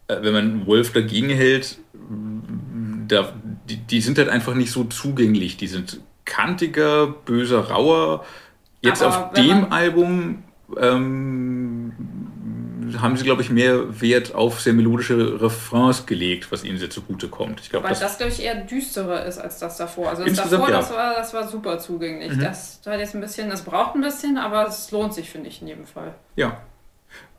Äh, 0.08 0.18
wenn 0.22 0.34
man 0.34 0.66
Wolf 0.66 0.94
dagegen 0.94 1.30
hält, 1.30 1.80
da, 3.08 3.34
die, 3.70 3.78
die 3.78 4.02
sind 4.02 4.18
halt 4.18 4.30
einfach 4.30 4.56
nicht 4.56 4.72
so 4.72 4.86
zugänglich. 4.86 5.58
Die 5.58 5.68
sind 5.68 6.00
kantiger, 6.24 7.08
böser, 7.08 7.60
rauer. 7.60 8.26
Jetzt 8.82 9.04
Aber 9.04 9.32
auf 9.32 9.34
dem 9.34 9.74
Album 9.74 10.44
ähm, 10.78 11.92
haben 13.00 13.18
sie, 13.18 13.24
glaube 13.24 13.42
ich, 13.42 13.50
mehr 13.50 14.02
Wert 14.02 14.34
auf 14.36 14.62
sehr 14.62 14.74
melodische 14.74 15.42
Refrains 15.42 16.06
gelegt, 16.06 16.52
was 16.52 16.64
ihnen 16.64 16.78
sehr 16.78 16.90
zugute 16.90 17.28
kommt. 17.28 17.62
Ich 17.62 17.70
glaub, 17.70 17.84
Weil 17.84 17.92
das, 17.92 18.00
das 18.00 18.18
glaube 18.18 18.32
ich, 18.32 18.44
eher 18.44 18.56
düsterer 18.56 19.26
ist 19.26 19.38
als 19.38 19.60
das 19.60 19.78
davor. 19.78 20.10
Also 20.10 20.26
das 20.26 20.36
davor, 20.50 20.70
ja. 20.70 20.78
das, 20.78 20.92
war, 20.92 21.16
das 21.16 21.34
war 21.34 21.48
super 21.48 21.80
zugänglich. 21.80 22.34
Mhm. 22.34 22.42
Das 22.42 22.82
hat 22.86 23.00
jetzt 23.00 23.16
ein 23.16 23.22
bisschen, 23.22 23.50
das 23.50 23.64
braucht 23.64 23.96
ein 23.96 24.02
bisschen, 24.02 24.38
aber 24.38 24.68
es 24.68 24.92
lohnt 24.92 25.14
sich, 25.14 25.30
finde 25.30 25.50
ich, 25.50 25.62
in 25.62 25.68
jedem 25.68 25.86
Fall. 25.86 26.16
Ja. 26.36 26.62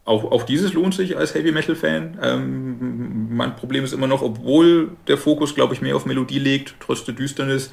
Auch, 0.04 0.32
auch 0.32 0.42
dieses 0.44 0.72
lohnt 0.72 0.94
sich 0.94 1.16
als 1.16 1.34
Heavy 1.34 1.52
Metal 1.52 1.76
Fan. 1.76 2.18
Ähm, 2.22 3.36
mein 3.36 3.54
Problem 3.54 3.84
ist 3.84 3.92
immer 3.92 4.06
noch, 4.06 4.22
obwohl 4.22 4.92
der 5.06 5.18
Fokus, 5.18 5.54
glaube 5.54 5.74
ich, 5.74 5.82
mehr 5.82 5.94
auf 5.94 6.06
Melodie 6.06 6.38
legt, 6.38 6.74
trotz 6.80 7.04
der 7.04 7.14
Düsternis, 7.14 7.70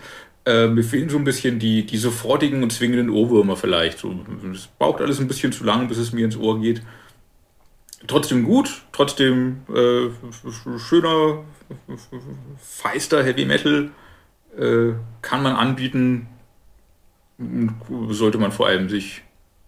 äh, 0.47 0.67
mir 0.67 0.83
fehlen 0.83 1.09
so 1.09 1.17
ein 1.17 1.25
bisschen 1.25 1.59
die, 1.59 1.85
die 1.85 1.97
sofortigen 1.97 2.63
und 2.63 2.71
zwingenden 2.71 3.09
Ohrwürmer 3.09 3.57
vielleicht. 3.57 3.99
So, 3.99 4.15
es 4.53 4.67
braucht 4.79 5.01
alles 5.01 5.19
ein 5.19 5.27
bisschen 5.27 5.51
zu 5.51 5.65
lang, 5.65 5.89
bis 5.89 5.97
es 5.97 6.13
mir 6.13 6.23
ins 6.23 6.37
Ohr 6.37 6.61
geht. 6.61 6.81
Trotzdem 8.05 8.43
gut, 8.43 8.83
trotzdem 8.91 9.61
äh, 9.73 10.09
schöner, 10.77 11.43
feister 12.59 13.23
Heavy 13.23 13.45
Metal 13.45 13.89
äh, 14.55 14.93
kann 15.21 15.41
man 15.41 15.55
anbieten. 15.55 16.27
Sollte 18.09 18.37
man 18.37 18.51
vor 18.51 18.67
allem 18.67 18.89
sich 18.89 19.23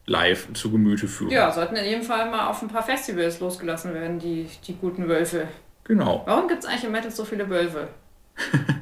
live 0.05 0.51
zu 0.53 0.71
Gemüte 0.71 1.07
führen. 1.07 1.31
Ja, 1.31 1.51
sollten 1.51 1.75
in 1.75 1.85
jedem 1.85 2.03
Fall 2.03 2.29
mal 2.29 2.47
auf 2.47 2.61
ein 2.61 2.67
paar 2.67 2.83
Festivals 2.83 3.39
losgelassen 3.39 3.93
werden, 3.93 4.19
die, 4.19 4.47
die 4.65 4.75
guten 4.75 5.07
Wölfe. 5.07 5.47
Genau. 5.83 6.23
Warum 6.25 6.47
gibt 6.47 6.63
es 6.63 6.69
eigentlich 6.69 6.83
im 6.83 6.91
Metal 6.91 7.11
so 7.11 7.25
viele 7.25 7.49
Wölfe? 7.49 7.87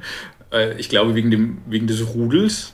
Äh, 0.49 0.79
ich 0.79 0.87
glaube, 0.87 1.13
wegen, 1.13 1.29
dem, 1.29 1.61
wegen 1.65 1.87
des 1.87 2.15
Rudels, 2.15 2.73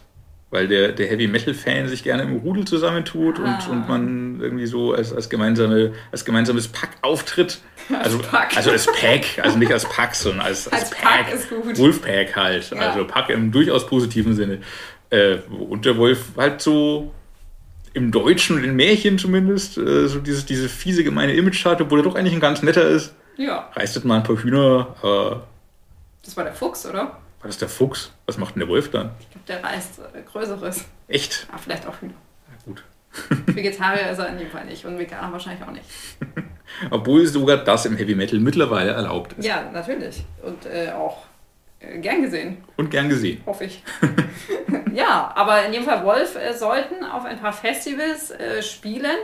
weil 0.54 0.68
der, 0.68 0.92
der 0.92 1.08
Heavy 1.08 1.28
Metal-Fan 1.28 1.88
sich 1.88 2.04
gerne 2.04 2.22
im 2.22 2.38
Rudel 2.38 2.64
zusammentut 2.66 3.40
ah. 3.40 3.44
und, 3.44 3.72
und 3.72 3.90
man 3.90 4.40
irgendwie 4.40 4.68
so 4.68 4.94
als, 4.94 5.12
als, 5.12 5.28
gemeinsame, 5.28 5.94
als 6.12 6.24
gemeinsames 6.26 6.68
Pack 6.68 6.92
auftritt. 7.02 7.60
Also, 7.92 8.20
als 8.20 8.28
Pack. 8.28 8.56
also 8.58 8.70
als 8.70 8.86
Pack, 8.86 9.26
also 9.42 9.58
nicht 9.58 9.74
als 9.74 9.84
Pack, 9.90 10.14
sondern 10.14 10.46
als, 10.46 10.68
als, 10.68 10.84
als 10.84 10.92
Pack. 10.92 11.26
Pack 11.26 11.34
ist 11.34 11.50
gut. 11.50 11.78
Wolfpack 11.80 12.36
halt. 12.36 12.70
Ja. 12.70 12.78
Also 12.78 13.06
Pack 13.08 13.30
im 13.30 13.52
durchaus 13.52 13.88
positiven 13.88 14.36
Sinne. 14.36 14.60
Äh, 15.10 15.38
und 15.50 15.86
der 15.86 15.98
Wolf 15.98 16.28
halt 16.38 16.62
so 16.62 17.12
im 17.96 18.12
Deutschen 18.12 18.58
und 18.58 18.64
in 18.64 18.76
Märchen 18.76 19.18
zumindest 19.18 19.80
äh, 19.80 20.08
so 20.08 20.20
dieses, 20.20 20.46
diese 20.46 20.70
fiese, 20.70 21.04
gemeine 21.04 21.34
Image 21.34 21.66
hat, 21.66 21.82
obwohl 21.82 22.02
er 22.02 22.04
doch 22.04 22.16
eigentlich 22.16 22.34
ein 22.36 22.40
ganz 22.40 22.62
netter 22.62 22.88
ist. 22.88 23.16
Ja. 23.38 23.72
Reistet 23.74 24.06
mal 24.06 24.18
ein 24.18 24.24
paar 24.24 24.38
Hühner, 24.38 24.96
aber. 25.02 25.48
Das 26.24 26.38
war 26.38 26.44
der 26.44 26.54
Fuchs, 26.54 26.86
oder? 26.86 27.23
War 27.44 27.50
das 27.50 27.58
der 27.58 27.68
Fuchs? 27.68 28.10
Was 28.26 28.38
macht 28.38 28.56
denn 28.56 28.62
der 28.62 28.70
Wolf 28.70 28.90
dann? 28.90 29.12
Ich 29.20 29.30
glaube, 29.30 29.46
der 29.50 29.62
reißt 29.62 30.00
äh, 30.00 30.22
Größeres. 30.22 30.86
Echt? 31.10 31.46
Aber 31.50 31.58
vielleicht 31.58 31.86
auch 31.86 32.00
Hühner. 32.00 32.14
Ja, 32.48 32.56
gut. 32.64 32.84
Vegetarier 33.54 34.12
ist 34.12 34.18
er 34.18 34.30
in 34.30 34.38
dem 34.38 34.50
Fall 34.50 34.64
nicht 34.64 34.86
und 34.86 34.98
Veganer 34.98 35.30
wahrscheinlich 35.30 35.62
auch 35.68 35.72
nicht. 35.72 35.86
Obwohl 36.90 37.28
sogar 37.28 37.58
das 37.58 37.86
im 37.86 37.98
Heavy 37.98 38.16
Metal 38.16 38.40
mittlerweile 38.40 38.92
erlaubt 38.92 39.34
ist. 39.34 39.46
Ja, 39.46 39.70
natürlich. 39.74 40.24
Und 40.42 40.66
äh, 40.66 40.94
auch 40.94 41.24
äh, 41.82 42.00
gern 42.00 42.22
gesehen. 42.22 42.64
Und 42.78 42.90
gern 42.90 43.10
gesehen. 43.10 43.42
Hoffe 43.46 43.66
ich. 43.66 43.84
ja, 44.94 45.30
aber 45.36 45.66
in 45.66 45.74
jedem 45.74 45.86
Fall, 45.86 46.06
Wolf 46.06 46.38
äh, 46.38 46.54
sollten 46.54 47.04
auf 47.04 47.26
ein 47.26 47.42
paar 47.42 47.52
Festivals 47.52 48.32
äh, 48.32 48.64
spielen, 48.64 49.18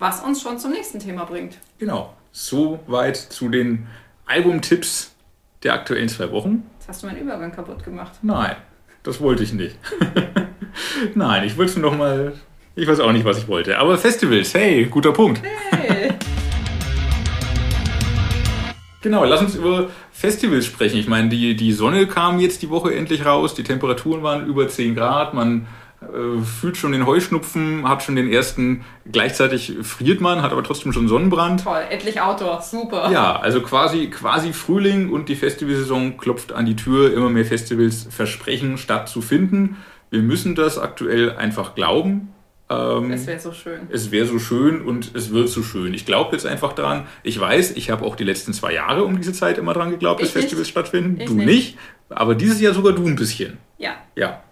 was 0.00 0.24
uns 0.24 0.42
schon 0.42 0.58
zum 0.58 0.72
nächsten 0.72 0.98
Thema 0.98 1.24
bringt. 1.24 1.58
Genau. 1.78 2.14
Soweit 2.32 3.16
zu 3.16 3.48
den 3.48 3.86
Albumtipps 4.26 5.14
der 5.62 5.74
aktuellen 5.74 6.08
zwei 6.08 6.32
Wochen. 6.32 6.68
Hast 6.90 7.04
du 7.04 7.06
meinen 7.06 7.20
Übergang 7.20 7.52
kaputt 7.52 7.84
gemacht. 7.84 8.10
Nein, 8.20 8.56
das 9.04 9.20
wollte 9.20 9.44
ich 9.44 9.52
nicht. 9.52 9.78
Nein, 11.14 11.44
ich 11.44 11.56
wollte 11.56 11.78
noch 11.78 11.96
mal. 11.96 12.32
Ich 12.74 12.88
weiß 12.88 12.98
auch 12.98 13.12
nicht, 13.12 13.24
was 13.24 13.38
ich 13.38 13.46
wollte. 13.46 13.78
Aber 13.78 13.96
Festivals, 13.96 14.52
hey, 14.54 14.86
guter 14.86 15.12
Punkt. 15.12 15.40
Hey. 15.70 16.10
Genau, 19.02 19.24
lass 19.24 19.40
uns 19.40 19.54
über 19.54 19.88
Festivals 20.10 20.66
sprechen. 20.66 20.98
Ich 20.98 21.06
meine, 21.06 21.28
die, 21.28 21.54
die 21.54 21.72
Sonne 21.72 22.06
kam 22.06 22.38
jetzt 22.40 22.60
die 22.60 22.68
Woche 22.68 22.92
endlich 22.92 23.24
raus, 23.24 23.54
die 23.54 23.62
Temperaturen 23.62 24.22
waren 24.24 24.46
über 24.46 24.68
10 24.68 24.94
Grad, 24.94 25.32
man 25.32 25.68
fühlt 26.42 26.76
schon 26.76 26.92
den 26.92 27.06
Heuschnupfen, 27.06 27.88
hat 27.88 28.02
schon 28.02 28.16
den 28.16 28.30
ersten, 28.30 28.84
gleichzeitig 29.10 29.76
friert 29.82 30.20
man, 30.20 30.42
hat 30.42 30.52
aber 30.52 30.62
trotzdem 30.62 30.92
schon 30.92 31.08
Sonnenbrand. 31.08 31.64
Toll, 31.64 31.82
endlich 31.90 32.20
Outdoor, 32.20 32.62
super. 32.62 33.10
Ja, 33.10 33.36
also 33.36 33.60
quasi, 33.60 34.08
quasi 34.08 34.52
Frühling 34.52 35.10
und 35.10 35.28
die 35.28 35.36
Festivalsaison 35.36 36.16
klopft 36.16 36.52
an 36.52 36.66
die 36.66 36.76
Tür, 36.76 37.12
immer 37.12 37.30
mehr 37.30 37.44
Festivals 37.44 38.06
versprechen 38.10 38.78
stattzufinden. 38.78 39.76
Wir 40.10 40.22
müssen 40.22 40.54
das 40.54 40.78
aktuell 40.78 41.36
einfach 41.36 41.74
glauben. 41.74 42.32
Ähm, 42.68 43.10
es 43.10 43.26
wäre 43.26 43.40
so 43.40 43.52
schön. 43.52 43.80
Es 43.90 44.10
wäre 44.12 44.26
so 44.26 44.38
schön 44.38 44.82
und 44.82 45.14
es 45.14 45.32
wird 45.32 45.48
so 45.48 45.62
schön. 45.62 45.92
Ich 45.92 46.06
glaube 46.06 46.32
jetzt 46.32 46.46
einfach 46.46 46.72
daran. 46.72 47.06
Ich 47.24 47.38
weiß, 47.38 47.72
ich 47.72 47.90
habe 47.90 48.04
auch 48.04 48.14
die 48.14 48.24
letzten 48.24 48.52
zwei 48.52 48.74
Jahre 48.74 49.04
um 49.04 49.16
diese 49.16 49.32
Zeit 49.32 49.58
immer 49.58 49.72
dran 49.72 49.90
geglaubt, 49.90 50.22
dass 50.22 50.30
Festivals 50.30 50.68
stattfinden. 50.68 51.20
Ich 51.20 51.26
du 51.26 51.34
nicht. 51.34 51.46
nicht. 51.46 51.78
Aber 52.10 52.34
dieses 52.34 52.60
Jahr 52.60 52.72
sogar 52.72 52.92
du 52.92 53.06
ein 53.06 53.16
bisschen. 53.16 53.58
Ja. 53.78 53.94
Ja. 54.14 54.42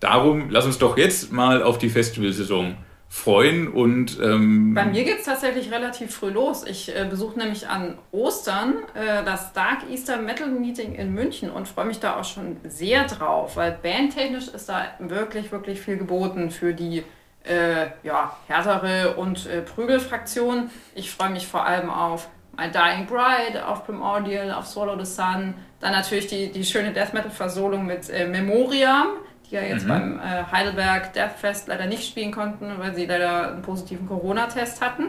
Darum 0.00 0.50
lass 0.50 0.66
uns 0.66 0.78
doch 0.78 0.96
jetzt 0.96 1.32
mal 1.32 1.62
auf 1.62 1.78
die 1.78 1.88
Festivalsaison 1.88 2.76
freuen 3.14 3.68
und 3.68 4.18
ähm 4.20 4.74
bei 4.74 4.86
mir 4.86 5.04
geht 5.04 5.20
es 5.20 5.24
tatsächlich 5.24 5.70
relativ 5.70 6.12
früh 6.12 6.30
los. 6.30 6.64
Ich 6.66 6.94
äh, 6.94 7.06
besuche 7.08 7.38
nämlich 7.38 7.68
an 7.68 7.96
Ostern 8.10 8.74
äh, 8.94 9.24
das 9.24 9.52
Dark 9.52 9.88
Easter 9.88 10.16
Metal 10.16 10.48
Meeting 10.48 10.96
in 10.96 11.14
München 11.14 11.48
und 11.48 11.68
freue 11.68 11.84
mich 11.84 12.00
da 12.00 12.18
auch 12.18 12.24
schon 12.24 12.56
sehr 12.64 13.04
drauf, 13.04 13.56
weil 13.56 13.78
bandtechnisch 13.80 14.48
ist 14.48 14.68
da 14.68 14.86
wirklich, 14.98 15.52
wirklich 15.52 15.80
viel 15.80 15.96
geboten 15.96 16.50
für 16.50 16.74
die 16.74 17.04
äh, 17.44 17.86
ja, 18.02 18.36
härtere 18.48 19.14
und 19.14 19.46
äh, 19.46 19.62
Prügelfraktion. 19.62 20.70
Ich 20.96 21.12
freue 21.12 21.30
mich 21.30 21.46
vor 21.46 21.64
allem 21.64 21.90
auf 21.90 22.28
My 22.56 22.68
Dying 22.70 23.06
Bride, 23.06 23.66
auf 23.66 23.84
Primordial, 23.86 24.52
auf 24.52 24.66
Swallow 24.66 24.98
the 24.98 25.04
Sun. 25.04 25.54
Dann 25.80 25.92
natürlich 25.92 26.26
die, 26.26 26.50
die 26.50 26.64
schöne 26.64 26.92
Death 26.92 27.14
Metal 27.14 27.30
Versolung 27.30 27.86
mit 27.86 28.10
äh, 28.10 28.26
Memoriam 28.26 29.08
die 29.50 29.54
ja 29.54 29.62
jetzt 29.62 29.84
mhm. 29.84 29.88
beim 29.88 30.18
äh, 30.18 30.44
Heidelberg 30.50 31.12
Deathfest 31.12 31.68
leider 31.68 31.86
nicht 31.86 32.06
spielen 32.08 32.32
konnten, 32.32 32.72
weil 32.78 32.94
sie 32.94 33.06
leider 33.06 33.52
einen 33.52 33.62
positiven 33.62 34.06
Corona-Test 34.06 34.80
hatten. 34.80 35.08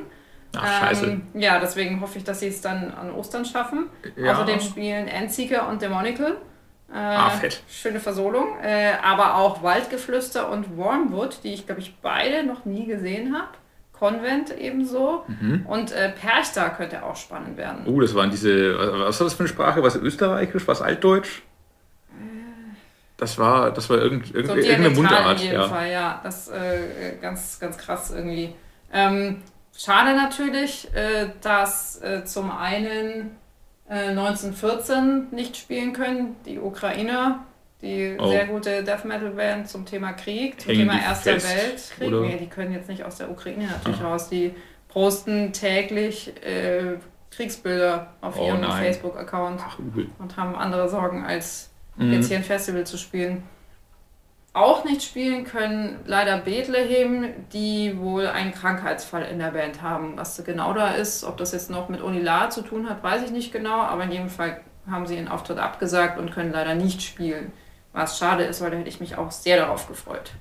Ach, 0.57 0.81
scheiße. 0.81 1.05
Ähm, 1.05 1.21
ja, 1.33 1.59
deswegen 1.59 2.01
hoffe 2.01 2.17
ich, 2.17 2.23
dass 2.23 2.39
sie 2.39 2.47
es 2.47 2.61
dann 2.61 2.91
an 2.91 3.11
Ostern 3.11 3.45
schaffen. 3.45 3.87
Ja. 4.15 4.33
Außerdem 4.33 4.59
spielen 4.59 5.07
Endseeker 5.07 5.67
und 5.67 5.81
Demonical. 5.81 6.37
Äh, 6.91 6.97
ah, 6.97 7.29
fett. 7.29 7.61
Schöne 7.67 7.99
Versolung. 7.99 8.59
Äh, 8.61 8.93
aber 9.03 9.35
auch 9.35 9.63
Waldgeflüster 9.63 10.49
und 10.49 10.77
Wormwood, 10.77 11.39
die 11.43 11.53
ich, 11.53 11.65
glaube 11.65 11.81
ich, 11.81 11.95
beide 12.01 12.45
noch 12.45 12.65
nie 12.65 12.85
gesehen 12.85 13.35
habe. 13.35 13.49
Konvent 13.91 14.55
ebenso. 14.57 15.23
Mhm. 15.27 15.65
Und 15.65 15.91
äh, 15.91 16.09
Perchta 16.09 16.69
könnte 16.69 17.03
auch 17.03 17.15
spannend 17.15 17.57
werden. 17.57 17.85
Oh, 17.85 17.99
das 17.99 18.13
waren 18.13 18.29
diese, 18.29 18.77
was 18.77 19.19
war 19.19 19.25
das 19.25 19.33
für 19.33 19.41
eine 19.41 19.47
Sprache? 19.47 19.83
Was 19.83 19.95
österreichisch, 19.95 20.67
was 20.67 20.81
altdeutsch? 20.81 21.43
Das 23.17 23.37
war, 23.37 23.71
das 23.71 23.89
war 23.89 23.97
irgend, 23.97 24.33
irgend, 24.33 24.47
so 24.47 24.55
irgendeine 24.55 24.89
Mundart. 24.89 25.39
In 25.39 25.45
jedem 25.45 25.61
ja. 25.61 25.67
Fall, 25.67 25.91
ja. 25.91 26.19
Das 26.23 26.49
äh, 26.49 27.17
ganz, 27.21 27.59
ganz 27.59 27.77
krass 27.77 28.11
irgendwie. 28.11 28.53
Ähm, 28.91 29.41
schade 29.75 30.15
natürlich, 30.15 30.93
äh, 30.93 31.29
dass 31.41 32.01
äh, 32.01 32.25
zum 32.25 32.51
einen 32.51 33.37
1914 33.87 34.95
äh, 35.31 35.35
nicht 35.35 35.57
spielen 35.57 35.93
können, 35.93 36.35
die 36.45 36.59
Ukrainer, 36.59 37.45
die 37.81 38.17
oh. 38.17 38.27
sehr 38.27 38.47
gute 38.47 38.83
Death 38.83 39.05
Metal 39.05 39.29
Band 39.29 39.69
zum 39.69 39.85
Thema 39.85 40.13
Krieg, 40.13 40.59
zum 40.59 40.71
Hängen 40.71 40.89
Thema 40.89 41.01
Erster 41.01 41.33
Weltkrieg. 41.33 42.07
Oder? 42.07 42.21
Nee, 42.21 42.37
die 42.37 42.47
können 42.47 42.73
jetzt 42.73 42.89
nicht 42.89 43.03
aus 43.03 43.17
der 43.17 43.29
Ukraine 43.29 43.67
natürlich 43.67 44.01
ah. 44.01 44.09
raus. 44.09 44.27
Die 44.27 44.55
posten 44.87 45.53
täglich 45.53 46.33
äh, 46.43 46.97
Kriegsbilder 47.29 48.13
auf 48.21 48.39
oh, 48.39 48.47
ihrem 48.47 48.63
Facebook-Account 48.63 49.61
und 50.19 50.37
haben 50.37 50.55
andere 50.55 50.89
Sorgen 50.89 51.23
als 51.25 51.69
mhm. 51.97 52.13
jetzt 52.13 52.27
hier 52.27 52.37
ein 52.37 52.43
Festival 52.43 52.85
zu 52.85 52.97
spielen. 52.97 53.43
Auch 54.53 54.85
nicht 54.85 55.03
spielen 55.03 55.43
können 55.43 55.99
leider 56.05 56.37
Bethlehem, 56.37 57.25
die 57.51 57.97
wohl 57.99 58.27
einen 58.27 58.53
Krankheitsfall 58.53 59.23
in 59.23 59.37
der 59.37 59.51
Band 59.51 59.81
haben. 59.81 60.15
Was 60.15 60.41
genau 60.45 60.73
da 60.73 60.91
ist, 60.91 61.25
ob 61.25 61.35
das 61.35 61.51
jetzt 61.51 61.69
noch 61.69 61.89
mit 61.89 62.01
Unilar 62.01 62.49
zu 62.51 62.61
tun 62.61 62.89
hat, 62.89 63.03
weiß 63.03 63.23
ich 63.23 63.31
nicht 63.31 63.51
genau, 63.51 63.81
aber 63.81 64.03
in 64.03 64.11
jedem 64.11 64.29
Fall 64.29 64.61
haben 64.89 65.07
sie 65.07 65.15
ihren 65.15 65.27
Auftritt 65.27 65.57
abgesagt 65.57 66.17
und 66.17 66.31
können 66.31 66.53
leider 66.53 66.73
nicht 66.73 67.01
spielen. 67.01 67.51
Was 67.91 68.17
schade 68.17 68.43
ist, 68.43 68.61
weil 68.61 68.71
da 68.71 68.77
hätte 68.77 68.89
ich 68.89 68.99
mich 68.99 69.17
auch 69.17 69.31
sehr 69.31 69.57
darauf 69.57 69.87
gefreut. 69.87 70.31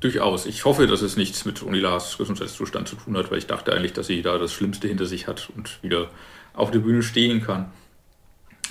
Durchaus. 0.00 0.46
Ich 0.46 0.64
hoffe, 0.64 0.86
dass 0.86 1.02
es 1.02 1.16
nichts 1.16 1.44
mit 1.44 1.62
Unilars 1.62 2.18
Gesundheitszustand 2.18 2.88
zu 2.88 2.96
tun 2.96 3.16
hat, 3.16 3.30
weil 3.30 3.38
ich 3.38 3.46
dachte 3.46 3.72
eigentlich, 3.72 3.92
dass 3.92 4.06
sie 4.06 4.20
da 4.22 4.36
das 4.38 4.52
Schlimmste 4.52 4.88
hinter 4.88 5.06
sich 5.06 5.26
hat 5.26 5.50
und 5.54 5.82
wieder 5.82 6.10
auf 6.54 6.70
der 6.70 6.80
Bühne 6.80 7.02
stehen 7.02 7.42
kann. 7.42 7.72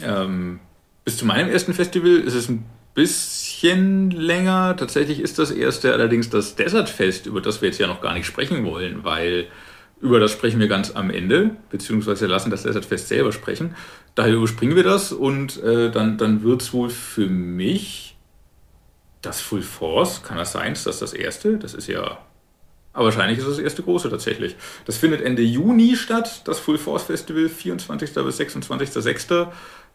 Ähm, 0.01 0.59
bis 1.05 1.17
zu 1.17 1.25
meinem 1.25 1.49
ersten 1.49 1.73
Festival 1.73 2.15
ist 2.17 2.33
es 2.33 2.49
ein 2.49 2.65
bisschen 2.95 4.09
länger. 4.11 4.75
Tatsächlich 4.75 5.19
ist 5.19 5.37
das 5.37 5.51
erste 5.51 5.93
allerdings 5.93 6.29
das 6.29 6.55
Desert 6.55 6.89
Fest, 6.89 7.27
über 7.27 7.41
das 7.41 7.61
wir 7.61 7.69
jetzt 7.69 7.79
ja 7.79 7.87
noch 7.87 8.01
gar 8.01 8.13
nicht 8.13 8.25
sprechen 8.25 8.65
wollen, 8.65 9.03
weil 9.03 9.47
über 10.01 10.19
das 10.19 10.31
sprechen 10.31 10.59
wir 10.59 10.67
ganz 10.67 10.91
am 10.91 11.09
Ende, 11.09 11.51
beziehungsweise 11.69 12.25
lassen 12.25 12.49
das 12.49 12.63
Desert 12.63 12.85
Fest 12.85 13.07
selber 13.07 13.31
sprechen. 13.31 13.75
Daher 14.15 14.33
überspringen 14.33 14.75
wir 14.75 14.83
das 14.83 15.11
und 15.11 15.61
äh, 15.63 15.91
dann, 15.91 16.17
dann 16.17 16.43
wird 16.43 16.61
es 16.61 16.73
wohl 16.73 16.89
für 16.89 17.27
mich 17.27 18.17
das 19.21 19.41
Full 19.41 19.61
Force. 19.61 20.23
Kann 20.23 20.37
das 20.37 20.51
sein? 20.51 20.73
Ist 20.73 20.87
das 20.87 20.99
das 20.99 21.13
erste? 21.13 21.57
Das 21.57 21.73
ist 21.73 21.87
ja. 21.87 22.19
Aber 22.93 23.05
wahrscheinlich 23.05 23.39
ist 23.39 23.47
das, 23.47 23.57
das 23.57 23.63
erste 23.63 23.83
große 23.83 24.09
tatsächlich. 24.09 24.55
Das 24.85 24.97
findet 24.97 25.21
Ende 25.21 25.41
Juni 25.41 25.95
statt, 25.95 26.41
das 26.45 26.59
Full 26.59 26.77
Force 26.77 27.03
Festival, 27.03 27.49
24. 27.49 28.13
bis 28.13 28.39
26.06. 28.39 29.47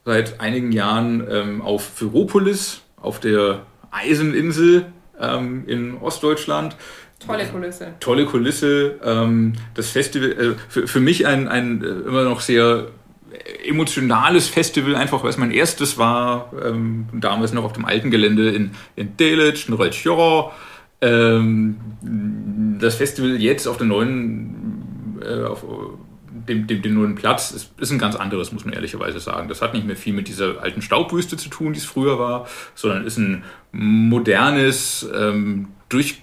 Seit 0.04 0.40
einigen 0.40 0.72
Jahren 0.72 1.26
ähm, 1.30 1.62
auf 1.62 1.84
Ferropolis, 1.84 2.80
auf 2.96 3.20
der 3.20 3.66
Eiseninsel 3.90 4.86
ähm, 5.20 5.64
in 5.66 5.98
Ostdeutschland. 5.98 6.76
Tolle 7.24 7.46
Kulisse. 7.46 7.94
Tolle 8.00 8.24
Kulisse. 8.24 8.98
Ähm, 9.04 9.52
das 9.74 9.90
Festival, 9.90 10.34
also 10.38 10.54
für, 10.68 10.88
für 10.88 11.00
mich 11.00 11.26
ein, 11.26 11.48
ein 11.48 11.84
äh, 11.84 11.86
immer 11.86 12.24
noch 12.24 12.40
sehr 12.40 12.88
emotionales 13.64 14.48
Festival, 14.48 14.96
einfach 14.96 15.22
weil 15.22 15.30
es 15.30 15.38
mein 15.38 15.50
erstes 15.50 15.98
war, 15.98 16.52
ähm, 16.64 17.06
damals 17.12 17.52
noch 17.52 17.64
auf 17.64 17.72
dem 17.72 17.84
alten 17.84 18.10
Gelände 18.10 18.50
in, 18.50 18.72
in 18.96 19.16
Delitzsch, 19.16 19.68
in 19.68 19.74
Rolchjor. 19.74 20.52
Ähm, 21.02 21.76
das 22.80 22.96
Festival 22.96 23.36
jetzt 23.40 23.66
auf 23.66 23.76
der 23.76 23.86
neuen, 23.86 25.18
äh, 25.22 25.44
auf 25.44 25.64
dem, 26.46 26.66
dem, 26.66 26.82
dem 26.82 26.94
neuen 26.94 27.14
Platz 27.14 27.50
ist, 27.50 27.70
ist 27.78 27.90
ein 27.90 27.98
ganz 27.98 28.16
anderes, 28.16 28.52
muss 28.52 28.64
man 28.64 28.74
ehrlicherweise 28.74 29.20
sagen. 29.20 29.48
Das 29.48 29.62
hat 29.62 29.74
nicht 29.74 29.86
mehr 29.86 29.96
viel 29.96 30.12
mit 30.12 30.28
dieser 30.28 30.62
alten 30.62 30.82
Staubwüste 30.82 31.36
zu 31.36 31.48
tun, 31.48 31.72
die 31.72 31.78
es 31.78 31.84
früher 31.84 32.18
war, 32.18 32.46
sondern 32.74 33.04
ist 33.04 33.18
ein 33.18 33.44
modernes, 33.72 35.08
ähm, 35.14 35.68
durch, 35.88 36.22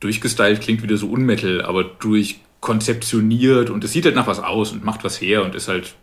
durchgestylt 0.00 0.60
klingt 0.60 0.82
wieder 0.82 0.96
so 0.96 1.08
unmetal, 1.08 1.62
aber 1.62 1.84
durchkonzeptioniert 1.84 3.70
und 3.70 3.84
es 3.84 3.92
sieht 3.92 4.04
halt 4.04 4.14
nach 4.14 4.26
was 4.26 4.40
aus 4.40 4.72
und 4.72 4.84
macht 4.84 5.04
was 5.04 5.20
her 5.20 5.44
und 5.44 5.54
ist 5.54 5.68
halt 5.68 5.94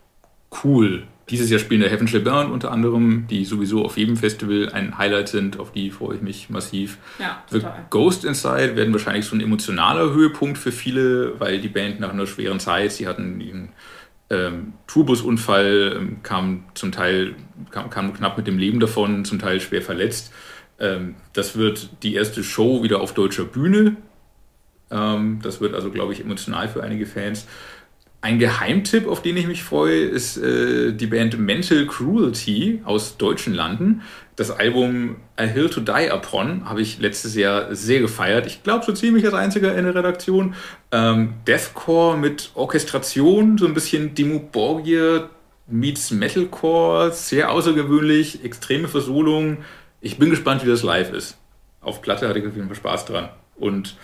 cool. 0.64 1.03
Dieses 1.30 1.49
Jahr 1.49 1.59
spielen 1.59 1.82
der 1.82 1.89
Heaven 1.89 2.07
Shall 2.07 2.22
Burn 2.22 2.51
unter 2.51 2.72
anderem, 2.72 3.26
die 3.30 3.45
sowieso 3.45 3.86
auf 3.86 3.97
jedem 3.97 4.17
Festival 4.17 4.69
ein 4.74 4.97
Highlight 4.97 5.30
sind, 5.30 5.59
auf 5.59 5.72
die 5.72 5.91
freue 5.91 6.17
ich 6.17 6.22
mich 6.22 6.49
massiv. 6.49 6.97
Ja, 7.19 7.43
total. 7.49 7.74
The 7.76 7.82
Ghost 7.89 8.26
Inside 8.26 8.76
werden 8.76 8.91
wahrscheinlich 8.91 9.26
so 9.26 9.36
ein 9.36 9.41
emotionaler 9.41 10.13
Höhepunkt 10.13 10.57
für 10.57 10.72
viele, 10.72 11.39
weil 11.39 11.61
die 11.61 11.69
Band 11.69 11.99
nach 11.99 12.11
einer 12.11 12.28
schweren 12.28 12.59
Zeit, 12.59 12.91
sie 12.91 13.07
hatten 13.07 13.39
einen 13.39 13.69
ähm, 14.30 14.74
Tourbusunfall, 14.88 15.97
ähm, 15.97 16.24
kam 16.24 16.63
zum 16.74 16.91
Teil, 16.91 17.36
kam, 17.69 17.89
kam 17.89 18.13
knapp 18.13 18.38
mit 18.38 18.47
dem 18.47 18.57
Leben 18.57 18.80
davon, 18.80 19.24
zum 19.24 19.39
Teil 19.39 19.61
schwer 19.61 19.82
verletzt. 19.82 20.34
Ähm, 20.80 21.15
das 21.34 21.55
wird 21.55 21.89
die 22.03 22.15
erste 22.15 22.43
Show 22.43 22.82
wieder 22.82 23.01
auf 23.01 23.13
deutscher 23.13 23.45
Bühne. 23.45 23.97
Ähm, 24.89 25.39
das 25.43 25.61
wird 25.61 25.76
also, 25.76 25.91
glaube 25.91 26.13
ich, 26.13 26.22
emotional 26.22 26.67
für 26.67 26.82
einige 26.84 27.05
Fans. 27.05 27.47
Ein 28.24 28.38
Geheimtipp, 28.38 29.07
auf 29.07 29.24
den 29.24 29.36
ich 29.36 29.47
mich 29.47 29.63
freue, 29.63 30.01
ist 30.01 30.38
äh, 30.38 30.93
die 30.93 31.07
Band 31.07 31.39
Mental 31.39 31.88
Cruelty 31.88 32.82
aus 32.86 33.17
deutschen 33.17 33.55
Landen. 33.55 34.03
Das 34.36 34.51
Album 34.51 35.15
A 35.38 35.43
Hill 35.43 35.72
to 35.72 35.82
Die 35.82 36.11
Upon 36.11 36.69
habe 36.69 36.82
ich 36.82 36.99
letztes 36.99 37.34
Jahr 37.34 37.74
sehr 37.74 37.99
gefeiert. 37.99 38.45
Ich 38.45 38.61
glaube, 38.61 38.86
so 38.86 38.91
ziemlich 38.91 39.26
als 39.26 39.34
einziger 39.34 39.76
in 39.76 39.86
der 39.86 39.95
Redaktion. 39.95 40.53
Ähm, 40.91 41.34
Deathcore 41.47 42.15
mit 42.15 42.51
Orchestration, 42.53 43.57
so 43.57 43.65
ein 43.65 43.74
bisschen 43.74 44.13
Demo 44.13 44.39
Borgir 44.39 45.32
meets 45.65 46.11
Metalcore, 46.11 47.11
sehr 47.13 47.51
außergewöhnlich, 47.51 48.43
extreme 48.43 48.88
Versolung. 48.88 49.57
Ich 49.99 50.19
bin 50.19 50.30
gespannt, 50.30 50.63
wie 50.63 50.69
das 50.69 50.84
live 50.84 51.11
ist. 51.11 51.38
Auf 51.82 52.03
Platte 52.03 52.28
hatte 52.28 52.38
ich 52.38 52.45
auf 52.45 52.55
jeden 52.55 52.67
Fall 52.67 52.76
Spaß 52.76 53.05
dran. 53.05 53.30
Und 53.55 53.95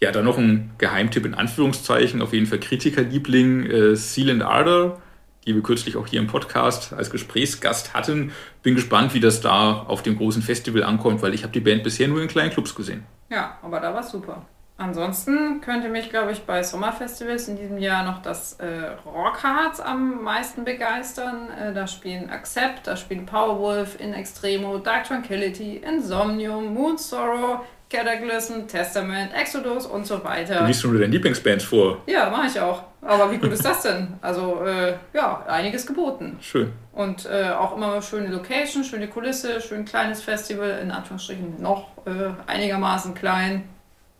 ja, 0.00 0.12
dann 0.12 0.24
noch 0.24 0.38
ein 0.38 0.72
Geheimtipp 0.78 1.24
in 1.24 1.34
Anführungszeichen, 1.34 2.20
auf 2.22 2.32
jeden 2.32 2.46
Fall 2.46 2.60
Kritikerliebling, 2.60 3.66
äh, 3.66 3.96
Seal 3.96 4.30
and 4.30 4.42
Ardor, 4.42 5.00
die 5.46 5.54
wir 5.54 5.62
kürzlich 5.62 5.96
auch 5.96 6.06
hier 6.06 6.20
im 6.20 6.26
Podcast 6.26 6.92
als 6.92 7.10
Gesprächsgast 7.10 7.94
hatten. 7.94 8.32
Bin 8.62 8.74
gespannt, 8.74 9.14
wie 9.14 9.20
das 9.20 9.40
da 9.40 9.72
auf 9.72 10.02
dem 10.02 10.16
großen 10.16 10.42
Festival 10.42 10.82
ankommt, 10.82 11.22
weil 11.22 11.34
ich 11.34 11.42
habe 11.42 11.52
die 11.52 11.60
Band 11.60 11.82
bisher 11.82 12.08
nur 12.08 12.20
in 12.20 12.28
kleinen 12.28 12.50
Clubs 12.50 12.74
gesehen. 12.74 13.04
Ja, 13.30 13.58
aber 13.62 13.80
da 13.80 13.94
war 13.94 14.02
super. 14.02 14.44
Ansonsten 14.78 15.62
könnte 15.62 15.88
mich, 15.88 16.10
glaube 16.10 16.32
ich, 16.32 16.42
bei 16.42 16.62
Sommerfestivals 16.62 17.48
in 17.48 17.56
diesem 17.56 17.78
Jahr 17.78 18.04
noch 18.04 18.20
das 18.20 18.54
äh, 18.60 18.88
Rockharz 19.06 19.80
am 19.80 20.22
meisten 20.22 20.64
begeistern. 20.64 21.48
Äh, 21.50 21.72
da 21.72 21.86
spielen 21.86 22.28
Accept, 22.28 22.86
da 22.86 22.94
spielen 22.94 23.24
Powerwolf, 23.24 23.98
In 23.98 24.12
Extremo, 24.12 24.76
Dark 24.76 25.04
Tranquility, 25.04 25.78
Insomnium, 25.78 26.74
Moon 26.74 26.98
Sorrow, 26.98 27.60
Cataclysm, 27.88 28.66
Testament, 28.66 29.32
Exodus 29.32 29.86
und 29.86 30.06
so 30.06 30.22
weiter. 30.24 30.60
Du 30.60 30.66
liest 30.66 30.82
schon 30.82 30.90
wieder 30.90 31.02
deine 31.02 31.12
Lieblingsbands 31.12 31.64
vor. 31.64 31.98
Ja, 32.06 32.28
mache 32.30 32.48
ich 32.48 32.60
auch. 32.60 32.82
Aber 33.00 33.30
wie 33.30 33.38
gut 33.38 33.52
ist 33.52 33.64
das 33.64 33.82
denn? 33.82 34.14
Also, 34.20 34.64
äh, 34.64 34.94
ja, 35.12 35.44
einiges 35.46 35.86
geboten. 35.86 36.38
Schön. 36.40 36.72
Und 36.92 37.26
äh, 37.26 37.50
auch 37.50 37.76
immer 37.76 38.02
schöne 38.02 38.28
Location, 38.28 38.82
schöne 38.82 39.06
Kulisse, 39.06 39.60
schön 39.60 39.84
kleines 39.84 40.22
Festival, 40.22 40.80
in 40.82 40.90
Anführungsstrichen 40.90 41.62
noch 41.62 41.90
äh, 42.06 42.30
einigermaßen 42.48 43.14
klein. 43.14 43.68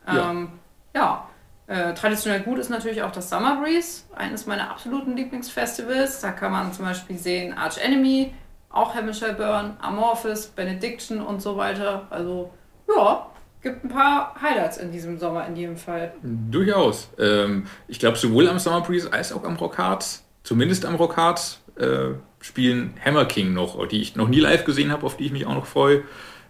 Ähm, 0.08 0.50
ja. 0.94 1.00
ja. 1.00 1.28
Äh, 1.68 1.94
traditionell 1.94 2.42
gut 2.42 2.60
ist 2.60 2.70
natürlich 2.70 3.02
auch 3.02 3.10
das 3.10 3.28
Summer 3.28 3.60
Breeze, 3.60 4.04
eines 4.14 4.46
meiner 4.46 4.70
absoluten 4.70 5.16
Lieblingsfestivals. 5.16 6.20
Da 6.20 6.30
kann 6.30 6.52
man 6.52 6.72
zum 6.72 6.84
Beispiel 6.84 7.18
sehen 7.18 7.52
Arch 7.58 7.78
Enemy, 7.78 8.32
auch 8.70 8.94
Shall 9.12 9.34
Burn, 9.34 9.76
Amorphis, 9.80 10.46
Benediction 10.46 11.20
und 11.20 11.42
so 11.42 11.56
weiter. 11.56 12.06
Also, 12.10 12.52
ja, 12.94 13.26
gibt 13.66 13.84
ein 13.84 13.88
paar 13.88 14.36
Highlights 14.40 14.78
in 14.78 14.92
diesem 14.92 15.18
Sommer 15.18 15.44
in 15.48 15.56
jedem 15.56 15.76
Fall. 15.76 16.12
Durchaus. 16.22 17.08
Ähm, 17.18 17.66
ich 17.88 17.98
glaube, 17.98 18.16
sowohl 18.16 18.48
am 18.48 18.60
Summer 18.60 18.80
Breeze 18.80 19.12
als 19.12 19.32
auch 19.32 19.42
am 19.42 19.56
Rockharz, 19.56 20.24
zumindest 20.44 20.86
am 20.86 20.94
Rockharz, 20.94 21.60
äh, 21.76 22.10
spielen 22.40 22.94
Hammer 23.04 23.24
King 23.24 23.54
noch, 23.54 23.84
die 23.88 24.00
ich 24.00 24.14
noch 24.14 24.28
nie 24.28 24.38
live 24.38 24.64
gesehen 24.64 24.92
habe, 24.92 25.04
auf 25.04 25.16
die 25.16 25.26
ich 25.26 25.32
mich 25.32 25.46
auch 25.46 25.54
noch 25.54 25.66
freue. 25.66 26.02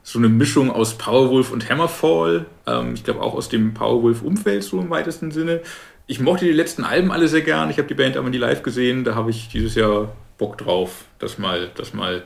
So 0.03 0.19
eine 0.19 0.29
Mischung 0.29 0.71
aus 0.71 0.99
Powerwolf 0.99 1.53
und 1.53 1.71
Hammerfall. 1.71 2.45
Ähm, 2.67 2.93
ich 2.93 3.03
glaube 3.03 3.23
auch 3.23 3.35
aus 3.35 3.49
dem 3.49 3.73
Powerwolf-Umfeld, 3.73 4.63
so 4.63 4.79
im 4.79 4.91
weitesten 4.91 5.31
Sinne. 5.31 5.63
Ich 6.07 6.21
mochte 6.21 6.45
die 6.45 6.53
letzten 6.53 6.85
Alben 6.85 7.11
alle 7.11 7.29
sehr 7.29 7.41
gern. 7.41 7.71
Ich 7.71 7.79
habe 7.79 7.89
die 7.89 7.95
Band 7.95 8.19
aber 8.19 8.29
nie 8.29 8.37
live 8.37 8.63
gesehen. 8.63 9.05
Da 9.05 9.15
habe 9.15 9.31
ich 9.31 9.49
dieses 9.49 9.75
Jahr 9.75 10.13
Bock 10.37 10.59
drauf, 10.59 11.07
das 11.19 11.39
mal, 11.39 11.71
das 11.77 11.95
mal 11.95 12.25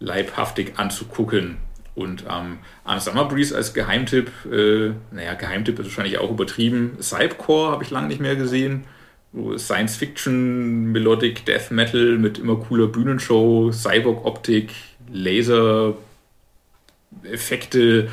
leibhaftig 0.00 0.72
anzugucken. 0.78 1.58
Und 1.96 2.24
ähm, 2.30 2.58
am 2.84 3.00
Summer 3.00 3.24
Breeze 3.24 3.56
als 3.56 3.72
Geheimtipp, 3.72 4.30
äh, 4.52 4.90
naja, 5.10 5.32
Geheimtipp 5.34 5.78
ist 5.78 5.86
wahrscheinlich 5.86 6.18
auch 6.18 6.30
übertrieben. 6.30 6.98
Cypcore 7.00 7.72
habe 7.72 7.82
ich 7.82 7.90
lange 7.90 8.08
nicht 8.08 8.20
mehr 8.20 8.36
gesehen. 8.36 8.84
Science 9.56 9.96
Fiction, 9.96 10.92
Melodic 10.92 11.46
Death 11.46 11.70
Metal 11.70 12.18
mit 12.18 12.38
immer 12.38 12.56
cooler 12.56 12.86
Bühnenshow, 12.86 13.72
Cyborg-Optik, 13.72 14.72
Laser-Effekte. 15.10 18.10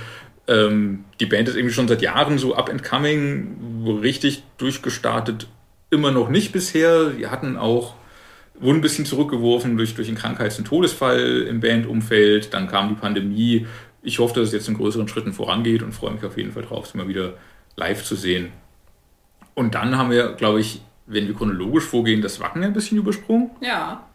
Ähm, 0.48 1.04
die 1.20 1.26
Band 1.26 1.50
ist 1.50 1.56
irgendwie 1.56 1.74
schon 1.74 1.90
seit 1.90 2.02
Jahren 2.02 2.38
so 2.38 2.56
up 2.56 2.70
and 2.70 2.84
coming, 2.84 3.86
richtig 4.02 4.44
durchgestartet. 4.58 5.48
Immer 5.90 6.12
noch 6.12 6.30
nicht 6.30 6.54
bisher. 6.54 7.10
Die 7.12 7.28
hatten 7.28 7.58
auch 7.58 7.96
wurden 8.60 8.78
ein 8.78 8.82
bisschen 8.82 9.06
zurückgeworfen 9.06 9.78
durch, 9.78 9.96
durch 9.96 10.08
einen 10.08 10.18
Krankheits- 10.18 10.58
und 10.58 10.66
Todesfall 10.66 11.42
im 11.50 11.60
Bandumfeld. 11.60 12.54
Dann 12.54 12.68
kam 12.68 12.90
die 12.90 12.96
Pandemie. 12.96 13.68
Ich 14.02 14.20
hoffe, 14.20 14.36
dass 14.36 14.50
es 14.50 14.54
jetzt 14.54 14.68
in 14.68 14.76
größeren 14.76 15.08
Schritten 15.08 15.34
vorangeht 15.34 15.82
und 15.82 15.94
freue 15.94 16.12
mich 16.12 16.24
auf 16.24 16.38
jeden 16.38 16.52
Fall 16.52 16.64
drauf, 16.64 16.86
es 16.86 16.94
mal 16.94 17.08
wieder 17.08 17.34
live 17.76 18.04
zu 18.04 18.16
sehen. 18.16 18.52
Und 19.56 19.76
dann 19.76 19.98
haben 19.98 20.12
wir, 20.12 20.34
glaube 20.34 20.60
ich, 20.60 20.82
wenn 21.06 21.28
wir 21.28 21.36
chronologisch 21.36 21.84
vorgehen, 21.84 22.22
das 22.22 22.40
Wacken 22.40 22.64
ein 22.64 22.74
bisschen 22.74 22.98
übersprungen. 22.98 23.52
Ja. 23.62 24.08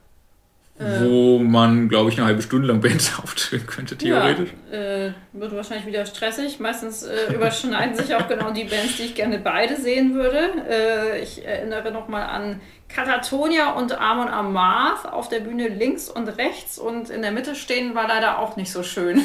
Wo 0.80 1.40
man, 1.40 1.88
glaube 1.88 2.10
ich, 2.10 2.18
eine 2.18 2.26
halbe 2.26 2.40
Stunde 2.40 2.68
lang 2.68 2.80
Bands 2.80 3.18
auftreten 3.22 3.66
könnte, 3.66 3.96
theoretisch. 3.96 4.50
Ja, 4.70 4.78
äh, 4.78 5.12
wird 5.32 5.54
wahrscheinlich 5.54 5.86
wieder 5.86 6.06
stressig. 6.06 6.60
Meistens 6.60 7.02
äh, 7.02 7.34
überschneiden 7.34 7.96
sich 7.96 8.14
auch 8.14 8.28
genau 8.28 8.52
die 8.52 8.64
Bands, 8.64 8.96
die 8.96 9.04
ich 9.04 9.14
gerne 9.16 9.38
beide 9.38 9.76
sehen 9.76 10.14
würde. 10.14 10.38
Äh, 10.70 11.20
ich 11.20 11.44
erinnere 11.44 11.90
nochmal 11.90 12.22
an 12.22 12.60
Katatonia 12.88 13.72
und 13.72 14.00
Amon 14.00 14.28
Amarth 14.28 15.12
auf 15.12 15.28
der 15.28 15.40
Bühne 15.40 15.68
links 15.68 16.08
und 16.08 16.28
rechts 16.28 16.78
und 16.78 17.10
in 17.10 17.22
der 17.22 17.32
Mitte 17.32 17.54
stehen 17.54 17.94
war 17.94 18.06
leider 18.08 18.38
auch 18.38 18.56
nicht 18.56 18.72
so 18.72 18.82
schön. 18.82 19.20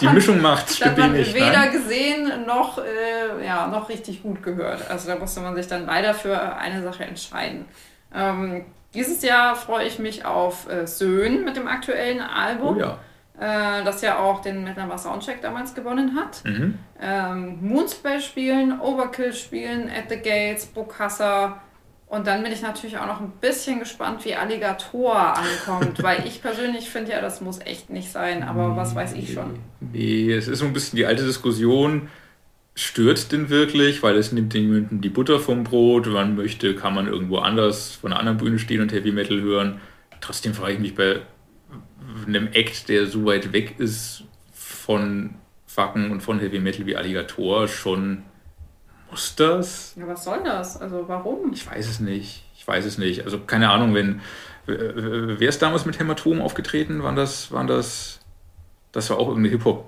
Die 0.00 0.08
Mischung 0.08 0.40
macht 0.40 0.80
Da 0.80 0.86
hat 0.86 0.98
man 0.98 1.12
nicht, 1.12 1.34
weder 1.34 1.52
nein? 1.52 1.72
gesehen 1.72 2.46
noch, 2.46 2.78
äh, 2.78 3.44
ja, 3.44 3.66
noch 3.66 3.88
richtig 3.88 4.22
gut 4.22 4.42
gehört. 4.42 4.88
Also 4.88 5.08
da 5.08 5.16
musste 5.16 5.40
man 5.40 5.56
sich 5.56 5.66
dann 5.66 5.84
leider 5.86 6.14
für 6.14 6.56
eine 6.56 6.82
Sache 6.82 7.04
entscheiden. 7.04 7.66
Ähm, 8.14 8.64
dieses 8.94 9.22
Jahr 9.22 9.56
freue 9.56 9.86
ich 9.86 9.98
mich 9.98 10.24
auf 10.24 10.68
äh, 10.70 10.86
Söhn 10.86 11.44
mit 11.44 11.56
dem 11.56 11.68
aktuellen 11.68 12.20
Album. 12.20 12.76
Oh 12.76 12.80
ja. 12.80 12.98
äh, 13.80 13.84
das 13.84 14.02
ja 14.02 14.18
auch 14.18 14.40
den 14.40 14.64
Metal 14.64 14.98
Soundcheck 14.98 15.42
damals 15.42 15.74
gewonnen 15.74 16.16
hat. 16.16 16.42
Mhm. 16.44 16.78
Ähm, 17.00 17.58
Moonspell 17.60 18.20
spielen, 18.20 18.80
Overkill 18.80 19.32
spielen, 19.32 19.90
At 19.90 20.08
the 20.08 20.16
Gates, 20.16 20.66
Bokassa. 20.66 21.60
Und 22.08 22.28
dann 22.28 22.42
bin 22.44 22.52
ich 22.52 22.62
natürlich 22.62 22.98
auch 22.98 23.06
noch 23.06 23.20
ein 23.20 23.32
bisschen 23.40 23.80
gespannt, 23.80 24.24
wie 24.24 24.36
Alligator 24.36 25.36
ankommt, 25.36 26.00
weil 26.02 26.24
ich 26.26 26.40
persönlich 26.40 26.88
finde 26.88 27.12
ja, 27.12 27.20
das 27.20 27.40
muss 27.40 27.60
echt 27.60 27.90
nicht 27.90 28.12
sein, 28.12 28.44
aber 28.44 28.76
was 28.76 28.94
weiß 28.94 29.14
ich 29.14 29.32
schon. 29.32 29.58
Nee, 29.80 30.32
es 30.32 30.46
ist 30.46 30.60
so 30.60 30.66
ein 30.66 30.72
bisschen 30.72 30.96
die 30.96 31.04
alte 31.04 31.24
Diskussion, 31.24 32.08
stört 32.76 33.32
denn 33.32 33.48
wirklich, 33.48 34.02
weil 34.02 34.16
es 34.16 34.32
nimmt 34.32 34.52
den 34.52 34.62
jemandem 34.64 35.00
die 35.00 35.08
Butter 35.08 35.40
vom 35.40 35.64
Brot, 35.64 36.06
wenn 36.06 36.12
man 36.12 36.36
möchte, 36.36 36.76
kann 36.76 36.94
man 36.94 37.08
irgendwo 37.08 37.38
anders 37.38 37.92
von 37.92 38.12
einer 38.12 38.20
anderen 38.20 38.38
Bühne 38.38 38.58
stehen 38.58 38.82
und 38.82 38.92
Heavy 38.92 39.12
Metal 39.12 39.40
hören. 39.40 39.80
Trotzdem 40.20 40.52
frage 40.54 40.74
ich 40.74 40.78
mich 40.78 40.94
bei 40.94 41.20
einem 42.26 42.48
Act, 42.52 42.88
der 42.90 43.06
so 43.06 43.24
weit 43.24 43.52
weg 43.52 43.76
ist 43.78 44.24
von 44.52 45.34
Wacken 45.74 46.10
und 46.10 46.20
von 46.22 46.38
Heavy 46.38 46.60
Metal 46.60 46.86
wie 46.86 46.96
Alligator, 46.96 47.66
schon 47.66 48.22
muss 49.10 49.34
das? 49.36 49.94
Ja, 49.98 50.06
was 50.06 50.24
soll 50.24 50.42
das? 50.44 50.78
Also 50.78 51.04
warum? 51.08 51.52
Ich 51.52 51.66
weiß 51.66 51.88
es 51.88 52.00
nicht. 52.00 52.44
Ich 52.56 52.68
weiß 52.68 52.84
es 52.84 52.98
nicht. 52.98 53.24
Also 53.24 53.38
keine 53.38 53.70
Ahnung, 53.70 53.94
wenn 53.94 54.20
wer 54.66 55.48
ist 55.48 55.62
damals 55.62 55.86
mit 55.86 55.98
Hämatom 55.98 56.42
aufgetreten? 56.42 57.02
Waren 57.02 57.16
das, 57.16 57.52
waren 57.52 57.68
das, 57.68 58.20
das 58.92 59.08
war 59.08 59.18
auch 59.18 59.28
irgendeine 59.28 59.50
Hip-Hop 59.56 59.86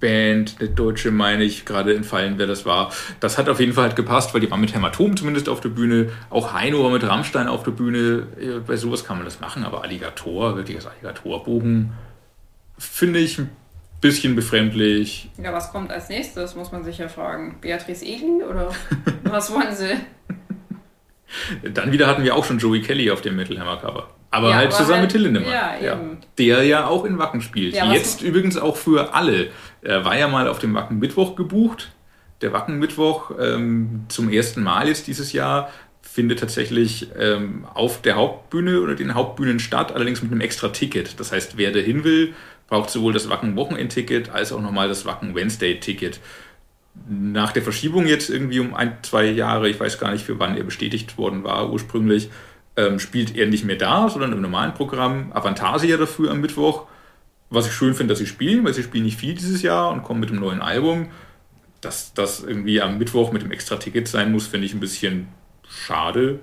Band, 0.00 0.56
eine 0.58 0.68
deutsche, 0.68 1.10
meine 1.10 1.44
ich, 1.44 1.64
gerade 1.64 1.94
entfallen, 1.94 2.34
wer 2.36 2.46
das 2.46 2.66
war. 2.66 2.92
Das 3.20 3.38
hat 3.38 3.48
auf 3.48 3.60
jeden 3.60 3.72
Fall 3.72 3.84
halt 3.84 3.96
gepasst, 3.96 4.34
weil 4.34 4.40
die 4.40 4.50
waren 4.50 4.60
mit 4.60 4.74
Hämatom 4.74 5.16
zumindest 5.16 5.48
auf 5.48 5.60
der 5.60 5.70
Bühne. 5.70 6.10
Auch 6.30 6.52
Heino 6.52 6.84
war 6.84 6.90
mit 6.90 7.02
Rammstein 7.02 7.48
auf 7.48 7.62
der 7.62 7.70
Bühne. 7.70 8.26
Bei 8.66 8.76
sowas 8.76 9.04
kann 9.04 9.16
man 9.16 9.24
das 9.24 9.40
machen, 9.40 9.64
aber 9.64 9.82
Alligator, 9.82 10.56
wirklich 10.56 10.76
das 10.76 10.86
Alligatorbogen, 10.86 11.92
finde 12.78 13.20
ich 13.20 13.38
ein 13.38 13.50
bisschen 14.00 14.36
befremdlich. 14.36 15.30
Ja, 15.42 15.52
was 15.52 15.72
kommt 15.72 15.90
als 15.90 16.08
nächstes, 16.08 16.54
muss 16.54 16.72
man 16.72 16.84
sich 16.84 16.98
ja 16.98 17.08
fragen. 17.08 17.58
Beatrice 17.60 18.04
Egli 18.04 18.42
oder 18.42 18.70
was 19.24 19.52
wollen 19.52 19.74
sie? 19.74 19.96
Dann 21.72 21.92
wieder 21.92 22.06
hatten 22.06 22.22
wir 22.22 22.36
auch 22.36 22.44
schon 22.44 22.58
Joey 22.58 22.82
Kelly 22.82 23.10
auf 23.10 23.20
dem 23.20 23.36
Metal 23.36 23.58
Hammer 23.58 23.78
Cover. 23.78 24.10
Aber 24.30 24.50
ja, 24.50 24.56
halt 24.56 24.68
aber 24.68 24.76
zusammen 24.76 25.00
halt, 25.00 25.02
mit 25.02 25.10
Till 25.12 25.22
Lindemann. 25.22 25.50
Ja, 25.50 25.76
ja. 25.80 26.00
Der 26.36 26.62
ja 26.64 26.86
auch 26.86 27.04
in 27.04 27.18
Wacken 27.18 27.40
spielt. 27.40 27.74
Jetzt 27.74 28.22
übrigens 28.22 28.58
auch 28.58 28.76
für 28.76 29.14
alle. 29.14 29.48
Er 29.86 30.04
war 30.04 30.18
ja 30.18 30.26
mal 30.26 30.48
auf 30.48 30.58
dem 30.58 30.74
Wacken 30.74 30.98
Mittwoch 30.98 31.36
gebucht. 31.36 31.92
Der 32.40 32.52
Wacken 32.52 32.80
Mittwoch 32.80 33.30
ähm, 33.38 34.04
zum 34.08 34.28
ersten 34.28 34.64
Mal 34.64 34.88
jetzt 34.88 35.06
dieses 35.06 35.32
Jahr 35.32 35.70
findet 36.02 36.40
tatsächlich 36.40 37.08
ähm, 37.16 37.66
auf 37.72 38.02
der 38.02 38.16
Hauptbühne 38.16 38.80
oder 38.80 38.96
den 38.96 39.14
Hauptbühnen 39.14 39.60
statt, 39.60 39.92
allerdings 39.92 40.22
mit 40.22 40.32
einem 40.32 40.40
extra 40.40 40.70
Ticket. 40.70 41.20
Das 41.20 41.30
heißt, 41.30 41.56
wer 41.56 41.70
dahin 41.70 42.02
will, 42.02 42.34
braucht 42.68 42.90
sowohl 42.90 43.12
das 43.12 43.28
Wacken 43.28 43.54
Wochenend-Ticket 43.54 44.30
als 44.30 44.52
auch 44.52 44.60
nochmal 44.60 44.88
das 44.88 45.06
Wacken 45.06 45.36
Wednesday-Ticket. 45.36 46.18
Nach 47.08 47.52
der 47.52 47.62
Verschiebung 47.62 48.06
jetzt 48.06 48.28
irgendwie 48.28 48.58
um 48.58 48.74
ein, 48.74 48.96
zwei 49.02 49.26
Jahre, 49.26 49.68
ich 49.68 49.78
weiß 49.78 50.00
gar 50.00 50.10
nicht, 50.10 50.24
für 50.24 50.40
wann 50.40 50.56
er 50.56 50.64
bestätigt 50.64 51.16
worden 51.16 51.44
war 51.44 51.70
ursprünglich, 51.70 52.28
ähm, 52.76 52.98
spielt 52.98 53.36
er 53.36 53.46
nicht 53.46 53.64
mehr 53.64 53.76
da, 53.76 54.08
sondern 54.08 54.32
im 54.32 54.40
normalen 54.40 54.74
Programm. 54.74 55.30
Avantasia 55.32 55.96
dafür 55.96 56.32
am 56.32 56.40
Mittwoch. 56.40 56.86
Was 57.48 57.66
ich 57.66 57.72
schön 57.72 57.94
finde, 57.94 58.12
dass 58.12 58.18
sie 58.18 58.26
spielen, 58.26 58.64
weil 58.64 58.74
sie 58.74 58.82
spielen 58.82 59.04
nicht 59.04 59.18
viel 59.18 59.34
dieses 59.34 59.62
Jahr 59.62 59.90
und 59.92 60.02
kommen 60.02 60.20
mit 60.20 60.30
einem 60.30 60.40
neuen 60.40 60.60
Album. 60.60 61.08
Dass 61.80 62.12
das 62.14 62.42
irgendwie 62.42 62.80
am 62.80 62.98
Mittwoch 62.98 63.32
mit 63.32 63.42
dem 63.42 63.52
extra 63.52 63.76
Ticket 63.76 64.08
sein 64.08 64.32
muss, 64.32 64.46
finde 64.46 64.66
ich 64.66 64.74
ein 64.74 64.80
bisschen 64.80 65.28
schade. 65.68 66.40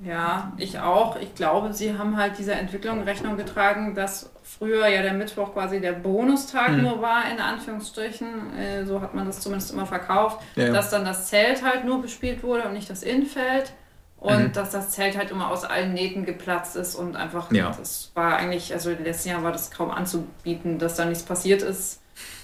Ja, 0.00 0.52
ich 0.56 0.78
auch. 0.78 1.16
Ich 1.20 1.34
glaube, 1.34 1.72
sie 1.72 1.98
haben 1.98 2.16
halt 2.16 2.38
dieser 2.38 2.54
Entwicklung 2.54 3.02
Rechnung 3.02 3.36
getragen, 3.36 3.96
dass 3.96 4.30
früher 4.44 4.86
ja 4.86 5.02
der 5.02 5.12
Mittwoch 5.12 5.52
quasi 5.52 5.80
der 5.80 5.92
Bonustag 5.92 6.68
hm. 6.68 6.82
nur 6.82 7.02
war, 7.02 7.30
in 7.30 7.40
Anführungsstrichen. 7.40 8.56
Äh, 8.56 8.84
so 8.84 9.00
hat 9.00 9.14
man 9.14 9.26
das 9.26 9.40
zumindest 9.40 9.72
immer 9.72 9.86
verkauft. 9.86 10.40
Ja. 10.54 10.72
Dass 10.72 10.90
dann 10.90 11.04
das 11.04 11.28
Zelt 11.28 11.64
halt 11.64 11.84
nur 11.84 12.00
bespielt 12.00 12.44
wurde 12.44 12.62
und 12.62 12.74
nicht 12.74 12.88
das 12.88 13.02
Innenfeld. 13.02 13.72
Und 14.20 14.48
mhm. 14.48 14.52
dass 14.52 14.70
das 14.70 14.90
Zelt 14.90 15.16
halt 15.16 15.30
immer 15.30 15.50
aus 15.50 15.64
allen 15.64 15.94
Nähten 15.94 16.24
geplatzt 16.24 16.74
ist 16.74 16.96
und 16.96 17.14
einfach, 17.14 17.52
ja. 17.52 17.72
das 17.78 18.10
war 18.14 18.36
eigentlich, 18.36 18.72
also 18.72 18.90
im 18.90 19.04
letzten 19.04 19.28
Jahr 19.28 19.44
war 19.44 19.52
das 19.52 19.70
kaum 19.70 19.90
anzubieten, 19.90 20.78
dass 20.78 20.96
da 20.96 21.04
nichts 21.04 21.22
passiert 21.22 21.62
ist. 21.62 22.00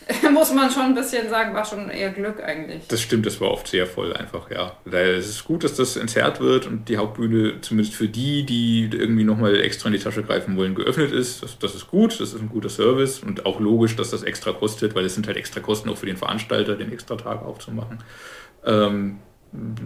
Muss 0.33 0.53
man 0.53 0.70
schon 0.70 0.83
ein 0.83 0.95
bisschen 0.95 1.29
sagen, 1.31 1.55
war 1.55 1.64
schon 1.64 1.89
eher 1.89 2.11
Glück 2.11 2.43
eigentlich. 2.43 2.87
Das 2.89 3.01
stimmt, 3.01 3.27
das 3.27 3.41
war 3.41 3.51
oft 3.51 3.66
sehr 3.66 3.87
voll 3.87 4.12
einfach, 4.12 4.51
ja. 4.51 4.77
Es 4.85 5.29
ist 5.29 5.45
gut, 5.45 5.64
dass 5.64 5.75
das 5.75 5.97
entzerrt 5.97 6.41
wird 6.41 6.66
und 6.66 6.89
die 6.89 6.99
Hauptbühne 6.99 7.61
zumindest 7.62 7.97
für 7.97 8.09
die, 8.09 8.45
die 8.45 8.91
irgendwie 8.93 9.25
nochmal 9.25 9.59
extra 9.61 9.89
in 9.89 9.95
die 9.95 9.99
Tasche 9.99 10.22
greifen 10.22 10.57
wollen, 10.57 10.75
geöffnet 10.75 11.11
ist. 11.11 11.43
Das, 11.43 11.59
das 11.59 11.75
ist 11.75 11.89
gut, 11.89 12.12
das 12.20 12.35
ist 12.35 12.41
ein 12.41 12.51
guter 12.51 12.68
Service 12.68 13.20
und 13.20 13.47
auch 13.47 13.61
logisch, 13.61 13.97
dass 13.97 14.11
das 14.11 14.22
extra 14.22 14.53
kostet, 14.53 14.95
weil 14.95 15.07
es 15.07 15.14
sind 15.14 15.27
halt 15.27 15.39
extra 15.39 15.61
Kosten 15.61 15.89
auch 15.89 15.97
für 15.97 16.07
den 16.07 16.18
Veranstalter, 16.18 16.77
den 16.77 16.93
extra 16.93 17.16
Tag 17.16 17.43
aufzumachen. 17.43 17.99
Ähm, 18.66 19.18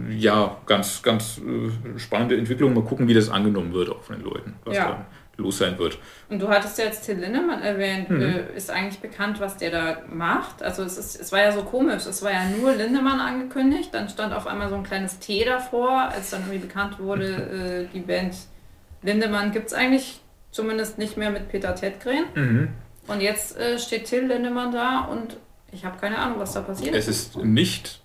ja, 0.09 0.57
ganz, 0.65 1.01
ganz 1.01 1.39
äh, 1.39 1.99
spannende 1.99 2.37
Entwicklung. 2.37 2.73
Mal 2.73 2.83
gucken, 2.83 3.07
wie 3.07 3.13
das 3.13 3.29
angenommen 3.29 3.73
wird 3.73 3.89
auch 3.89 4.01
von 4.01 4.17
den 4.17 4.25
Leuten, 4.25 4.55
was 4.63 4.75
ja. 4.75 4.89
da 4.89 5.05
los 5.37 5.59
sein 5.59 5.77
wird. 5.77 5.97
Und 6.29 6.41
du 6.41 6.49
hattest 6.49 6.77
ja 6.77 6.85
jetzt 6.85 7.05
Till 7.05 7.17
Lindemann 7.17 7.61
erwähnt. 7.61 8.09
Mhm. 8.09 8.21
Äh, 8.21 8.55
ist 8.55 8.69
eigentlich 8.69 8.99
bekannt, 8.99 9.39
was 9.39 9.57
der 9.57 9.71
da 9.71 9.97
macht? 10.09 10.61
Also 10.61 10.83
es, 10.83 10.97
ist, 10.97 11.19
es 11.19 11.31
war 11.31 11.39
ja 11.39 11.51
so 11.51 11.63
komisch. 11.63 12.05
Es 12.05 12.21
war 12.21 12.31
ja 12.31 12.45
nur 12.45 12.73
Lindemann 12.73 13.19
angekündigt. 13.19 13.89
Dann 13.93 14.09
stand 14.09 14.33
auf 14.33 14.47
einmal 14.47 14.69
so 14.69 14.75
ein 14.75 14.83
kleines 14.83 15.19
T 15.19 15.43
davor, 15.45 16.09
als 16.09 16.31
dann 16.31 16.41
irgendwie 16.41 16.59
bekannt 16.59 16.99
wurde, 16.99 17.87
äh, 17.91 17.93
die 17.93 18.01
Band 18.01 18.35
Lindemann 19.01 19.51
gibt 19.51 19.67
es 19.67 19.73
eigentlich 19.73 20.19
zumindest 20.51 20.97
nicht 20.97 21.15
mehr 21.15 21.31
mit 21.31 21.49
Peter 21.49 21.73
Tedgren. 21.75 22.25
Mhm. 22.35 22.67
Und 23.07 23.21
jetzt 23.21 23.57
äh, 23.57 23.79
steht 23.79 24.05
Till 24.05 24.25
Lindemann 24.25 24.71
da 24.71 25.01
und 25.05 25.37
ich 25.71 25.85
habe 25.85 25.97
keine 25.97 26.17
Ahnung, 26.17 26.39
was 26.39 26.53
da 26.53 26.61
passiert. 26.61 26.95
Es 26.95 27.07
ist 27.07 27.37
nicht 27.37 28.01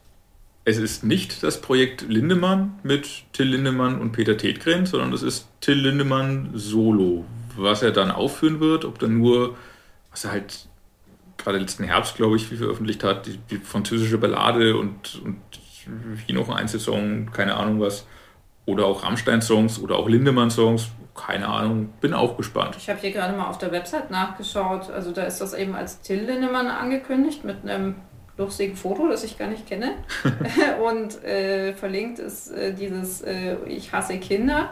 es 0.65 0.79
ist 0.79 1.05
nicht 1.05 1.43
das 1.43 1.61
Projekt 1.61 2.03
Lindemann 2.09 2.79
mit 2.83 3.25
Till 3.33 3.49
Lindemann 3.49 4.01
und 4.01 4.13
Peter 4.13 4.37
Tetgren, 4.37 4.87
sondern 4.87 5.13
es 5.13 5.23
ist 5.23 5.49
Till 5.61 5.79
Lindemann 5.79 6.51
solo. 6.55 7.25
Was 7.57 7.83
er 7.83 7.93
dann 7.93 8.11
aufführen 8.11 8.61
wird, 8.61 8.85
ob 8.85 8.99
dann 8.99 9.19
nur, 9.19 9.57
was 10.11 10.25
er 10.25 10.33
halt 10.33 10.67
gerade 11.37 11.59
letzten 11.59 11.85
Herbst, 11.85 12.17
glaube 12.17 12.37
ich, 12.37 12.51
wie 12.51 12.57
veröffentlicht 12.57 13.05
hat, 13.05 13.27
die, 13.27 13.39
die 13.51 13.59
französische 13.59 14.19
Ballade 14.19 14.77
und, 14.77 15.21
und 15.23 15.37
hier 16.27 16.35
noch 16.35 16.49
ein 16.49 16.57
Einzelsong, 16.57 17.31
keine 17.33 17.57
Ahnung 17.57 17.81
was, 17.81 18.07
oder 18.65 18.87
auch 18.87 19.05
Rammstein-Songs 19.05 19.81
oder 19.81 19.97
auch 19.97 20.09
Lindemann-Songs, 20.09 20.89
keine 21.15 21.47
Ahnung, 21.49 21.93
bin 22.01 22.15
auch 22.15 22.39
gespannt. 22.39 22.77
Ich 22.79 22.89
habe 22.89 22.99
hier 23.01 23.13
gerade 23.13 23.37
mal 23.37 23.49
auf 23.49 23.59
der 23.59 23.71
Website 23.71 24.11
nachgeschaut, 24.11 24.91
also 24.91 25.13
da 25.13 25.25
ist 25.25 25.41
das 25.41 25.53
eben 25.53 25.75
als 25.75 26.01
Till 26.01 26.23
Lindemann 26.25 26.69
angekündigt 26.69 27.45
mit 27.45 27.63
einem 27.63 27.97
lustigen 28.37 28.77
Foto, 28.77 29.09
das 29.09 29.25
ich 29.25 29.39
gar 29.39 29.49
nicht 29.49 29.67
kenne. 29.67 29.95
und 30.85 31.23
äh, 31.25 31.75
verlinkt 31.75 32.19
ist 32.19 32.51
äh, 32.51 32.73
dieses 32.73 33.23
äh, 33.23 33.57
Ich 33.67 33.93
hasse 33.93 34.19
Kinder 34.19 34.71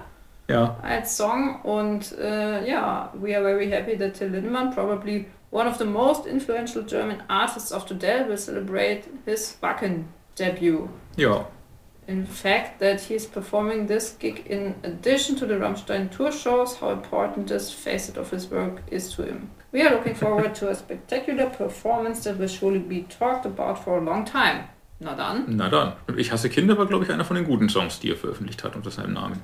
ja. 0.48 0.76
als 0.82 1.16
Song. 1.16 1.60
Und 1.62 2.16
äh, 2.18 2.66
ja, 2.68 3.12
we 3.14 3.36
are 3.36 3.44
very 3.44 3.68
happy 3.68 3.96
that 3.96 4.14
Till 4.14 4.28
Lindemann, 4.28 4.70
probably 4.72 5.26
one 5.50 5.68
of 5.68 5.78
the 5.78 5.84
most 5.84 6.26
influential 6.26 6.82
German 6.82 7.22
artists 7.28 7.72
of 7.72 7.84
today, 7.84 8.24
will 8.26 8.38
celebrate 8.38 9.04
his 9.24 9.56
Wacken 9.60 10.06
debut. 10.38 10.88
Ja. 11.16 11.46
In 12.08 12.26
fact, 12.26 12.80
that 12.80 13.00
he's 13.00 13.26
performing 13.26 13.86
this 13.86 14.16
gig 14.18 14.44
in 14.46 14.74
addition 14.82 15.36
to 15.36 15.46
the 15.46 15.54
Rammstein 15.54 16.10
tour 16.10 16.32
shows 16.32 16.76
how 16.80 16.90
important 16.90 17.46
this 17.46 17.70
facet 17.72 18.16
of 18.16 18.30
his 18.30 18.50
work 18.50 18.82
is 18.90 19.14
to 19.14 19.22
him. 19.22 19.50
We 19.72 19.82
are 19.82 19.94
looking 19.94 20.14
forward 20.14 20.54
to 20.58 20.68
a 20.68 20.74
spectacular 20.74 21.46
performance 21.46 22.22
that 22.24 22.38
will 22.38 22.48
surely 22.48 22.78
be 22.78 23.06
talked 23.08 23.46
about 23.46 23.82
for 23.82 23.96
a 23.96 24.00
long 24.00 24.26
time. 24.26 24.64
Na 25.00 25.14
dann. 25.14 25.44
Na 25.56 25.68
dann. 25.70 25.94
Ich 26.16 26.30
hasse 26.30 26.50
Kinder 26.50 26.76
war, 26.76 26.86
glaube 26.86 27.04
ich, 27.04 27.10
einer 27.10 27.24
von 27.24 27.36
den 27.36 27.46
guten 27.46 27.70
Songs, 27.70 27.98
die 27.98 28.10
er 28.10 28.16
veröffentlicht 28.16 28.62
hat 28.64 28.76
unter 28.76 28.90
seinem 28.90 29.14
Namen. 29.14 29.40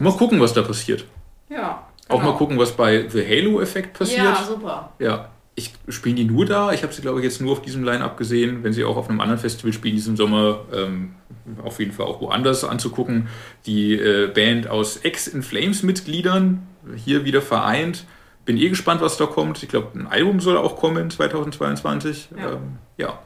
Mal 0.00 0.12
gucken, 0.12 0.40
was 0.40 0.52
da 0.52 0.62
passiert. 0.62 1.06
Ja. 1.48 1.86
Genau. 2.08 2.18
Auch 2.18 2.24
mal 2.24 2.34
gucken, 2.34 2.58
was 2.58 2.72
bei 2.72 3.08
The 3.08 3.24
Halo-Effekt 3.24 3.96
passiert. 3.96 4.24
Ja, 4.24 4.44
super. 4.44 4.92
Ja. 4.98 5.30
Ich 5.54 5.72
spiele 5.88 6.16
die 6.16 6.24
nur 6.24 6.44
da. 6.44 6.72
Ich 6.72 6.82
habe 6.82 6.92
sie, 6.92 7.00
glaube 7.00 7.20
ich, 7.20 7.24
jetzt 7.24 7.40
nur 7.40 7.52
auf 7.52 7.62
diesem 7.62 7.84
Line-Up 7.84 8.16
gesehen. 8.16 8.64
Wenn 8.64 8.72
sie 8.72 8.82
auch 8.82 8.96
auf 8.96 9.08
einem 9.08 9.20
anderen 9.20 9.38
Festival 9.38 9.72
spielen 9.72 9.94
diesen 9.94 10.16
Sommer, 10.16 10.62
ähm, 10.74 11.14
auf 11.62 11.78
jeden 11.78 11.92
Fall 11.92 12.06
auch 12.06 12.20
woanders 12.20 12.64
anzugucken. 12.64 13.28
Die 13.64 13.94
äh, 13.94 14.26
Band 14.26 14.66
aus 14.66 14.96
Ex-In 14.96 15.44
Flames-Mitgliedern, 15.44 16.66
hier 16.96 17.24
wieder 17.24 17.40
vereint 17.40 18.04
bin 18.44 18.56
eh 18.58 18.68
gespannt, 18.68 19.00
was 19.00 19.16
da 19.16 19.26
kommt. 19.26 19.62
Ich 19.62 19.68
glaube, 19.68 19.98
ein 19.98 20.06
Album 20.06 20.40
soll 20.40 20.56
auch 20.56 20.76
kommen 20.76 21.10
2022. 21.10 22.28
Ja. 22.36 22.52
Ähm, 22.52 22.78
ja. 22.96 23.18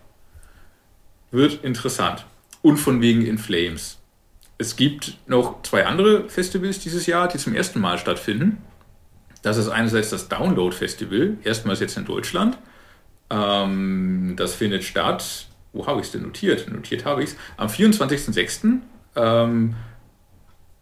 Wird 1.31 1.65
interessant. 1.65 2.25
Und 2.63 2.79
von 2.79 3.01
wegen 3.01 3.25
In 3.25 3.39
Flames. 3.39 3.99
Es 4.59 4.77
gibt 4.77 5.17
noch 5.27 5.63
zwei 5.63 5.87
andere 5.87 6.29
Festivals 6.29 6.81
dieses 6.81 7.07
Jahr, 7.07 7.29
die 7.29 7.39
zum 7.39 7.55
ersten 7.55 7.81
Mal 7.81 7.99
stattfinden. 7.99 8.59
Das 9.43 9.57
ist 9.57 9.69
einerseits 9.69 10.11
das 10.11 10.29
Download 10.29 10.75
Festival, 10.75 11.37
erstmals 11.45 11.79
jetzt 11.79 11.97
in 11.97 12.05
Deutschland. 12.05 12.59
Ähm, 13.31 14.35
das 14.37 14.55
findet 14.55 14.83
statt, 14.83 15.47
wo 15.73 15.87
habe 15.87 16.01
ich 16.01 16.07
es 16.07 16.13
denn 16.13 16.23
notiert? 16.23 16.69
Notiert 16.71 17.05
habe 17.05 17.23
ich 17.23 17.31
es. 17.31 17.37
Am 17.57 17.69
24.06. 17.69 18.79
Ähm, 19.15 19.75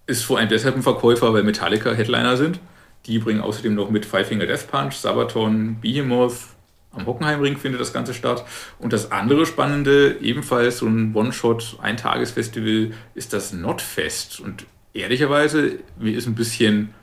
ist 0.06 0.22
vor 0.24 0.38
allem 0.38 0.48
deshalb 0.48 0.76
ein 0.76 0.82
Verkäufer, 0.82 1.34
weil 1.34 1.42
Metallica 1.42 1.92
Headliner 1.92 2.36
sind. 2.36 2.60
Die 3.06 3.18
bringen 3.18 3.40
außerdem 3.40 3.74
noch 3.74 3.90
mit 3.90 4.04
Five 4.04 4.28
Finger 4.28 4.46
Death 4.46 4.68
Punch, 4.68 4.94
Sabaton, 4.94 5.78
Behemoth. 5.80 6.34
Am 6.92 7.06
Hockenheimring 7.06 7.56
findet 7.58 7.80
das 7.80 7.92
Ganze 7.92 8.14
statt. 8.14 8.44
Und 8.78 8.92
das 8.92 9.12
andere 9.12 9.46
Spannende, 9.46 10.16
ebenfalls 10.20 10.78
so 10.78 10.86
ein 10.86 11.14
One-Shot, 11.14 11.78
Ein-Tages-Festival, 11.80 12.92
ist 13.14 13.32
das 13.32 13.52
Notfest. 13.52 14.40
Und 14.40 14.66
ehrlicherweise, 14.94 15.78
mir 15.98 16.16
ist 16.16 16.26
ein 16.26 16.34
bisschen, 16.34 16.94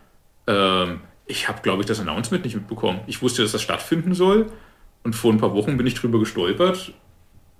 ähm, 0.47 1.01
ich 1.26 1.47
habe, 1.47 1.62
glaube 1.62 1.82
ich, 1.82 1.86
das 1.86 1.99
Announcement 1.99 2.43
nicht 2.43 2.56
mitbekommen. 2.56 3.01
Ich 3.08 3.22
wusste, 3.22 3.43
dass 3.43 3.51
das 3.51 3.62
stattfinden 3.62 4.14
soll. 4.14 4.51
Und 5.04 5.16
vor 5.16 5.32
ein 5.32 5.38
paar 5.38 5.54
Wochen 5.54 5.78
bin 5.78 5.86
ich 5.86 5.93
drüber 5.93 6.20
gestolpert 6.20 6.93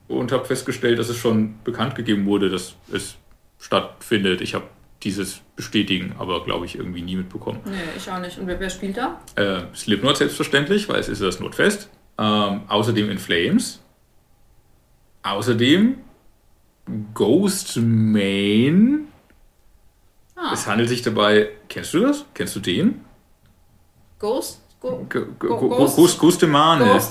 und 0.08 0.32
habe 0.32 0.46
festgestellt, 0.46 1.00
dass 1.00 1.10
es 1.10 1.18
schon 1.18 1.56
bekannt 1.64 1.96
gegeben 1.96 2.26
wurde, 2.26 2.50
dass 2.50 2.76
es 2.92 3.16
stattfindet. 3.60 4.42
Ich 4.42 4.56
habe 4.56 4.66
dieses 5.04 5.42
bestätigen, 5.56 6.16
aber 6.18 6.44
glaube 6.44 6.66
ich 6.66 6.76
irgendwie 6.76 7.02
nie 7.02 7.16
mitbekommen. 7.16 7.60
Nee, 7.66 7.72
ich 7.98 8.10
auch 8.10 8.20
nicht. 8.20 8.38
Und 8.38 8.48
wer, 8.48 8.60
wer 8.60 8.70
spielt 8.70 8.98
da? 8.98 9.22
Äh, 9.36 9.64
Slipknot 9.76 10.18
selbstverständlich, 10.18 10.90
weil 10.90 11.00
es 11.00 11.10
ist 11.10 11.22
das 11.22 11.40
Notfest. 11.40 11.90
Ähm, 12.18 12.62
außerdem 12.68 13.10
in 13.10 13.20
Flames. 13.20 13.82
Außerdem 15.24 15.98
Ghost 17.14 17.78
Main. 17.78 19.08
Ah. 20.36 20.52
Es 20.54 20.68
handelt 20.68 20.90
sich 20.90 21.02
dabei, 21.02 21.50
kennst 21.70 21.94
du 21.94 22.00
das? 22.02 22.26
Kennst 22.34 22.56
du 22.56 22.60
den? 22.60 23.02
Ghost? 24.20 24.63
Go, 24.84 25.70
Ghost, 25.70 25.98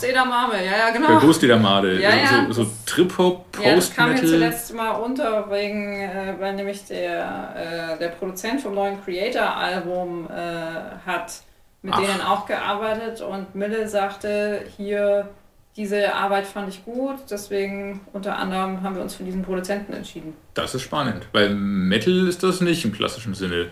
Edamame. 0.04 0.62
Ja, 0.62 0.72
ja, 0.76 0.90
genau. 0.90 1.18
Ghost 1.18 1.42
Edamame. 1.42 1.94
Ja, 1.94 2.10
ja. 2.10 2.46
So, 2.48 2.64
so 2.64 2.70
Trip-Hop, 2.84 3.50
Post-Metal. 3.50 3.70
Ja, 3.70 3.76
das 3.76 3.94
kam 3.94 4.10
mir 4.12 4.20
zuletzt 4.20 4.74
mal 4.74 4.90
unter, 4.90 5.50
wegen, 5.50 6.02
äh, 6.02 6.34
weil 6.38 6.54
nämlich 6.54 6.84
der, 6.84 7.94
äh, 7.94 7.98
der 7.98 8.08
Produzent 8.08 8.60
vom 8.60 8.74
neuen 8.74 9.02
Creator-Album 9.02 10.28
äh, 10.28 11.06
hat 11.06 11.32
mit 11.80 11.94
Ach. 11.94 12.00
denen 12.00 12.20
auch 12.20 12.44
gearbeitet 12.44 13.22
und 13.22 13.54
Mille 13.54 13.88
sagte, 13.88 14.66
hier, 14.76 15.30
diese 15.74 16.14
Arbeit 16.14 16.46
fand 16.46 16.68
ich 16.68 16.84
gut, 16.84 17.16
deswegen 17.30 18.02
unter 18.12 18.36
anderem 18.36 18.82
haben 18.82 18.96
wir 18.96 19.02
uns 19.02 19.14
für 19.14 19.24
diesen 19.24 19.42
Produzenten 19.42 19.94
entschieden. 19.94 20.34
Das 20.52 20.74
ist 20.74 20.82
spannend, 20.82 21.26
weil 21.32 21.54
Metal 21.54 22.28
ist 22.28 22.42
das 22.42 22.60
nicht 22.60 22.84
im 22.84 22.92
klassischen 22.92 23.32
Sinne. 23.32 23.68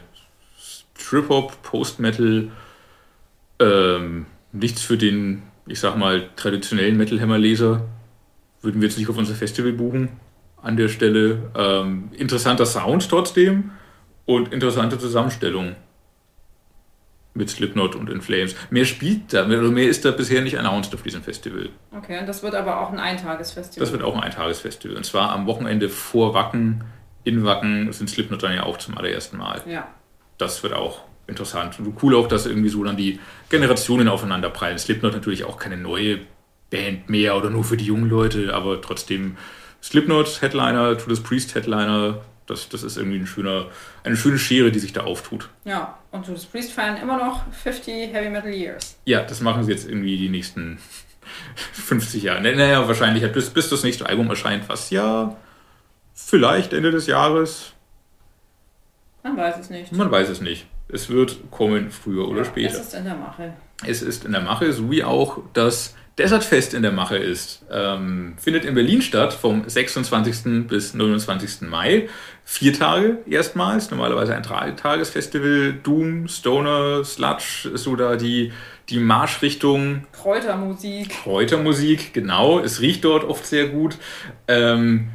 Trip-Hop, 0.99 1.63
Post-Metal, 1.63 2.49
ähm, 3.61 4.27
nichts 4.53 4.83
für 4.83 4.99
den, 4.99 5.43
ich 5.67 5.79
sag 5.79 5.97
mal, 5.97 6.29
traditionellen 6.37 6.97
Metal 6.97 7.21
Hammer-Leser. 7.21 7.87
Würden 8.63 8.81
wir 8.81 8.89
jetzt 8.89 8.99
nicht 8.99 9.09
auf 9.09 9.17
unser 9.17 9.35
Festival 9.35 9.73
buchen 9.73 10.09
an 10.63 10.77
der 10.77 10.89
Stelle. 10.89 11.51
Ähm, 11.55 12.11
interessanter 12.17 12.67
Sound 12.67 13.09
trotzdem 13.09 13.71
und 14.27 14.53
interessante 14.53 14.99
Zusammenstellung 14.99 15.77
mit 17.33 17.49
Slipknot 17.49 17.95
und 17.95 18.11
In 18.11 18.21
Flames. 18.21 18.57
Mehr 18.71 18.85
spielt 18.85 19.33
da, 19.33 19.47
mehr, 19.47 19.61
mehr 19.61 19.89
ist 19.89 20.05
da 20.05 20.11
bisher 20.11 20.43
nicht 20.43 20.59
announced 20.59 20.95
auf 20.95 21.03
diesem 21.03 21.23
Festival. 21.23 21.69
Okay, 21.97 22.19
und 22.19 22.29
das 22.29 22.43
wird 22.43 22.55
aber 22.55 22.81
auch 22.81 22.91
ein 22.91 22.99
Eintagesfestival. 22.99 23.85
Das 23.85 23.93
wird 23.93 24.03
auch 24.03 24.17
ein 24.17 24.23
Eintagesfestival. 24.23 24.97
Und 24.97 25.05
zwar 25.05 25.31
am 25.31 25.47
Wochenende 25.47 25.89
vor 25.89 26.35
Wacken. 26.35 26.85
In 27.23 27.45
Wacken 27.45 27.93
sind 27.93 28.11
Slipknot 28.11 28.43
dann 28.43 28.55
ja 28.55 28.65
auch 28.65 28.79
zum 28.79 28.99
allerersten 28.99 29.37
Mal. 29.37 29.63
Ja. 29.67 29.87
Das 30.39 30.63
wird 30.63 30.73
auch 30.73 31.03
interessant. 31.31 31.79
Und 31.79 31.97
cool 32.03 32.15
auch, 32.15 32.29
dass 32.29 32.45
irgendwie 32.45 32.69
so 32.69 32.85
dann 32.85 32.97
die 32.97 33.19
Generationen 33.49 34.09
aufeinander 34.09 34.51
prallen. 34.51 34.79
Slipknot 34.79 35.15
natürlich 35.15 35.45
auch 35.45 35.59
keine 35.59 35.79
neue 35.79 36.21
Band 36.71 37.09
mehr 37.09 37.37
oder 37.37 37.51
nur 37.51 37.65
für 37.65 37.77
die 37.77 37.87
jungen 37.87 38.09
Leute, 38.09 38.55
aber 38.55 38.81
trotzdem 38.81 39.37
Slipknot 39.83 40.43
Headliner, 40.43 40.93
Judas 40.93 41.21
Priest 41.21 41.55
Headliner, 41.55 42.21
das, 42.47 42.69
das 42.69 42.83
ist 42.83 42.97
irgendwie 42.97 43.19
ein 43.19 43.27
schöner, 43.27 43.67
eine 44.05 44.17
schöne 44.17 44.39
Schere, 44.39 44.71
die 44.71 44.79
sich 44.79 44.93
da 44.93 45.03
auftut. 45.03 45.49
Ja, 45.65 45.99
und 46.11 46.27
Judas 46.27 46.47
Priest 46.47 46.73
feiern 46.73 46.97
immer 46.97 47.17
noch 47.17 47.51
50 47.53 48.13
Heavy 48.13 48.29
Metal 48.29 48.53
Years. 48.53 48.99
Ja, 49.05 49.23
das 49.23 49.41
machen 49.41 49.65
sie 49.65 49.73
jetzt 49.73 49.89
irgendwie 49.89 50.17
die 50.17 50.29
nächsten 50.29 50.79
50 51.73 52.25
Jahre. 52.25 52.43
Naja, 52.43 52.87
wahrscheinlich 52.87 53.31
bis, 53.33 53.51
bis 53.51 53.69
das 53.69 53.83
nächste 53.83 54.07
Album 54.07 54.29
erscheint, 54.29 54.69
was 54.69 54.91
ja 54.91 55.37
vielleicht 56.15 56.73
Ende 56.73 56.91
des 56.91 57.07
Jahres. 57.07 57.73
Man 59.23 59.37
weiß 59.37 59.59
es 59.59 59.71
nicht. 59.71 59.93
Man 59.93 60.11
weiß 60.11 60.29
es 60.29 60.41
nicht. 60.41 60.67
Es 60.93 61.09
wird 61.09 61.51
kommen, 61.51 61.91
früher 61.91 62.29
oder 62.29 62.39
ja, 62.39 62.45
später. 62.45 62.75
Es 62.75 62.81
ist 62.81 62.95
in 62.95 63.05
der 63.05 63.17
Mache. 63.17 63.53
Es 63.87 64.03
ist 64.03 64.25
in 64.25 64.33
der 64.33 64.43
Mache, 64.43 64.73
so 64.73 64.91
wie 64.91 65.05
auch 65.05 65.39
das 65.53 65.95
Desertfest 66.21 66.75
in 66.75 66.83
der 66.83 66.93
Mache 66.93 67.17
ist. 67.17 67.65
Ähm, 67.73 68.35
findet 68.39 68.67
in 68.67 68.75
Berlin 68.75 69.01
statt 69.01 69.33
vom 69.33 69.67
26. 69.67 70.67
bis 70.67 70.93
29. 70.93 71.63
Mai. 71.63 72.09
Vier 72.45 72.75
Tage 72.75 73.19
erstmals, 73.27 73.91
normalerweise 73.91 74.35
ein 74.35 74.43
Tagesfestival. 74.43 75.75
Doom, 75.83 76.29
Stoner, 76.29 77.05
Sludge 77.05 77.71
ist 77.73 77.85
so 77.85 77.97
da 77.97 78.17
die, 78.17 78.53
die 78.91 78.99
Marschrichtung. 78.99 80.05
Kräutermusik. 80.13 81.09
Kräutermusik, 81.09 82.13
genau. 82.13 82.59
Es 82.59 82.83
riecht 82.83 83.05
dort 83.05 83.25
oft 83.25 83.47
sehr 83.47 83.69
gut. 83.69 83.97
Ähm, 84.47 85.09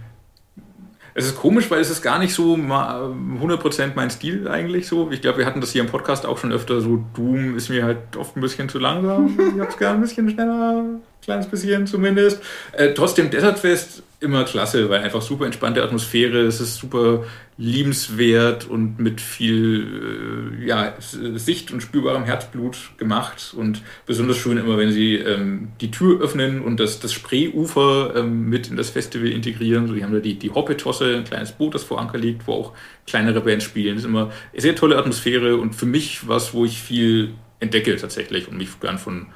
es 1.18 1.28
ist 1.28 1.38
komisch, 1.38 1.72
weil 1.72 1.80
es 1.80 1.90
ist 1.90 2.02
gar 2.02 2.20
nicht 2.20 2.34
so 2.34 2.56
100% 2.56 3.92
mein 3.96 4.10
Stil 4.10 4.50
eigentlich 4.50 4.86
so. 4.86 5.10
Ich 5.12 5.22
glaube, 5.22 5.38
wir 5.38 5.46
hatten 5.46 5.62
das 5.62 5.72
hier 5.72 5.82
im 5.82 5.88
Podcast 5.88 6.26
auch 6.26 6.38
schon 6.38 6.52
öfter 6.52 6.82
so. 6.82 7.06
Doom 7.16 7.56
ist 7.56 7.70
mir 7.70 7.86
halt 7.86 8.18
oft 8.18 8.36
ein 8.36 8.42
bisschen 8.42 8.68
zu 8.68 8.80
langsam. 8.80 9.38
Ich 9.56 9.62
hab's 9.62 9.78
gerne 9.78 9.96
ein 9.96 10.02
bisschen 10.02 10.30
schneller, 10.30 10.82
ein 10.82 11.02
kleines 11.24 11.48
bisschen 11.48 11.88
zumindest. 11.88 12.44
Äh, 12.74 12.94
trotzdem 12.94 13.32
Desertfest 13.32 14.04
immer 14.20 14.44
klasse, 14.44 14.90
weil 14.90 15.04
einfach 15.04 15.22
super 15.22 15.46
entspannte 15.46 15.82
Atmosphäre, 15.84 16.40
es 16.42 16.60
ist 16.60 16.76
super 16.76 17.24
liebenswert 17.58 18.66
und 18.66 19.00
mit 19.00 19.22
viel 19.22 20.60
äh, 20.62 20.68
ja, 20.68 20.94
Sicht 21.00 21.72
und 21.72 21.82
spürbarem 21.82 22.26
Herzblut 22.26 22.92
gemacht 22.98 23.54
und 23.56 23.82
besonders 24.06 24.38
schön 24.38 24.58
immer, 24.58 24.78
wenn 24.78 24.92
sie 24.92 25.16
ähm, 25.16 25.70
die 25.80 25.90
Tür 25.90 26.20
öffnen 26.22 26.62
und 26.62 26.82
das, 26.82 27.00
das 27.00 27.14
Spreeufer 27.14 28.14
ähm, 28.18 28.50
mit 28.50 28.70
in 28.70 28.76
das 28.76 28.90
Festival 28.90 29.30
integrieren. 29.30 29.88
So, 29.88 29.94
die 29.94 30.04
haben 30.04 30.12
da 30.12 30.20
die, 30.20 30.38
die 30.38 30.52
Hoppetosse, 30.52 31.16
ein 31.16 31.24
kleines 31.24 31.54
Boot, 31.54 31.76
das 31.76 31.84
vor 31.84 32.00
Anker 32.00 32.18
liegt, 32.18 32.46
wo 32.46 32.54
auch 32.54 32.74
kleinere 33.08 33.40
Bands 33.40 33.64
spielen. 33.64 33.96
Das 33.96 34.04
ist 34.04 34.10
immer 34.10 34.32
eine 34.52 34.62
sehr 34.62 34.76
tolle 34.76 34.98
Atmosphäre 34.98 35.56
und 35.56 35.76
für 35.76 35.86
mich 35.86 36.28
was, 36.28 36.54
wo 36.54 36.66
ich 36.66 36.82
viel 36.82 37.36
entdecke 37.62 37.96
tatsächlich 37.96 38.50
und 38.50 38.58
mich 38.58 38.82
gern 38.82 38.98
von 38.98 39.28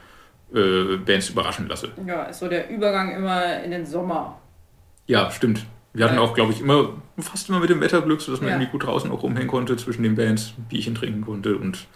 äh, 0.53 0.97
Bands 0.97 1.29
überraschen 1.29 1.69
lasse. 1.69 1.89
Ja, 2.05 2.23
ist 2.23 2.39
so 2.39 2.49
der 2.49 2.69
Übergang 2.69 3.15
immer 3.15 3.63
in 3.63 3.71
den 3.71 3.85
Sommer. 3.85 4.41
Ja, 5.07 5.31
stimmt. 5.31 5.65
Wir 5.93 6.05
hatten 6.05 6.19
auch, 6.19 6.33
glaube 6.33 6.53
ich, 6.53 6.61
immer, 6.61 6.93
fast 7.17 7.49
immer 7.49 7.59
mit 7.59 7.69
dem 7.69 7.81
Wetterglück, 7.81 8.21
sodass 8.21 8.41
man 8.41 8.49
ja. 8.49 8.55
irgendwie 8.55 8.71
gut 8.71 8.85
draußen 8.85 9.09
auch 9.11 9.23
rumhängen 9.23 9.47
konnte, 9.47 9.75
zwischen 9.77 10.03
den 10.03 10.15
Bands 10.15 10.53
Bierchen 10.69 10.95
trinken 10.95 11.21
konnte 11.21 11.57
und 11.57 11.87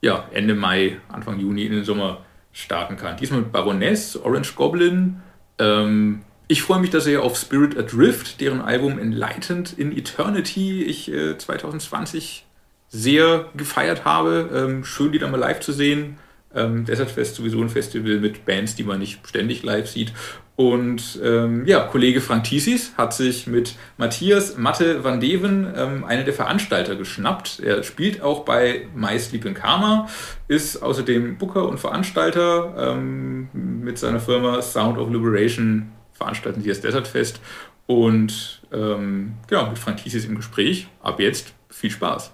ja, 0.00 0.28
Ende 0.32 0.54
Mai, 0.54 0.98
Anfang 1.08 1.38
Juni 1.38 1.64
in 1.64 1.72
den 1.72 1.84
Sommer 1.84 2.24
starten 2.52 2.96
kann. 2.96 3.16
Diesmal 3.16 3.40
mit 3.40 3.52
Baroness, 3.52 4.16
Orange 4.16 4.54
Goblin. 4.54 5.20
Ähm, 5.58 6.22
ich 6.46 6.62
freue 6.62 6.80
mich 6.80 6.90
da 6.90 7.00
sehr 7.00 7.22
auf 7.22 7.36
Spirit 7.36 7.76
Adrift, 7.76 8.40
deren 8.40 8.60
Album 8.60 8.98
Enlightened 8.98 9.72
in 9.78 9.96
Eternity 9.96 10.82
ich 10.82 11.10
äh, 11.12 11.38
2020 11.38 12.46
sehr 12.88 13.46
gefeiert 13.56 14.04
habe. 14.04 14.50
Ähm, 14.54 14.84
schön, 14.84 15.12
die 15.12 15.18
da 15.18 15.28
mal 15.28 15.40
live 15.40 15.60
zu 15.60 15.72
sehen. 15.72 16.18
Ähm, 16.54 16.84
Desert 16.84 17.10
Fest 17.10 17.34
sowieso 17.34 17.60
ein 17.60 17.70
Festival 17.70 18.20
mit 18.20 18.44
Bands, 18.44 18.76
die 18.76 18.84
man 18.84 19.00
nicht 19.00 19.26
ständig 19.26 19.62
live 19.62 19.88
sieht. 19.88 20.12
Und 20.56 21.18
ähm, 21.22 21.66
ja, 21.66 21.80
Kollege 21.80 22.20
Frank 22.20 22.44
Thiesis 22.44 22.92
hat 22.96 23.12
sich 23.12 23.48
mit 23.48 23.74
Matthias 23.96 24.56
Matte 24.56 25.02
van 25.02 25.18
Deven 25.18 25.72
ähm, 25.76 26.04
eine 26.04 26.24
der 26.24 26.32
Veranstalter 26.32 26.94
geschnappt. 26.94 27.58
Er 27.58 27.82
spielt 27.82 28.22
auch 28.22 28.44
bei 28.44 28.86
My 28.94 29.18
Sleep 29.18 29.44
in 29.46 29.54
Karma, 29.54 30.08
ist 30.46 30.80
außerdem 30.80 31.38
Booker 31.38 31.68
und 31.68 31.80
Veranstalter 31.80 32.74
ähm, 32.78 33.48
mit 33.52 33.98
seiner 33.98 34.20
Firma 34.20 34.62
Sound 34.62 34.96
of 34.98 35.10
Liberation 35.10 35.90
veranstalten 36.12 36.62
sie 36.62 36.68
das 36.68 36.80
Desert 36.80 37.08
Fest. 37.08 37.40
Und 37.86 38.62
ähm, 38.72 39.34
genau, 39.48 39.66
mit 39.66 39.78
Frank 39.78 39.98
Thiesis 39.98 40.24
im 40.24 40.36
Gespräch. 40.36 40.86
Ab 41.02 41.18
jetzt 41.18 41.52
viel 41.68 41.90
Spaß. 41.90 42.30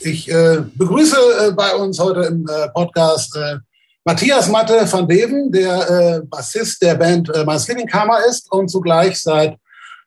Ich 0.00 0.30
äh, 0.30 0.62
begrüße 0.74 1.16
äh, 1.16 1.52
bei 1.52 1.74
uns 1.74 1.98
heute 1.98 2.20
im 2.22 2.46
äh, 2.46 2.68
Podcast 2.68 3.34
äh, 3.36 3.56
Matthias 4.06 4.48
Matte 4.48 4.86
van 4.92 5.08
Deven, 5.08 5.50
der 5.50 5.90
äh, 5.90 6.20
Bassist 6.26 6.80
der 6.80 6.94
Band 6.94 7.28
äh, 7.34 7.44
My 7.44 7.58
Sleeping 7.58 7.88
Karma 7.88 8.18
ist 8.18 8.50
und 8.52 8.68
zugleich 8.68 9.20
seit 9.20 9.58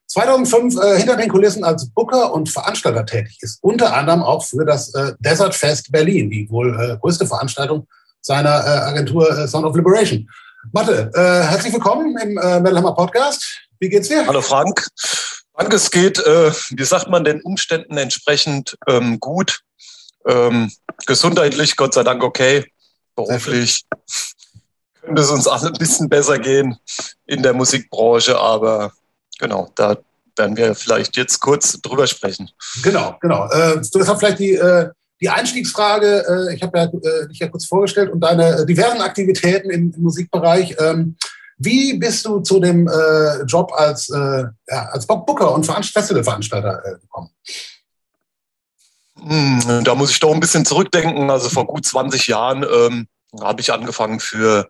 2005 0.07 0.81
äh, 0.81 0.97
hinter 0.99 1.17
den 1.17 1.27
Kulissen 1.27 1.65
als 1.65 1.89
Booker 1.89 2.31
und 2.31 2.47
Veranstalter 2.47 3.05
tätig 3.05 3.37
ist. 3.41 3.59
Unter 3.61 3.93
anderem 3.93 4.23
auch 4.23 4.45
für 4.45 4.63
das 4.63 4.93
äh, 4.95 5.11
Desert 5.19 5.53
Fest 5.53 5.91
Berlin, 5.91 6.29
die 6.29 6.49
wohl 6.49 6.79
äh, 6.79 6.97
größte 6.97 7.27
Veranstaltung 7.27 7.89
seiner 8.21 8.65
äh, 8.65 8.69
Agentur 8.87 9.37
äh, 9.37 9.45
Sound 9.49 9.65
of 9.65 9.75
Liberation. 9.75 10.29
Matte, 10.71 11.11
äh, 11.13 11.43
herzlich 11.49 11.73
willkommen 11.73 12.17
im 12.23 12.37
äh, 12.37 12.61
Metal 12.61 12.77
Hammer 12.77 12.95
Podcast. 12.95 13.45
Wie 13.79 13.89
geht's 13.89 14.07
dir? 14.07 14.25
Hallo 14.25 14.41
Frank. 14.41 14.87
Danke, 15.57 15.75
es 15.75 15.91
geht, 15.91 16.19
äh, 16.19 16.53
wie 16.69 16.85
sagt 16.85 17.09
man, 17.09 17.25
den 17.25 17.41
Umständen 17.41 17.97
entsprechend 17.97 18.77
ähm, 18.87 19.19
gut. 19.19 19.59
Ähm, 20.25 20.71
gesundheitlich, 21.05 21.75
Gott 21.75 21.93
sei 21.93 22.03
Dank, 22.03 22.23
okay 22.23 22.63
beruflich 23.25 23.85
könnte 25.01 25.21
es 25.21 25.29
uns 25.29 25.47
alle 25.47 25.67
ein 25.67 25.73
bisschen 25.73 26.09
besser 26.09 26.37
gehen 26.37 26.77
in 27.25 27.41
der 27.41 27.53
Musikbranche, 27.53 28.37
aber 28.37 28.91
genau, 29.39 29.71
da 29.75 29.97
werden 30.37 30.55
wir 30.55 30.75
vielleicht 30.75 31.17
jetzt 31.17 31.39
kurz 31.39 31.79
drüber 31.81 32.07
sprechen. 32.07 32.49
Genau, 32.83 33.17
genau. 33.19 33.49
Äh, 33.49 33.81
deshalb 33.93 34.19
vielleicht 34.19 34.39
die, 34.39 34.53
äh, 34.53 34.89
die 35.21 35.29
Einstiegsfrage, 35.29 36.25
äh, 36.27 36.55
ich 36.55 36.63
habe 36.63 36.77
ja, 36.77 36.85
äh, 36.85 37.27
dich 37.27 37.39
ja 37.39 37.47
kurz 37.47 37.65
vorgestellt 37.65 38.11
und 38.11 38.21
deine 38.21 38.65
diversen 38.65 39.01
Aktivitäten 39.01 39.69
im, 39.69 39.93
im 39.95 40.01
Musikbereich. 40.01 40.75
Ähm, 40.79 41.17
wie 41.57 41.97
bist 41.97 42.25
du 42.25 42.39
zu 42.39 42.59
dem 42.59 42.87
äh, 42.87 43.43
Job 43.43 43.71
als, 43.73 44.09
äh, 44.09 44.43
ja, 44.69 44.89
als 44.91 45.05
Booker 45.05 45.53
und 45.53 45.65
Festivalveranstalter 45.65 46.81
äh, 46.85 46.99
gekommen? 46.99 47.31
Hm, 49.21 49.83
da 49.83 49.95
muss 49.95 50.11
ich 50.11 50.19
doch 50.19 50.33
ein 50.33 50.39
bisschen 50.39 50.65
zurückdenken. 50.65 51.29
Also 51.29 51.49
vor 51.49 51.65
gut 51.65 51.85
20 51.85 52.27
Jahren 52.27 52.63
ähm, 52.63 53.07
habe 53.39 53.61
ich 53.61 53.73
angefangen 53.73 54.19
für 54.19 54.69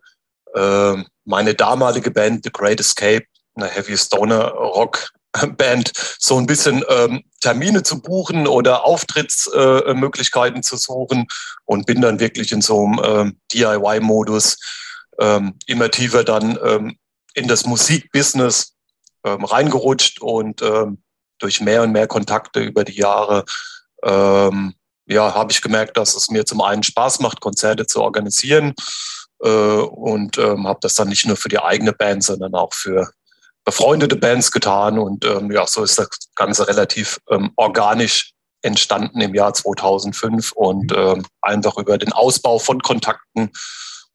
äh, 0.55 0.95
meine 1.25 1.53
damalige 1.53 2.11
Band 2.11 2.43
The 2.43 2.51
Great 2.51 2.79
Escape, 2.79 3.25
eine 3.55 3.67
Heavy 3.67 3.97
Stoner 3.97 4.49
Rock 4.49 5.11
Band, 5.57 5.91
so 6.17 6.37
ein 6.37 6.47
bisschen 6.47 6.83
ähm, 6.89 7.23
Termine 7.39 7.83
zu 7.83 8.01
buchen 8.01 8.47
oder 8.47 8.83
Auftrittsmöglichkeiten 8.85 10.59
äh, 10.59 10.63
zu 10.63 10.77
suchen 10.77 11.27
und 11.65 11.85
bin 11.85 12.01
dann 12.01 12.19
wirklich 12.19 12.51
in 12.51 12.61
so 12.61 12.85
einem 12.85 13.01
ähm, 13.03 13.39
DIY-Modus 13.53 14.57
ähm, 15.19 15.55
immer 15.67 15.91
tiefer 15.91 16.23
dann 16.23 16.57
ähm, 16.63 16.97
in 17.35 17.47
das 17.47 17.65
Musikbusiness 17.65 18.73
ähm, 19.23 19.43
reingerutscht 19.45 20.21
und 20.21 20.63
durch 21.41 21.61
mehr 21.61 21.83
und 21.83 21.93
mehr 21.93 22.07
Kontakte 22.07 22.59
über 22.59 22.83
die 22.83 22.97
Jahre 22.97 23.45
ähm, 24.03 24.73
ja, 25.05 25.33
habe 25.33 25.51
ich 25.51 25.61
gemerkt, 25.61 25.97
dass 25.97 26.15
es 26.15 26.29
mir 26.29 26.45
zum 26.45 26.61
einen 26.61 26.83
Spaß 26.83 27.19
macht, 27.19 27.41
Konzerte 27.41 27.87
zu 27.87 28.01
organisieren 28.01 28.73
äh, 29.43 29.49
und 29.49 30.37
ähm, 30.37 30.67
habe 30.67 30.79
das 30.81 30.95
dann 30.95 31.09
nicht 31.09 31.25
nur 31.25 31.35
für 31.35 31.49
die 31.49 31.59
eigene 31.59 31.93
Band, 31.93 32.23
sondern 32.23 32.53
auch 32.53 32.73
für 32.73 33.09
befreundete 33.65 34.15
Bands 34.15 34.51
getan 34.51 34.99
und 34.99 35.25
ähm, 35.25 35.51
ja, 35.51 35.65
so 35.67 35.83
ist 35.83 35.99
das 35.99 36.09
Ganze 36.35 36.67
relativ 36.67 37.19
ähm, 37.29 37.51
organisch 37.55 38.33
entstanden 38.61 39.21
im 39.21 39.33
Jahr 39.33 39.53
2005 39.53 40.51
und 40.53 40.93
ähm, 40.95 41.25
einfach 41.41 41.77
über 41.77 41.97
den 41.97 42.11
Ausbau 42.11 42.59
von 42.59 42.81
Kontakten 42.81 43.51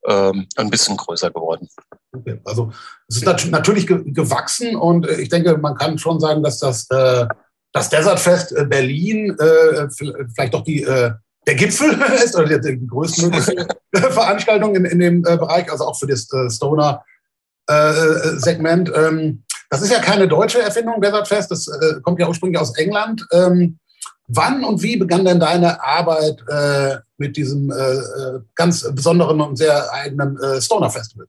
ähm, 0.07 0.47
ein 0.55 0.69
bisschen 0.69 0.97
größer 0.97 1.31
geworden. 1.31 1.67
Okay. 2.13 2.39
Also 2.45 2.71
es 3.07 3.17
ist 3.17 3.25
nat 3.25 3.45
natürlich 3.49 3.87
ge 3.87 4.03
gewachsen 4.05 4.75
und 4.75 5.07
äh, 5.07 5.21
ich 5.21 5.29
denke, 5.29 5.57
man 5.57 5.75
kann 5.75 5.97
schon 5.97 6.19
sagen, 6.19 6.43
dass 6.43 6.59
das, 6.59 6.89
äh, 6.91 7.27
das 7.75 7.89
Desertfest 7.89 8.55
äh, 8.55 8.65
Berlin 8.65 9.37
äh, 9.37 9.89
vielleicht 10.33 10.53
doch 10.53 10.63
die, 10.63 10.83
äh, 10.83 11.11
der 11.45 11.55
Gipfel 11.55 11.91
ist 12.23 12.33
oder 12.35 12.57
die, 12.57 12.77
die 12.77 12.87
größtmögliche 12.87 13.67
Veranstaltung 13.93 14.73
in, 14.75 14.85
in 14.85 14.99
dem 14.99 15.25
äh, 15.25 15.35
Bereich, 15.35 15.69
also 15.69 15.85
auch 15.85 15.99
für 15.99 16.07
das 16.07 16.29
Stoner-Segment. 16.55 18.93
Ähm, 18.95 19.43
das 19.69 19.81
ist 19.81 19.91
ja 19.91 19.99
keine 19.99 20.29
deutsche 20.29 20.61
Erfindung, 20.61 21.01
Desertfest, 21.01 21.51
das 21.51 21.69
kommt 22.03 22.19
ja 22.19 22.27
ursprünglich 22.27 22.61
aus 22.61 22.77
England. 22.77 23.25
Ähm, 23.33 23.79
Wann 24.27 24.63
und 24.63 24.81
wie 24.81 24.97
begann 24.97 25.23
denn 25.23 25.39
deine 25.39 25.83
Arbeit 25.83 26.43
äh, 26.47 26.97
mit 27.17 27.37
diesem 27.37 27.71
äh, 27.71 27.75
äh, 27.75 28.39
ganz 28.55 28.81
besonderen 28.91 29.39
und 29.39 29.55
sehr 29.55 29.93
eigenen 29.93 30.41
äh, 30.41 30.59
Stoner 30.59 30.89
Festival? 30.89 31.27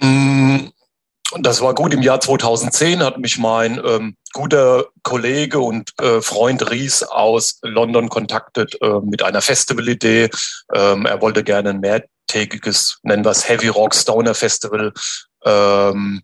Mm, 0.00 0.68
das 1.40 1.60
war 1.60 1.74
gut 1.74 1.92
im 1.92 2.02
Jahr 2.02 2.20
2010, 2.20 3.02
hat 3.02 3.18
mich 3.18 3.38
mein 3.38 3.80
ähm, 3.84 4.16
guter 4.32 4.86
Kollege 5.02 5.58
und 5.60 5.92
äh, 6.00 6.22
Freund 6.22 6.70
Ries 6.70 7.02
aus 7.02 7.58
London 7.62 8.08
kontaktet 8.08 8.78
äh, 8.80 9.00
mit 9.02 9.22
einer 9.22 9.42
Festivalidee. 9.42 10.30
Ähm, 10.74 11.04
er 11.04 11.20
wollte 11.20 11.44
gerne 11.44 11.70
ein 11.70 11.80
mehrtägiges, 11.80 12.98
nennen 13.02 13.24
wir 13.24 13.30
es 13.30 13.48
Heavy 13.48 13.68
Rock 13.68 13.94
Stoner 13.94 14.34
Festival 14.34 14.92
ähm, 15.44 16.22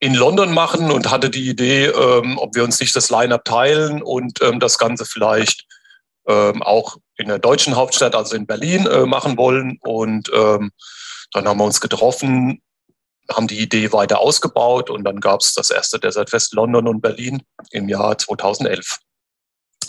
in 0.00 0.14
London 0.14 0.52
machen 0.52 0.90
und 0.90 1.10
hatte 1.10 1.30
die 1.30 1.48
Idee, 1.48 1.86
ähm, 1.86 2.38
ob 2.38 2.54
wir 2.54 2.64
uns 2.64 2.80
nicht 2.80 2.94
das 2.94 3.10
Line-up 3.10 3.44
teilen 3.44 4.02
und 4.02 4.42
ähm, 4.42 4.60
das 4.60 4.78
Ganze 4.78 5.06
vielleicht 5.06 5.64
ähm, 6.28 6.62
auch 6.62 6.98
in 7.16 7.28
der 7.28 7.38
deutschen 7.38 7.76
Hauptstadt, 7.76 8.14
also 8.14 8.36
in 8.36 8.46
Berlin, 8.46 8.86
äh, 8.86 9.06
machen 9.06 9.36
wollen. 9.36 9.78
Und 9.80 10.30
ähm, 10.34 10.70
dann 11.32 11.48
haben 11.48 11.58
wir 11.58 11.64
uns 11.64 11.80
getroffen, 11.80 12.60
haben 13.30 13.46
die 13.46 13.60
Idee 13.60 13.92
weiter 13.92 14.20
ausgebaut 14.20 14.90
und 14.90 15.04
dann 15.04 15.20
gab 15.20 15.40
es 15.40 15.54
das 15.54 15.70
erste 15.70 15.98
Desert 15.98 16.30
Fest 16.30 16.54
London 16.54 16.88
und 16.88 17.00
Berlin 17.00 17.42
im 17.70 17.88
Jahr 17.88 18.16
2011. 18.16 18.98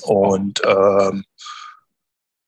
Und 0.02 0.62
ähm, 0.66 1.24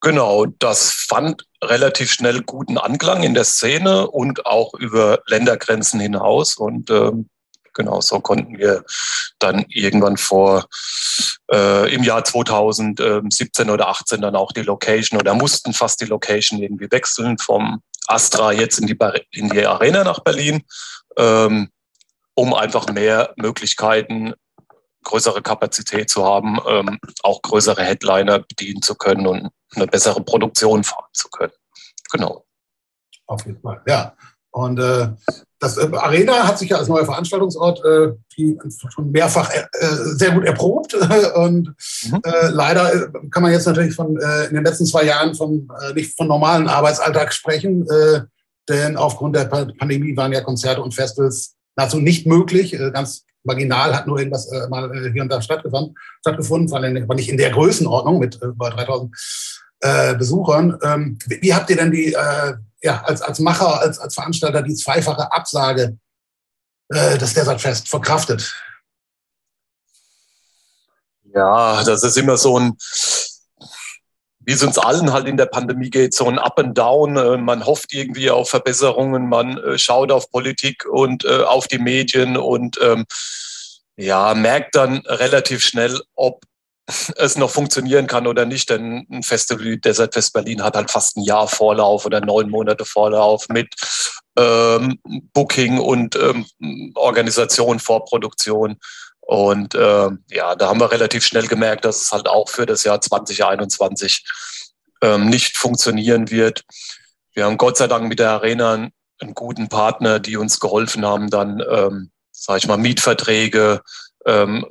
genau, 0.01 0.45
das 0.45 0.91
fand 0.91 1.45
relativ 1.63 2.11
schnell 2.11 2.41
guten 2.41 2.77
Anklang 2.77 3.23
in 3.23 3.33
der 3.33 3.45
Szene 3.45 4.09
und 4.09 4.45
auch 4.45 4.73
über 4.73 5.19
Ländergrenzen 5.27 5.99
hinaus. 5.99 6.55
Und 6.55 6.89
ähm, 6.89 7.29
Genau, 7.73 8.01
so 8.01 8.19
konnten 8.19 8.57
wir 8.57 8.83
dann 9.39 9.65
irgendwann 9.69 10.17
vor 10.17 10.67
äh, 11.51 11.93
im 11.93 12.03
Jahr 12.03 12.23
2017 12.23 13.69
oder 13.69 13.87
18 13.87 14.21
dann 14.21 14.35
auch 14.35 14.51
die 14.51 14.61
Location 14.61 15.19
oder 15.19 15.33
mussten 15.33 15.73
fast 15.73 16.01
die 16.01 16.05
Location 16.05 16.59
irgendwie 16.61 16.91
wechseln 16.91 17.37
vom 17.37 17.81
Astra 18.07 18.51
jetzt 18.51 18.79
in 18.79 18.87
die, 18.87 18.97
in 19.31 19.49
die 19.49 19.65
Arena 19.65 20.03
nach 20.03 20.19
Berlin, 20.19 20.63
ähm, 21.17 21.69
um 22.33 22.53
einfach 22.53 22.87
mehr 22.87 23.33
Möglichkeiten, 23.37 24.33
größere 25.03 25.41
Kapazität 25.41 26.09
zu 26.09 26.25
haben, 26.25 26.59
ähm, 26.67 26.99
auch 27.23 27.41
größere 27.41 27.83
Headliner 27.83 28.39
bedienen 28.39 28.81
zu 28.81 28.95
können 28.95 29.27
und 29.27 29.49
eine 29.75 29.87
bessere 29.87 30.21
Produktion 30.21 30.83
fahren 30.83 31.09
zu 31.13 31.29
können. 31.29 31.53
Genau. 32.11 32.45
Auf 33.25 33.45
jeden 33.45 33.61
Fall, 33.61 33.81
ja. 33.87 34.15
Und 34.51 34.79
äh, 34.79 35.09
das 35.61 35.77
äh, 35.77 35.87
Arena 35.93 36.47
hat 36.47 36.57
sich 36.57 36.69
ja 36.69 36.77
als 36.77 36.87
neuer 36.87 37.05
Veranstaltungsort 37.05 37.85
äh, 37.85 38.11
schon 38.89 39.11
mehrfach 39.11 39.49
äh, 39.51 39.59
äh 39.59 39.95
sehr 40.17 40.31
gut 40.31 40.43
erprobt. 40.43 40.93
Und 41.35 41.67
mhm. 42.03 42.21
äh, 42.23 42.47
leider 42.49 42.93
äh, 42.93 43.07
kann 43.29 43.43
man 43.43 43.51
jetzt 43.51 43.67
natürlich 43.67 43.95
von 43.95 44.17
in 44.49 44.55
den 44.55 44.65
letzten 44.65 44.85
zwei 44.85 45.03
Jahren 45.03 45.35
von 45.35 45.69
nicht 45.95 46.17
von 46.17 46.27
normalen 46.27 46.67
Arbeitsalltag 46.67 47.31
sprechen, 47.31 47.85
denn 48.67 48.97
aufgrund 48.97 49.35
der 49.35 49.45
Pandemie 49.45 50.17
waren 50.17 50.33
ja 50.33 50.41
Konzerte 50.41 50.81
und 50.81 50.93
Festivals 50.93 51.55
nahezu 51.75 51.99
nicht 51.99 52.25
möglich. 52.25 52.75
ganz 52.93 53.25
marginal 53.43 53.95
hat 53.95 54.07
nur 54.07 54.17
irgendwas 54.17 54.49
mal 54.69 54.91
hier 55.13 55.21
und 55.21 55.29
da 55.29 55.41
stattgefunden, 55.41 55.95
stattgefunden, 56.21 57.03
aber 57.03 57.15
nicht 57.15 57.29
in 57.29 57.37
der 57.37 57.51
Größenordnung 57.51 58.19
mit 58.19 58.39
über 58.41 58.69
3000 58.71 60.17
Besuchern. 60.17 60.77
Ähm, 60.83 61.17
wie 61.27 61.53
habt 61.53 61.69
ihr 61.69 61.77
denn 61.77 61.91
die 61.91 62.15
ja, 62.81 63.01
als, 63.03 63.21
als 63.21 63.39
Macher, 63.39 63.79
als, 63.79 63.99
als 63.99 64.13
Veranstalter 64.15 64.61
die 64.61 64.75
zweifache 64.75 65.31
Absage 65.31 65.97
äh, 66.89 67.17
des 67.17 67.33
Desertfest 67.33 67.87
verkraftet? 67.87 68.53
Ja, 71.33 71.83
das 71.83 72.03
ist 72.03 72.17
immer 72.17 72.37
so 72.37 72.59
ein, 72.59 72.77
wie 74.39 74.53
es 74.53 74.63
uns 74.63 74.77
allen 74.77 75.13
halt 75.13 75.27
in 75.27 75.37
der 75.37 75.45
Pandemie 75.45 75.89
geht, 75.89 76.13
so 76.13 76.27
ein 76.27 76.39
Up 76.39 76.59
and 76.59 76.77
Down. 76.77 77.15
Äh, 77.15 77.37
man 77.37 77.65
hofft 77.65 77.93
irgendwie 77.93 78.29
auf 78.31 78.49
Verbesserungen, 78.49 79.29
man 79.29 79.57
äh, 79.57 79.77
schaut 79.77 80.11
auf 80.11 80.29
Politik 80.31 80.85
und 80.85 81.23
äh, 81.25 81.43
auf 81.43 81.67
die 81.67 81.79
Medien 81.79 82.35
und 82.37 82.79
ähm, 82.81 83.05
ja, 83.95 84.33
merkt 84.33 84.75
dann 84.75 84.97
relativ 85.05 85.63
schnell, 85.63 86.01
ob 86.15 86.41
es 86.87 87.37
noch 87.37 87.51
funktionieren 87.51 88.07
kann 88.07 88.27
oder 88.27 88.45
nicht. 88.45 88.69
Denn 88.69 89.05
ein 89.11 89.23
Festival 89.23 89.65
wie 89.65 89.77
Desert 89.77 90.13
Fest 90.13 90.33
Berlin 90.33 90.63
hat 90.63 90.75
halt 90.75 90.91
fast 90.91 91.17
ein 91.17 91.23
Jahr 91.23 91.47
Vorlauf 91.47 92.05
oder 92.05 92.21
neun 92.21 92.49
Monate 92.49 92.85
Vorlauf 92.85 93.47
mit 93.49 93.73
ähm, 94.37 94.99
Booking 95.33 95.79
und 95.79 96.15
ähm, 96.15 96.45
Organisation, 96.95 97.79
Vorproduktion. 97.79 98.77
Und 99.19 99.75
ähm, 99.75 100.23
ja, 100.29 100.55
da 100.55 100.67
haben 100.67 100.79
wir 100.79 100.91
relativ 100.91 101.25
schnell 101.25 101.47
gemerkt, 101.47 101.85
dass 101.85 102.01
es 102.01 102.11
halt 102.11 102.27
auch 102.27 102.49
für 102.49 102.65
das 102.65 102.83
Jahr 102.83 102.99
2021 102.99 104.25
ähm, 105.01 105.29
nicht 105.29 105.57
funktionieren 105.57 106.29
wird. 106.29 106.63
Wir 107.33 107.45
haben 107.45 107.57
Gott 107.57 107.77
sei 107.77 107.87
Dank 107.87 108.07
mit 108.07 108.19
der 108.19 108.31
Arena 108.31 108.73
einen, 108.73 108.91
einen 109.19 109.33
guten 109.33 109.69
Partner, 109.69 110.19
die 110.19 110.37
uns 110.37 110.59
geholfen 110.59 111.05
haben, 111.05 111.29
dann, 111.29 111.63
ähm, 111.69 112.11
sage 112.31 112.59
ich 112.59 112.67
mal, 112.67 112.77
Mietverträge 112.77 113.81
ähm, 114.25 114.65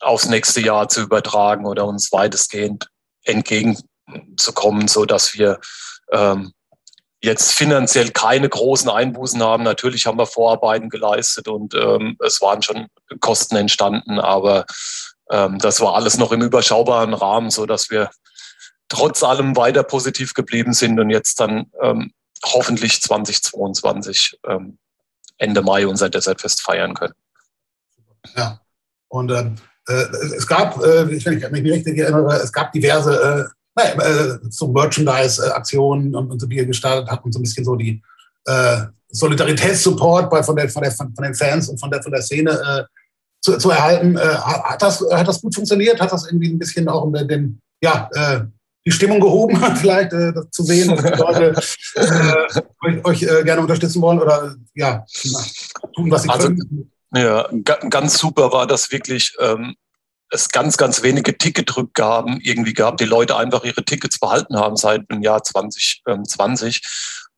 aufs 0.00 0.28
nächste 0.28 0.60
Jahr 0.60 0.88
zu 0.88 1.00
übertragen 1.02 1.66
oder 1.66 1.86
uns 1.86 2.12
weitestgehend 2.12 2.88
entgegenzukommen, 3.24 4.88
so 4.88 5.04
dass 5.04 5.34
wir 5.34 5.60
ähm, 6.12 6.52
jetzt 7.20 7.52
finanziell 7.52 8.10
keine 8.10 8.48
großen 8.48 8.88
Einbußen 8.88 9.42
haben. 9.42 9.64
Natürlich 9.64 10.06
haben 10.06 10.18
wir 10.18 10.26
Vorarbeiten 10.26 10.88
geleistet 10.88 11.48
und 11.48 11.74
ähm, 11.74 12.16
es 12.24 12.40
waren 12.40 12.62
schon 12.62 12.86
Kosten 13.20 13.56
entstanden, 13.56 14.20
aber 14.20 14.66
ähm, 15.30 15.58
das 15.58 15.80
war 15.80 15.94
alles 15.94 16.16
noch 16.16 16.32
im 16.32 16.42
überschaubaren 16.42 17.14
Rahmen, 17.14 17.50
so 17.50 17.66
dass 17.66 17.90
wir 17.90 18.10
trotz 18.88 19.22
allem 19.22 19.56
weiter 19.56 19.82
positiv 19.82 20.34
geblieben 20.34 20.72
sind 20.72 20.98
und 20.98 21.10
jetzt 21.10 21.40
dann 21.40 21.70
ähm, 21.82 22.12
hoffentlich 22.44 23.02
2022 23.02 24.38
ähm, 24.46 24.78
Ende 25.36 25.62
Mai 25.62 25.86
unser 25.86 26.08
Desertfest 26.08 26.62
feiern 26.62 26.94
können. 26.94 27.14
Ja, 28.36 28.60
und 29.08 29.30
ähm, 29.30 29.56
äh, 29.56 29.60
es 29.92 30.46
gab, 30.46 30.82
äh, 30.84 31.10
ich, 31.14 31.24
wenn 31.24 31.38
ich 31.38 31.50
mich 31.50 31.72
richtig 31.72 31.98
erinnere, 31.98 32.36
es 32.36 32.52
gab 32.52 32.72
diverse 32.72 33.50
äh, 33.76 33.80
äh, 33.80 34.38
so 34.50 34.68
Merchandise-Aktionen 34.68 36.14
und, 36.14 36.40
so, 36.40 36.46
die 36.46 36.56
ihr 36.56 36.66
gestartet 36.66 37.08
habt 37.10 37.24
und 37.24 37.32
so 37.32 37.38
ein 37.38 37.42
bisschen 37.42 37.64
so 37.64 37.76
die 37.76 38.02
äh, 38.46 38.78
Solidaritätssupport 39.10 40.44
von, 40.44 40.56
der, 40.56 40.68
von, 40.68 40.82
der, 40.82 40.92
von 40.92 41.12
den 41.22 41.34
Fans 41.34 41.68
und 41.68 41.78
von 41.78 41.90
der, 41.90 42.02
von 42.02 42.12
der 42.12 42.22
Szene 42.22 42.50
äh, 42.50 42.84
zu, 43.40 43.56
zu 43.56 43.70
erhalten. 43.70 44.16
Äh, 44.16 44.20
hat, 44.20 44.82
das, 44.82 45.04
hat 45.10 45.28
das 45.28 45.40
gut 45.40 45.54
funktioniert? 45.54 46.00
Hat 46.00 46.12
das 46.12 46.26
irgendwie 46.26 46.50
ein 46.50 46.58
bisschen 46.58 46.88
auch 46.88 47.10
den, 47.12 47.60
ja, 47.80 48.10
äh, 48.12 48.40
die 48.84 48.90
Stimmung 48.90 49.20
gehoben, 49.20 49.56
vielleicht 49.76 50.12
äh, 50.12 50.32
zu 50.50 50.64
sehen, 50.64 50.88
dass 50.88 51.04
die 51.04 51.18
Leute 51.18 51.60
äh, 51.94 52.62
euch, 52.84 53.04
euch 53.04 53.22
äh, 53.22 53.44
gerne 53.44 53.62
unterstützen 53.62 54.02
wollen 54.02 54.20
oder 54.20 54.56
ja, 54.74 55.04
tun, 55.94 56.10
was 56.10 56.22
sie 56.22 56.28
also, 56.28 56.48
können. 56.48 56.90
Ja, 57.14 57.48
ganz 57.90 58.18
super 58.18 58.52
war 58.52 58.66
das 58.66 58.90
wirklich. 58.90 59.34
Ähm, 59.40 59.74
es 60.30 60.48
ganz, 60.50 60.76
ganz 60.76 61.02
wenige 61.02 61.36
Ticketrückgaben 61.36 62.40
irgendwie 62.40 62.74
gab, 62.74 62.98
die 62.98 63.04
Leute 63.04 63.36
einfach 63.36 63.64
ihre 63.64 63.84
Tickets 63.84 64.18
behalten 64.18 64.56
haben 64.58 64.76
seit 64.76 65.10
dem 65.10 65.22
Jahr 65.22 65.42
2020. 65.42 66.82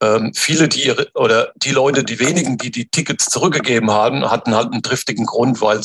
Ähm, 0.03 0.33
viele, 0.35 0.67
die 0.67 0.87
ihre, 0.87 1.11
oder 1.15 1.53
die 1.57 1.73
Leute, 1.73 2.03
die 2.03 2.19
wenigen, 2.19 2.57
die 2.57 2.71
die 2.71 2.89
Tickets 2.89 3.27
zurückgegeben 3.27 3.91
haben, 3.91 4.31
hatten 4.31 4.55
halt 4.55 4.73
einen 4.73 4.83
triftigen 4.83 5.27
Grund, 5.27 5.61
weil 5.61 5.83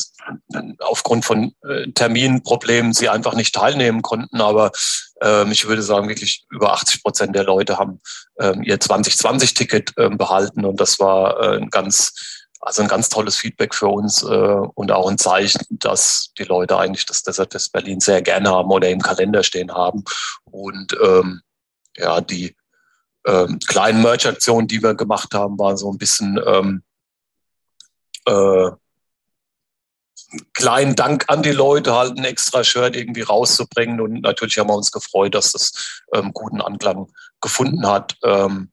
aufgrund 0.78 1.26
von 1.26 1.52
äh, 1.68 1.90
Terminproblemen 1.92 2.94
sie 2.94 3.10
einfach 3.10 3.34
nicht 3.34 3.54
teilnehmen 3.54 4.00
konnten. 4.00 4.40
Aber 4.40 4.72
ähm, 5.20 5.52
ich 5.52 5.68
würde 5.68 5.82
sagen, 5.82 6.08
wirklich 6.08 6.46
über 6.50 6.72
80 6.72 7.02
Prozent 7.02 7.36
der 7.36 7.44
Leute 7.44 7.78
haben 7.78 8.00
ähm, 8.40 8.62
ihr 8.62 8.78
2020-Ticket 8.78 9.92
ähm, 9.98 10.16
behalten 10.16 10.64
und 10.64 10.80
das 10.80 10.98
war 10.98 11.38
äh, 11.38 11.56
ein 11.58 11.68
ganz 11.68 12.14
also 12.66 12.82
ein 12.82 12.88
ganz 12.88 13.08
tolles 13.08 13.36
Feedback 13.36 13.76
für 13.76 13.86
uns 13.86 14.24
äh, 14.24 14.26
und 14.26 14.90
auch 14.90 15.08
ein 15.08 15.18
Zeichen, 15.18 15.64
dass 15.70 16.32
die 16.36 16.42
Leute 16.42 16.76
eigentlich 16.76 17.06
das 17.06 17.22
Desert 17.22 17.52
Fest 17.52 17.72
Berlin 17.72 18.00
sehr 18.00 18.22
gerne 18.22 18.50
haben 18.50 18.72
oder 18.72 18.88
im 18.88 19.00
Kalender 19.00 19.44
stehen 19.44 19.72
haben. 19.72 20.02
Und 20.46 20.92
ähm, 21.00 21.42
ja, 21.96 22.20
die 22.20 22.56
ähm, 23.24 23.60
kleinen 23.68 24.02
Merch-Aktionen, 24.02 24.66
die 24.66 24.82
wir 24.82 24.94
gemacht 24.94 25.32
haben, 25.32 25.56
waren 25.60 25.76
so 25.76 25.92
ein 25.92 25.98
bisschen 25.98 26.40
ähm, 26.44 26.82
äh, 28.24 28.70
kleinen 30.52 30.96
Dank 30.96 31.26
an 31.28 31.44
die 31.44 31.52
Leute, 31.52 31.94
halt 31.94 32.18
ein 32.18 32.24
extra 32.24 32.64
Shirt 32.64 32.96
irgendwie 32.96 33.22
rauszubringen. 33.22 34.00
Und 34.00 34.22
natürlich 34.22 34.58
haben 34.58 34.70
wir 34.70 34.76
uns 34.76 34.90
gefreut, 34.90 35.36
dass 35.36 35.52
das 35.52 36.02
ähm, 36.12 36.32
guten 36.32 36.60
Anklang 36.60 37.12
gefunden 37.40 37.86
hat. 37.86 38.16
Ähm, 38.24 38.72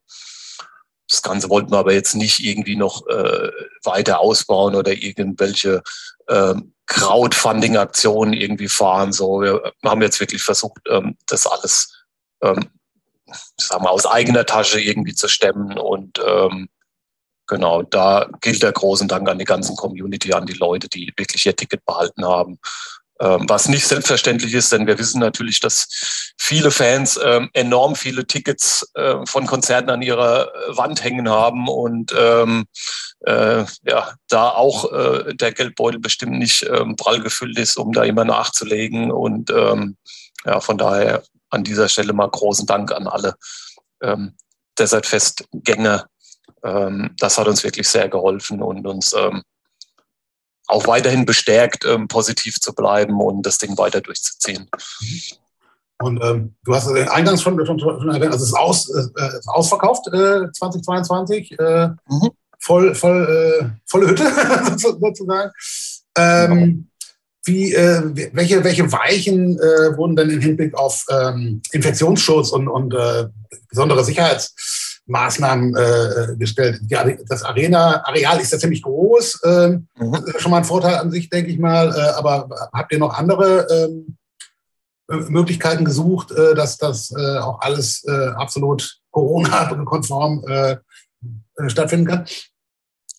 das 1.10 1.22
Ganze 1.22 1.49
wollten 1.49 1.72
wir 1.72 1.80
aber 1.80 1.93
jetzt 1.93 2.16
nicht 2.16 2.39
irgendwie 2.39 2.76
noch 2.76 3.06
äh, 3.08 3.51
weiter 3.84 4.20
ausbauen 4.20 4.76
oder 4.76 4.93
irgendwelche 4.93 5.82
ähm, 6.30 6.74
Crowdfunding-Aktionen 6.88 8.34
irgendwie 8.34 8.68
fahren. 8.68 9.12
So, 9.12 9.41
wir 9.41 9.74
haben 9.84 10.01
jetzt 10.01 10.20
wirklich 10.20 10.43
versucht, 10.43 10.82
ähm, 10.89 11.18
das 11.28 11.47
alles, 11.47 12.06
ähm, 12.41 12.70
sagen 13.60 13.84
wir, 13.84 13.91
aus 13.91 14.06
eigener 14.06 14.45
Tasche 14.45 14.80
irgendwie 14.80 15.14
zu 15.14 15.28
stemmen. 15.28 15.78
Und 15.78 16.20
ähm, 16.26 16.70
genau, 17.47 17.84
da 17.84 18.30
gilt 18.41 18.64
der 18.64 18.72
großen 18.72 19.08
Dank 19.08 19.30
an 19.30 19.39
die 19.39 19.45
ganzen 19.45 19.76
Community, 19.76 20.34
an 20.34 20.45
die 20.45 20.54
Leute, 20.54 20.88
die 20.89 21.14
wirklich 21.18 21.45
ihr 21.45 21.56
Ticket 21.56 21.86
behalten 21.86 22.26
haben. 22.26 22.60
Ähm, 23.20 23.45
was 23.47 23.70
nicht 23.70 23.88
selbstverständlich 23.88 24.53
ist, 24.53 24.72
denn 24.72 24.88
wir 24.88 24.97
wissen 24.97 25.20
natürlich, 25.20 25.59
dass 25.59 26.34
viele 26.38 26.72
Fans 26.72 27.20
ähm, 27.24 27.49
enorm 27.53 27.95
viele 27.95 28.26
Tickets 28.26 28.89
äh, 28.95 29.26
von 29.26 29.45
Konzerten 29.45 29.91
an 29.91 30.01
ihrer 30.01 30.47
äh, 30.47 30.78
Wand 30.78 31.03
hängen 31.03 31.30
haben 31.30 31.68
und 31.68 32.14
ähm, 32.18 32.66
äh, 33.26 33.66
ja, 33.84 34.16
da 34.30 34.49
auch 34.49 34.91
äh, 34.91 35.36
der 35.36 35.51
Geldbeutel 35.51 35.99
bestimmt 35.99 36.39
nicht 36.39 36.64
ähm, 36.64 36.95
prall 36.95 37.22
gefüllt 37.22 37.59
ist, 37.59 37.78
um 37.78 37.91
da 37.93 38.03
immer 38.03 38.26
nachzulegen. 38.26 39.11
Und 39.11 39.51
ähm, 39.51 39.95
ja, 40.45 40.59
von 40.59 40.78
daher 40.78 41.24
an 41.49 41.64
dieser 41.64 41.89
Stelle 41.89 42.14
mal 42.14 42.30
großen 42.30 42.66
Dank 42.66 42.91
an 42.91 43.07
alle 43.07 43.36
ähm, 44.01 44.36
Desert-Festgänger. 44.80 46.07
Ähm, 46.64 47.11
das 47.20 47.38
hat 47.38 47.47
uns 47.47 47.64
wirklich 47.64 47.88
sehr 47.88 48.09
geholfen 48.09 48.61
und 48.61 48.88
uns 48.88 49.14
ähm, 49.14 49.43
auch 50.68 50.88
weiterhin 50.88 51.26
bestärkt, 51.26 51.86
ähm, 51.86 52.07
positiv 52.07 52.59
zu 52.59 52.74
bleiben 52.74 53.20
und 53.20 53.45
das 53.45 53.57
Ding 53.57 53.78
weiter 53.78 54.01
durchzuziehen. 54.01 54.70
Und 56.01 56.22
ähm, 56.24 56.55
du 56.64 56.76
hast 56.76 56.88
den 56.88 57.07
Eingangs 57.07 57.41
schon, 57.41 57.64
schon, 57.66 57.80
schon 57.80 58.09
erwähnt, 58.09 58.34
also 58.34 58.43
es 58.43 58.49
ist, 58.49 58.57
aus, 58.57 58.89
äh, 58.89 59.38
ist 59.38 59.47
ausverkauft 59.47 60.07
äh, 60.07 60.51
2022, 60.51 61.57
äh, 61.59 61.88
mhm. 61.88 62.30
voll, 62.59 62.95
voll, 62.95 63.61
äh, 63.61 63.70
volle 63.86 64.09
Hütte 64.09 64.26
sozusagen. 64.78 65.51
Ähm, 66.18 66.89
wie, 67.45 67.74
äh, 67.74 68.01
welche, 68.34 68.64
welche 68.64 68.91
Weichen 68.91 69.59
äh, 69.59 69.97
wurden 69.97 70.16
denn 70.16 70.30
im 70.30 70.39
Hinblick 70.39 70.76
auf 70.76 71.05
ähm, 71.09 71.61
Infektionsschutz 71.72 72.51
und, 72.51 72.68
und 72.68 72.93
äh, 72.93 73.28
besondere 73.70 74.03
Sicherheits 74.03 74.53
Maßnahmen 75.06 75.76
äh, 75.76 76.36
gestellt. 76.38 76.82
Ja, 76.88 77.06
das 77.28 77.43
Arena-Areal 77.43 78.39
ist 78.39 78.54
ja 78.54 78.58
ziemlich 78.58 78.82
groß. 78.82 79.41
Ähm, 79.43 79.88
mhm. 79.97 80.24
schon 80.38 80.51
mal 80.51 80.58
ein 80.58 80.64
Vorteil 80.64 80.95
an 80.95 81.12
sich, 81.12 81.30
denke 81.30 81.51
ich 81.51 81.60
mal. 81.60 81.89
Äh, 81.89 82.18
aber 82.18 82.49
habt 82.72 82.91
ihr 82.91 82.99
noch 82.99 83.14
andere 83.18 83.68
ähm, 83.70 84.18
Möglichkeiten 85.30 85.84
gesucht, 85.84 86.32
äh, 86.32 86.56
dass 86.56 86.78
das 86.78 87.12
äh, 87.12 87.38
auch 87.39 87.60
alles 87.62 88.04
äh, 88.06 88.30
absolut 88.36 88.99
Corona-konform 89.12 90.45
äh, 90.47 90.78
stattfinden 91.68 92.08
kann? 92.08 92.26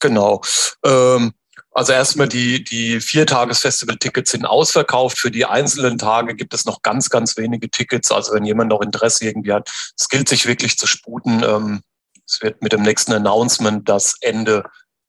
Genau. 0.01 0.41
Ähm 0.85 1.33
also 1.75 1.93
erstmal 1.93 2.29
die, 2.29 2.63
die 2.63 3.01
Viertages-Festival-Tickets 3.01 4.31
sind 4.31 4.47
ausverkauft. 4.47 5.19
Für 5.19 5.33
die 5.33 5.45
einzelnen 5.45 5.99
Tage 5.99 6.37
gibt 6.37 6.55
es 6.55 6.65
noch 6.65 6.83
ganz, 6.83 7.11
ganz 7.11 7.37
wenige 7.37 7.69
Tickets. 7.69 8.13
Also 8.13 8.33
wenn 8.33 8.45
jemand 8.45 8.71
noch 8.71 8.81
Interesse 8.81 9.25
irgendwie 9.25 9.53
hat, 9.53 9.69
es 9.99 10.09
gilt 10.09 10.29
sich 10.29 10.47
wirklich 10.47 10.79
zu 10.79 10.87
sputen. 10.87 11.43
Ähm, 11.43 11.83
es 12.27 12.41
wird 12.41 12.63
mit 12.63 12.73
dem 12.73 12.83
nächsten 12.83 13.13
Announcement 13.13 13.89
das 13.89 14.15
Ende 14.21 14.63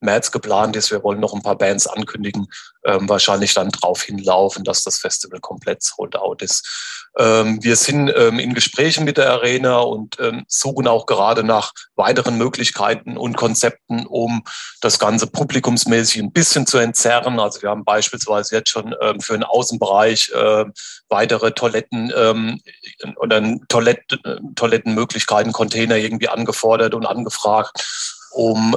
März 0.06 0.32
geplant 0.32 0.76
ist. 0.76 0.92
Wir 0.92 1.04
wollen 1.04 1.20
noch 1.20 1.34
ein 1.34 1.42
paar 1.42 1.58
Bands 1.58 1.88
ankündigen, 1.88 2.48
ähm, 2.86 3.10
wahrscheinlich 3.10 3.54
dann 3.54 3.70
darauf 3.70 4.04
hinlaufen, 4.04 4.64
dass 4.64 4.84
das 4.84 5.00
Festival 5.00 5.40
komplett 5.40 5.84
sold 5.84 6.16
out 6.16 6.42
ist. 6.42 7.06
Ähm, 7.18 7.64
wir 7.64 7.76
sind 7.78 8.12
ähm, 8.16 8.40
in 8.40 8.54
Gesprächen 8.54 9.06
mit 9.06 9.18
der 9.18 9.32
Arena 9.32 9.80
und 9.80 10.18
ähm, 10.20 10.44
suchen 10.48 10.88
auch 10.88 11.06
gerade 11.06 11.44
nach 11.44 11.72
weiteren 11.96 12.38
Möglichkeiten 12.38 13.18
und 13.18 13.38
Konzepten, 13.38 14.06
um 14.06 14.44
das 14.82 15.00
Ganze 15.00 15.28
publikumsmäßig 15.28 16.22
ein 16.22 16.34
bisschen 16.34 16.68
zu 16.68 16.78
entzerren. 16.78 17.40
Also 17.40 17.62
wir 17.62 17.70
haben 17.70 17.86
beispielsweise 17.86 18.56
jetzt 18.56 18.70
schon 18.70 18.94
ähm, 19.02 19.22
für 19.22 19.34
den 19.34 19.44
Außenbereich 19.44 20.32
äh, 20.36 20.66
weitere 21.08 21.52
Toiletten 21.52 22.12
ähm, 22.16 22.60
oder 23.18 23.42
Toilett, 23.70 24.20
Toilettenmöglichkeiten, 24.56 25.54
Container 25.54 25.96
irgendwie 25.96 26.30
angefordert 26.30 26.94
und 26.94 27.06
angefragt, 27.06 27.86
um 28.32 28.76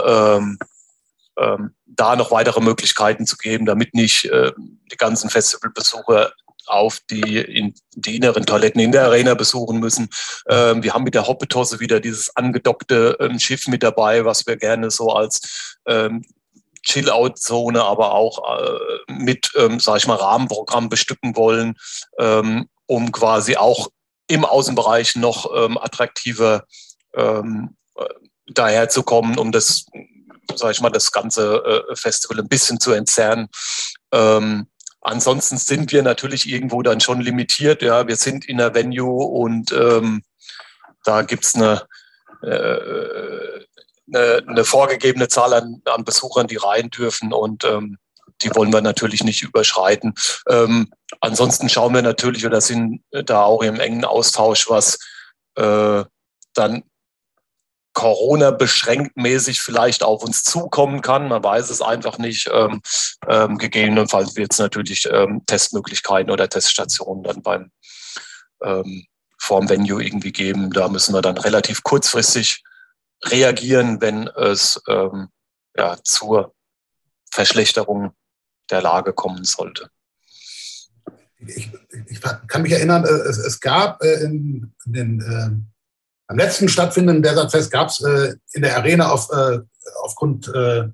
ähm, 1.38 1.74
da 1.86 2.16
noch 2.16 2.30
weitere 2.30 2.60
Möglichkeiten 2.60 3.26
zu 3.26 3.36
geben, 3.36 3.66
damit 3.66 3.94
nicht 3.94 4.26
äh, 4.26 4.52
die 4.56 4.96
ganzen 4.96 5.30
Festivalbesucher 5.30 6.32
auf 6.66 7.00
die, 7.10 7.38
in, 7.38 7.74
die 7.94 8.16
inneren 8.16 8.44
Toiletten 8.44 8.80
in 8.80 8.92
der 8.92 9.04
Arena 9.04 9.34
besuchen 9.34 9.78
müssen. 9.80 10.08
Ähm, 10.48 10.82
wir 10.82 10.94
haben 10.94 11.04
mit 11.04 11.14
der 11.14 11.26
Hoppetosse 11.26 11.80
wieder 11.80 12.00
dieses 12.00 12.36
angedockte 12.36 13.16
ähm, 13.20 13.38
Schiff 13.38 13.66
mit 13.68 13.82
dabei, 13.82 14.24
was 14.24 14.46
wir 14.46 14.56
gerne 14.56 14.90
so 14.90 15.10
als 15.10 15.78
ähm, 15.86 16.22
Chill-Out-Zone, 16.82 17.82
aber 17.82 18.12
auch 18.12 18.60
äh, 18.60 19.12
mit, 19.12 19.50
ähm, 19.56 19.80
sage 19.80 19.98
ich 19.98 20.06
mal, 20.06 20.16
Rahmenprogramm 20.16 20.88
bestücken 20.88 21.36
wollen, 21.36 21.74
ähm, 22.18 22.68
um 22.86 23.12
quasi 23.12 23.56
auch 23.56 23.88
im 24.28 24.44
Außenbereich 24.44 25.16
noch 25.16 25.50
ähm, 25.54 25.78
attraktiver 25.78 26.64
ähm, 27.14 27.76
äh, 27.96 28.04
daherzukommen, 28.46 29.38
um 29.38 29.52
das 29.52 29.86
sage 30.54 30.72
ich 30.72 30.80
mal, 30.80 30.90
das 30.90 31.12
ganze 31.12 31.84
äh, 31.90 31.96
Festival 31.96 32.40
ein 32.40 32.48
bisschen 32.48 32.80
zu 32.80 32.92
entzerren. 32.92 33.48
Ähm, 34.12 34.66
ansonsten 35.00 35.58
sind 35.58 35.92
wir 35.92 36.02
natürlich 36.02 36.48
irgendwo 36.48 36.82
dann 36.82 37.00
schon 37.00 37.20
limitiert. 37.20 37.82
Ja, 37.82 38.06
wir 38.06 38.16
sind 38.16 38.48
in 38.48 38.58
der 38.58 38.74
Venue 38.74 39.24
und 39.24 39.72
ähm, 39.72 40.22
da 41.04 41.22
gibt's 41.22 41.54
eine, 41.54 41.86
äh, 42.42 43.64
eine, 44.12 44.42
eine 44.46 44.64
vorgegebene 44.64 45.28
Zahl 45.28 45.54
an, 45.54 45.82
an 45.84 46.04
Besuchern, 46.04 46.46
die 46.46 46.56
rein 46.56 46.90
dürfen 46.90 47.32
und 47.32 47.64
ähm, 47.64 47.98
die 48.42 48.54
wollen 48.54 48.72
wir 48.72 48.80
natürlich 48.80 49.24
nicht 49.24 49.42
überschreiten. 49.42 50.14
Ähm, 50.48 50.90
ansonsten 51.20 51.68
schauen 51.68 51.94
wir 51.94 52.02
natürlich 52.02 52.46
oder 52.46 52.60
sind 52.60 53.02
da 53.10 53.42
auch 53.42 53.62
im 53.62 53.80
engen 53.80 54.04
Austausch, 54.04 54.68
was 54.68 54.98
äh, 55.56 56.04
dann 56.54 56.84
Corona 57.98 58.52
beschränkt 58.52 59.16
mäßig 59.16 59.60
vielleicht 59.60 60.04
auf 60.04 60.22
uns 60.22 60.44
zukommen 60.44 61.00
kann. 61.00 61.26
Man 61.26 61.42
weiß 61.42 61.68
es 61.68 61.82
einfach 61.82 62.16
nicht. 62.16 62.48
Ähm, 62.52 62.80
ähm, 63.26 63.58
gegebenenfalls 63.58 64.36
wird 64.36 64.52
es 64.52 64.60
natürlich 64.60 65.08
ähm, 65.10 65.42
Testmöglichkeiten 65.46 66.30
oder 66.30 66.48
Teststationen 66.48 67.24
dann 67.24 67.42
beim 67.42 67.72
ähm, 68.62 69.04
vorm 69.36 69.68
Venue 69.68 70.00
irgendwie 70.00 70.30
geben. 70.30 70.70
Da 70.70 70.88
müssen 70.88 71.12
wir 71.12 71.22
dann 71.22 71.38
relativ 71.38 71.82
kurzfristig 71.82 72.62
reagieren, 73.24 74.00
wenn 74.00 74.28
es 74.28 74.80
ähm, 74.86 75.30
ja, 75.76 75.98
zur 76.04 76.54
Verschlechterung 77.32 78.12
der 78.70 78.80
Lage 78.80 79.12
kommen 79.12 79.42
sollte. 79.42 79.90
Ich, 81.40 81.68
ich 82.06 82.20
kann 82.46 82.62
mich 82.62 82.70
erinnern, 82.70 83.04
äh, 83.04 83.08
es, 83.08 83.38
es 83.38 83.58
gab 83.58 84.00
äh, 84.04 84.22
in, 84.22 84.72
in 84.86 84.92
den 84.92 85.20
äh, 85.20 85.77
am 86.28 86.36
letzten 86.36 86.68
stattfindenden 86.68 87.22
Desertfest 87.22 87.70
gab 87.70 87.88
es 87.88 88.02
äh, 88.02 88.34
in 88.52 88.62
der 88.62 88.76
Arena 88.76 89.10
auf, 89.10 89.28
äh, 89.30 89.58
aufgrund 90.02 90.48
äh, 90.54 90.84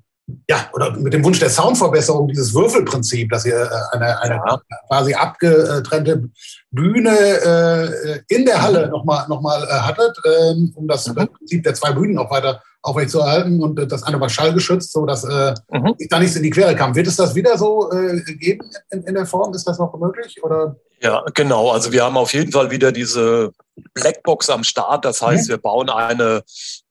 ja, 0.49 0.70
oder 0.72 0.93
mit 0.97 1.12
dem 1.12 1.22
Wunsch 1.22 1.39
der 1.39 1.51
Soundverbesserung, 1.51 2.28
dieses 2.28 2.55
Würfelprinzip, 2.55 3.30
dass 3.30 3.45
ihr 3.45 3.57
äh, 3.57 3.97
eine, 3.97 4.20
eine 4.22 4.35
ja. 4.37 4.61
quasi 4.89 5.12
abgetrennte 5.12 6.30
Bühne 6.70 7.11
äh, 7.11 8.35
in 8.35 8.47
der 8.47 8.62
Halle 8.62 8.89
nochmal 8.89 9.26
noch 9.28 9.43
mal, 9.43 9.62
äh, 9.64 9.66
hattet, 9.66 10.16
ähm, 10.24 10.72
um 10.76 10.89
das 10.89 11.07
mhm. 11.09 11.28
Prinzip 11.37 11.62
der 11.64 11.74
zwei 11.74 11.93
Bühnen 11.93 12.16
auch 12.16 12.30
weiter 12.30 12.62
aufrechtzuerhalten 12.82 13.62
und 13.62 13.78
äh, 13.78 13.87
das 13.87 14.03
eine 14.05 14.20
war 14.20 14.28
schallgeschützt, 14.28 14.93
so 14.93 15.05
dass 15.05 15.24
äh, 15.24 15.55
mhm. 15.70 15.95
da 16.09 16.18
nichts 16.20 16.37
in 16.37 16.43
die 16.43 16.51
Quere 16.51 16.74
kam. 16.74 16.95
Wird 16.95 17.07
es 17.07 17.16
das 17.16 17.35
wieder 17.35 17.59
so 17.59 17.91
äh, 17.91 18.20
geben 18.37 18.70
in, 18.91 19.03
in 19.03 19.14
der 19.14 19.26
Form? 19.26 19.53
Ist 19.53 19.66
das 19.66 19.78
noch 19.78 19.99
möglich? 19.99 20.43
Oder? 20.43 20.76
Ja, 21.01 21.22
genau. 21.35 21.70
Also 21.70 21.93
wir 21.93 22.05
haben 22.05 22.16
auf 22.16 22.32
jeden 22.32 22.53
Fall 22.53 22.70
wieder 22.70 22.93
diese 22.93 23.53
Blackbox 23.95 24.51
am 24.51 24.64
Start. 24.64 25.05
Das 25.05 25.22
heißt, 25.22 25.49
wir 25.49 25.59
bauen 25.59 25.91
eine 25.91 26.43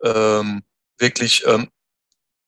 ähm, 0.03 0.63
wirklich 0.97 1.43
ähm, 1.47 1.69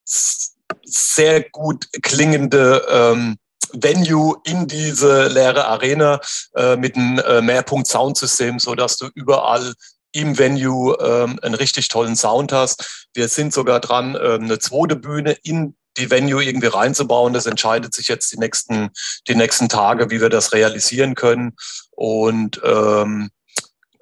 sehr 0.03 1.49
gut 1.49 1.87
klingende 2.01 2.85
ähm, 2.89 3.37
Venue 3.73 4.37
in 4.45 4.67
diese 4.67 5.27
leere 5.27 5.67
Arena 5.67 6.19
äh, 6.55 6.75
mit 6.75 6.95
einem 6.95 7.19
äh, 7.19 7.41
Mehrpunkt-Soundsystem, 7.41 8.59
so 8.59 8.75
dass 8.75 8.97
du 8.97 9.09
überall 9.15 9.73
im 10.11 10.37
Venue 10.37 10.97
ähm, 11.01 11.39
einen 11.41 11.55
richtig 11.55 11.89
tollen 11.89 12.15
Sound 12.15 12.53
hast. 12.53 13.07
Wir 13.13 13.27
sind 13.27 13.53
sogar 13.53 13.79
dran, 13.79 14.17
ähm, 14.21 14.43
eine 14.43 14.59
zweite 14.59 14.95
Bühne 14.95 15.35
in 15.43 15.75
die 15.97 16.09
Venue 16.09 16.43
irgendwie 16.43 16.67
reinzubauen. 16.67 17.33
Das 17.33 17.45
entscheidet 17.45 17.93
sich 17.93 18.07
jetzt 18.07 18.31
die 18.31 18.37
nächsten, 18.37 18.91
die 19.27 19.35
nächsten 19.35 19.69
Tage, 19.69 20.09
wie 20.11 20.21
wir 20.21 20.29
das 20.29 20.53
realisieren 20.53 21.15
können. 21.15 21.55
Und 21.91 22.61
ähm, 22.63 23.29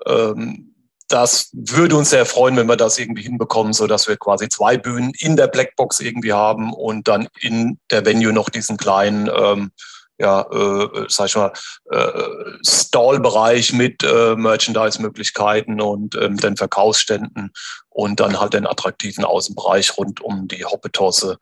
ähm, 0.05 0.73
das 1.07 1.49
würde 1.53 1.95
uns 1.95 2.09
sehr 2.09 2.25
freuen, 2.25 2.55
wenn 2.57 2.67
wir 2.67 2.75
das 2.75 2.97
irgendwie 2.97 3.21
hinbekommen, 3.21 3.73
so 3.73 3.87
dass 3.87 4.07
wir 4.07 4.17
quasi 4.17 4.49
zwei 4.49 4.77
Bühnen 4.77 5.13
in 5.19 5.35
der 5.35 5.47
Blackbox 5.47 5.99
irgendwie 5.99 6.33
haben 6.33 6.73
und 6.73 7.07
dann 7.07 7.27
in 7.39 7.79
der 7.91 8.05
Venue 8.05 8.33
noch 8.33 8.49
diesen 8.49 8.77
kleinen, 8.77 9.29
ähm, 9.35 9.71
ja, 10.17 10.41
äh, 10.41 11.05
sag 11.09 11.27
ich 11.27 11.35
mal, 11.35 11.53
äh, 11.91 12.23
Stall-Bereich 12.65 13.73
mit 13.73 14.03
äh, 14.03 14.35
Merchandise-Möglichkeiten 14.35 15.81
und 15.81 16.15
ähm, 16.15 16.37
den 16.37 16.57
Verkaufsständen 16.57 17.51
und 17.89 18.19
dann 18.19 18.39
halt 18.39 18.53
den 18.53 18.65
attraktiven 18.65 19.25
Außenbereich 19.25 19.97
rund 19.97 20.21
um 20.21 20.47
die 20.47 20.65
Hoppetosse. 20.65 21.37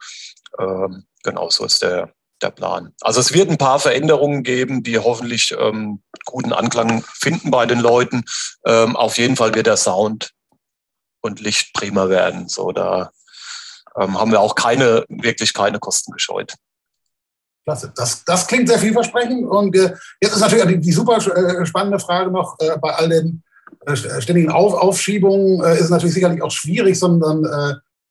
Ähm, 0.59 1.05
genau 1.24 1.49
so 1.49 1.66
ist 1.66 1.82
der, 1.82 2.14
der 2.42 2.52
Plan. 2.52 2.94
Also 3.02 3.20
es 3.20 3.34
wird 3.34 3.50
ein 3.50 3.58
paar 3.58 3.80
Veränderungen 3.80 4.44
geben, 4.44 4.84
die 4.84 4.98
hoffentlich 5.00 5.56
ähm, 5.58 6.02
guten 6.26 6.54
Anklang 6.54 7.04
finden 7.14 7.52
bei 7.52 7.66
den 7.66 7.80
Leuten. 7.80 8.24
Ähm, 8.66 8.96
auf 8.96 9.18
jeden 9.18 9.36
Fall 9.36 9.54
wird 9.56 9.68
der 9.68 9.78
Sound 9.78 10.32
und 11.22 11.39
Licht 11.39 11.74
prima 11.74 12.10
werden. 12.10 12.48
So, 12.48 12.72
da 12.72 13.12
ähm, 14.00 14.20
haben 14.20 14.32
wir 14.32 14.39
auch 14.39 14.56
keine, 14.56 15.06
wirklich 15.10 15.54
keine 15.54 15.80
Kosten 15.80 16.12
gescheut. 16.12 16.56
Klasse. 17.64 17.94
Das, 17.96 18.24
das 18.26 18.48
klingt 18.48 18.68
sehr 18.68 18.80
vielversprechend. 18.80 19.48
Und 19.48 19.76
äh, 19.76 19.94
jetzt 20.20 20.34
ist 20.34 20.39
natürlich 20.39 20.66
die, 20.66 20.80
die 20.80 20.92
super 20.92 21.18
äh, 21.18 21.66
spannende 21.66 22.00
Frage 22.00 22.32
noch 22.32 22.58
äh, 22.60 22.78
bei 22.80 22.94
all 22.96 23.10
den 23.10 23.44
äh, 23.86 23.96
ständigen 23.96 24.52
Auf 24.52 24.74
Aufschiebungen 24.74 25.64
äh, 25.64 25.78
ist 25.78 25.89
natürlich 25.89 26.16
sicherlich 26.16 26.42
auch 26.42 26.52
schwierig, 26.52 26.98
sondern 26.98 27.46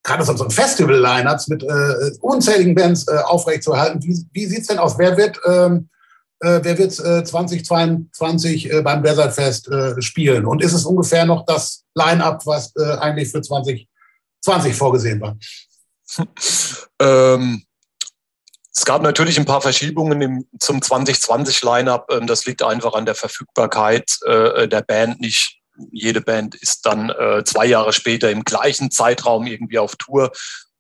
gerade 0.03 0.25
so 0.25 0.33
ein 0.33 0.51
Festival-Lineups 0.51 1.49
mit 1.49 1.63
äh, 1.63 2.11
unzähligen 2.21 2.75
Bands 2.75 3.07
äh, 3.09 3.19
aufrechtzuerhalten. 3.19 4.03
Wie, 4.03 4.27
wie 4.33 4.47
sieht 4.47 4.63
es 4.63 4.67
denn 4.69 4.79
aus? 4.79 4.99
Wer 4.99 5.17
wird, 5.17 5.39
ähm, 5.47 5.89
äh, 6.41 6.61
wer 6.63 6.79
wird 6.79 6.99
äh, 6.99 7.25
2022 7.25 8.73
äh, 8.73 8.83
beim 8.83 9.03
Desert 9.03 9.35
Fest 9.35 9.69
äh, 9.69 10.01
spielen? 10.01 10.47
Und 10.47 10.63
ist 10.63 10.73
es 10.73 10.85
ungefähr 10.85 11.27
noch 11.27 11.45
das 11.45 11.85
Line-Up, 11.95 12.47
was 12.47 12.75
äh, 12.77 12.97
eigentlich 12.99 13.31
für 13.31 13.43
2020 13.43 13.87
vorgesehen 14.75 15.21
war? 15.21 15.37
ähm, 17.01 17.63
es 18.75 18.85
gab 18.87 19.03
natürlich 19.03 19.39
ein 19.39 19.45
paar 19.45 19.61
Verschiebungen 19.61 20.23
im, 20.23 20.47
zum 20.59 20.79
2020-Line-Up. 20.79 22.11
Ähm, 22.11 22.27
das 22.27 22.47
liegt 22.47 22.63
einfach 22.63 22.95
an 22.95 23.05
der 23.05 23.15
Verfügbarkeit 23.15 24.19
äh, 24.25 24.67
der 24.67 24.81
Band 24.81 25.21
nicht 25.21 25.60
jede 25.93 26.21
Band 26.21 26.55
ist 26.55 26.87
dann 26.87 27.11
äh, 27.11 27.45
zwei 27.45 27.67
Jahre 27.67 27.93
später 27.93 28.31
im 28.31 28.45
gleichen 28.45 28.91
Zeitraum 28.91 29.47
irgendwie 29.47 29.79
auf 29.79 29.97
Tour. 29.97 30.33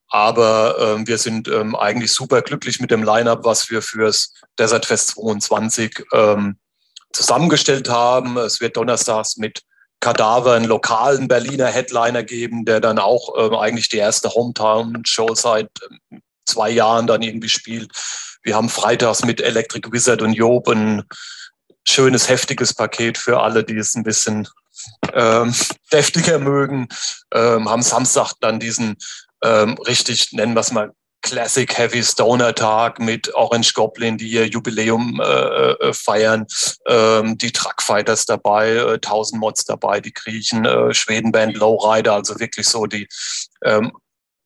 Aber 0.09 0.77
ähm, 0.81 1.07
wir 1.07 1.19
sind 1.19 1.47
ähm, 1.49 1.77
eigentlich 1.77 2.13
super 2.13 2.43
glücklich 2.43 2.81
mit 2.81 2.91
dem 2.91 3.05
Line-up, 3.05 3.45
was 3.45 3.71
wir 3.71 3.81
fürs 3.81 4.35
Desert 4.59 4.87
Fest 4.87 5.11
22 5.11 6.05
ähm, 6.13 6.59
zusammengestellt 7.13 7.89
haben. 7.89 8.37
Es 8.37 8.61
wird 8.61 8.77
donnerstags 8.77 9.37
mit 9.37 9.63
Kadaver 10.01 10.55
einen 10.55 10.65
lokalen 10.65 11.29
Berliner 11.29 11.67
Headliner 11.67 12.25
geben, 12.25 12.65
der 12.65 12.81
dann 12.81 12.99
auch 12.99 13.35
ähm, 13.39 13.55
eigentlich 13.55 13.89
die 13.89 13.99
erste 13.99 14.31
Hometown-Show 14.31 15.35
seit 15.35 15.71
ähm, 16.11 16.23
zwei 16.45 16.71
Jahren 16.71 17.07
dann 17.07 17.23
irgendwie 17.23 17.49
spielt. 17.49 17.93
Wir 18.43 18.57
haben 18.57 18.69
freitags 18.69 19.25
mit 19.25 19.41
Electric 19.41 19.93
Wizard 19.93 20.23
und 20.23 20.33
Job 20.33 20.69
ein 20.69 21.05
schönes, 21.85 22.29
heftiges 22.29 22.75
Paket 22.75 23.19
für 23.19 23.41
alle, 23.41 23.63
die 23.63 23.77
es 23.77 23.95
ein 23.95 24.03
bisschen 24.03 24.49
ähm, 25.13 25.55
deftiger 25.93 26.39
mögen, 26.39 26.89
ähm, 27.35 27.69
haben 27.69 27.83
Samstag 27.83 28.35
dann 28.41 28.61
diesen 28.61 28.97
ähm, 29.43 29.77
richtig, 29.87 30.33
nennen 30.33 30.55
wir 30.55 30.61
es 30.61 30.73
mal, 30.73 30.93
Classic 31.23 31.77
Heavy 31.77 32.03
Stoner 32.03 32.55
Tag 32.55 32.99
mit 32.99 33.35
Orange 33.35 33.75
Goblin, 33.75 34.17
die 34.17 34.31
ihr 34.31 34.47
Jubiläum 34.47 35.21
äh, 35.21 35.73
äh, 35.73 35.93
feiern, 35.93 36.47
ähm, 36.87 37.37
die 37.37 37.53
Truckfighters 37.53 38.25
dabei, 38.25 38.71
äh, 38.71 38.95
1000 38.95 39.41
Mods 39.41 39.65
dabei, 39.65 40.01
die 40.01 40.13
Griechen, 40.13 40.65
äh, 40.65 40.95
Schwedenband 40.95 41.57
Lowrider, 41.57 42.15
also 42.15 42.41
wirklich 42.41 42.67
so 42.67 42.87
die 42.87 43.07
ähm, 43.65 43.93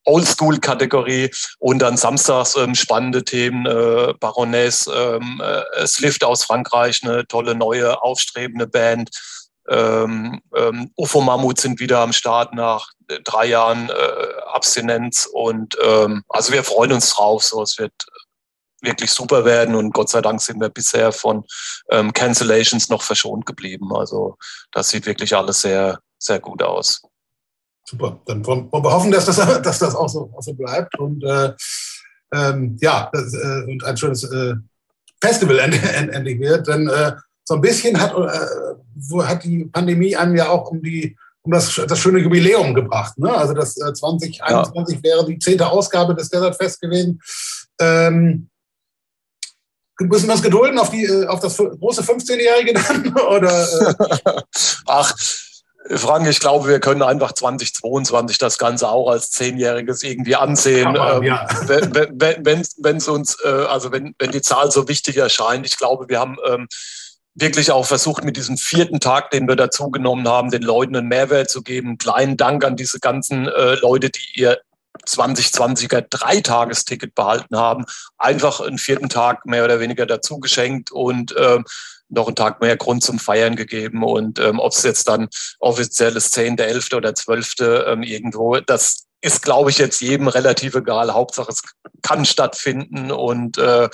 Oldschool-Kategorie. 0.04 1.30
Und 1.58 1.78
dann 1.78 1.96
samstags 1.96 2.56
ähm, 2.56 2.74
spannende 2.74 3.24
Themen, 3.24 3.66
äh, 3.66 4.12
Baroness, 4.18 4.90
ähm, 4.92 5.40
äh, 5.42 5.86
Slift 5.86 6.24
aus 6.24 6.44
Frankreich, 6.44 7.02
eine 7.04 7.26
tolle 7.26 7.54
neue 7.54 8.02
aufstrebende 8.02 8.66
Band, 8.66 9.10
ähm, 9.68 10.40
ähm, 10.54 10.90
UFO 10.96 11.20
Mammut 11.20 11.58
sind 11.58 11.80
wieder 11.80 12.00
am 12.00 12.12
Start 12.12 12.54
nach 12.54 12.88
drei 13.24 13.46
Jahren 13.46 13.88
äh, 13.90 14.42
Abstinenz 14.52 15.28
und 15.30 15.76
ähm, 15.82 16.22
also 16.28 16.52
wir 16.52 16.64
freuen 16.64 16.92
uns 16.92 17.10
drauf. 17.14 17.44
So, 17.44 17.62
es 17.62 17.78
wird 17.78 17.92
wirklich 18.82 19.10
super 19.10 19.44
werden 19.44 19.74
und 19.74 19.92
Gott 19.92 20.10
sei 20.10 20.20
Dank 20.20 20.40
sind 20.40 20.60
wir 20.60 20.68
bisher 20.68 21.12
von 21.12 21.44
ähm, 21.90 22.12
Cancellations 22.12 22.88
noch 22.88 23.02
verschont 23.02 23.46
geblieben. 23.46 23.94
Also 23.94 24.36
das 24.72 24.90
sieht 24.90 25.06
wirklich 25.06 25.34
alles 25.34 25.62
sehr, 25.62 25.98
sehr 26.18 26.40
gut 26.40 26.62
aus. 26.62 27.02
Super, 27.86 28.20
dann 28.26 28.44
wollen 28.46 28.70
wir 28.70 28.92
hoffen, 28.92 29.10
dass 29.10 29.26
das, 29.26 29.36
dass 29.62 29.78
das 29.78 29.94
auch, 29.94 30.08
so, 30.08 30.30
auch 30.36 30.42
so 30.42 30.54
bleibt 30.54 30.98
und 30.98 31.24
äh, 31.24 31.52
ähm, 32.32 32.76
ja, 32.80 33.10
äh, 33.12 33.70
und 33.70 33.84
ein 33.84 33.96
schönes 33.96 34.24
äh, 34.24 34.54
Festival 35.20 35.58
endlich 35.58 36.40
wird, 36.40 36.66
denn 36.66 36.88
äh, 36.88 37.12
so 37.44 37.54
ein 37.54 37.60
bisschen 37.60 38.00
hat, 38.00 38.14
äh, 38.14 39.22
hat 39.22 39.44
die 39.44 39.66
Pandemie 39.66 40.16
einem 40.16 40.36
ja 40.36 40.48
auch 40.48 40.70
um 40.70 40.82
die 40.82 41.16
um 41.44 41.52
das, 41.52 41.74
das 41.86 41.98
schöne 41.98 42.20
Jubiläum 42.20 42.74
gebracht. 42.74 43.18
Ne? 43.18 43.30
Also 43.30 43.52
das 43.52 43.76
äh, 43.76 43.92
2021 43.92 44.96
ja. 44.96 45.02
wäre 45.02 45.26
die 45.26 45.38
zehnte 45.38 45.68
Ausgabe 45.68 46.14
des 46.14 46.30
Desert 46.30 46.56
Fest 46.56 46.80
gewesen. 46.80 47.20
Ähm, 47.78 48.48
müssen 50.00 50.26
wir 50.26 50.32
uns 50.32 50.42
gedulden 50.42 50.78
auf, 50.78 50.90
die, 50.90 51.04
äh, 51.04 51.26
auf 51.26 51.40
das 51.40 51.56
große 51.56 52.02
15-Jährige 52.02 52.72
dann? 52.72 53.14
Oder, 53.28 53.62
äh? 53.62 54.42
Ach, 54.86 55.14
Frank, 55.90 56.26
ich 56.26 56.40
glaube, 56.40 56.66
wir 56.66 56.80
können 56.80 57.02
einfach 57.02 57.32
2022 57.32 58.38
das 58.38 58.56
Ganze 58.56 58.88
auch 58.88 59.10
als 59.10 59.30
Zehnjähriges 59.30 60.02
irgendwie 60.02 60.36
ansehen. 60.36 60.96
Aber, 60.96 61.18
ähm, 61.18 61.24
ja. 61.24 61.46
wenn 61.66 62.60
es 62.60 62.76
wenn, 62.78 63.02
uns, 63.02 63.36
äh, 63.44 63.48
also 63.48 63.92
wenn, 63.92 64.14
wenn 64.18 64.30
die 64.30 64.40
Zahl 64.40 64.70
so 64.70 64.88
wichtig 64.88 65.18
erscheint, 65.18 65.66
ich 65.66 65.76
glaube, 65.76 66.08
wir 66.08 66.20
haben 66.20 66.38
ähm, 66.46 66.68
wirklich 67.34 67.70
auch 67.72 67.86
versucht, 67.86 68.24
mit 68.24 68.36
diesem 68.36 68.56
vierten 68.56 69.00
Tag, 69.00 69.30
den 69.30 69.48
wir 69.48 69.56
dazu 69.56 69.90
genommen 69.90 70.28
haben, 70.28 70.50
den 70.50 70.62
Leuten 70.62 70.96
einen 70.96 71.08
Mehrwert 71.08 71.50
zu 71.50 71.62
geben. 71.62 71.98
Kleinen 71.98 72.36
Dank 72.36 72.64
an 72.64 72.76
diese 72.76 73.00
ganzen 73.00 73.48
äh, 73.48 73.74
Leute, 73.76 74.10
die 74.10 74.40
ihr 74.40 74.60
2020er 75.06 76.06
Dreitagesticket 76.08 77.14
behalten 77.14 77.56
haben. 77.56 77.84
Einfach 78.16 78.60
einen 78.60 78.78
vierten 78.78 79.08
Tag 79.08 79.44
mehr 79.46 79.64
oder 79.64 79.80
weniger 79.80 80.06
dazu 80.06 80.38
geschenkt 80.38 80.92
und 80.92 81.34
ähm, 81.36 81.64
noch 82.08 82.28
einen 82.28 82.36
Tag 82.36 82.60
mehr 82.60 82.76
Grund 82.76 83.02
zum 83.02 83.18
Feiern 83.18 83.56
gegeben. 83.56 84.04
Und 84.04 84.38
ähm, 84.38 84.60
ob 84.60 84.72
es 84.72 84.84
jetzt 84.84 85.08
dann 85.08 85.28
offiziell 85.58 86.16
ist 86.16 86.32
10., 86.32 86.58
11. 86.58 86.92
oder 86.94 87.14
12. 87.14 87.54
Ähm, 87.60 88.02
irgendwo, 88.02 88.56
das 88.60 89.06
ist, 89.20 89.42
glaube 89.42 89.70
ich, 89.70 89.78
jetzt 89.78 90.00
jedem 90.00 90.28
relativ 90.28 90.74
egal. 90.74 91.12
Hauptsache, 91.12 91.50
es 91.50 91.62
kann 92.02 92.24
stattfinden 92.24 93.10
und 93.10 93.58
äh, 93.58 93.88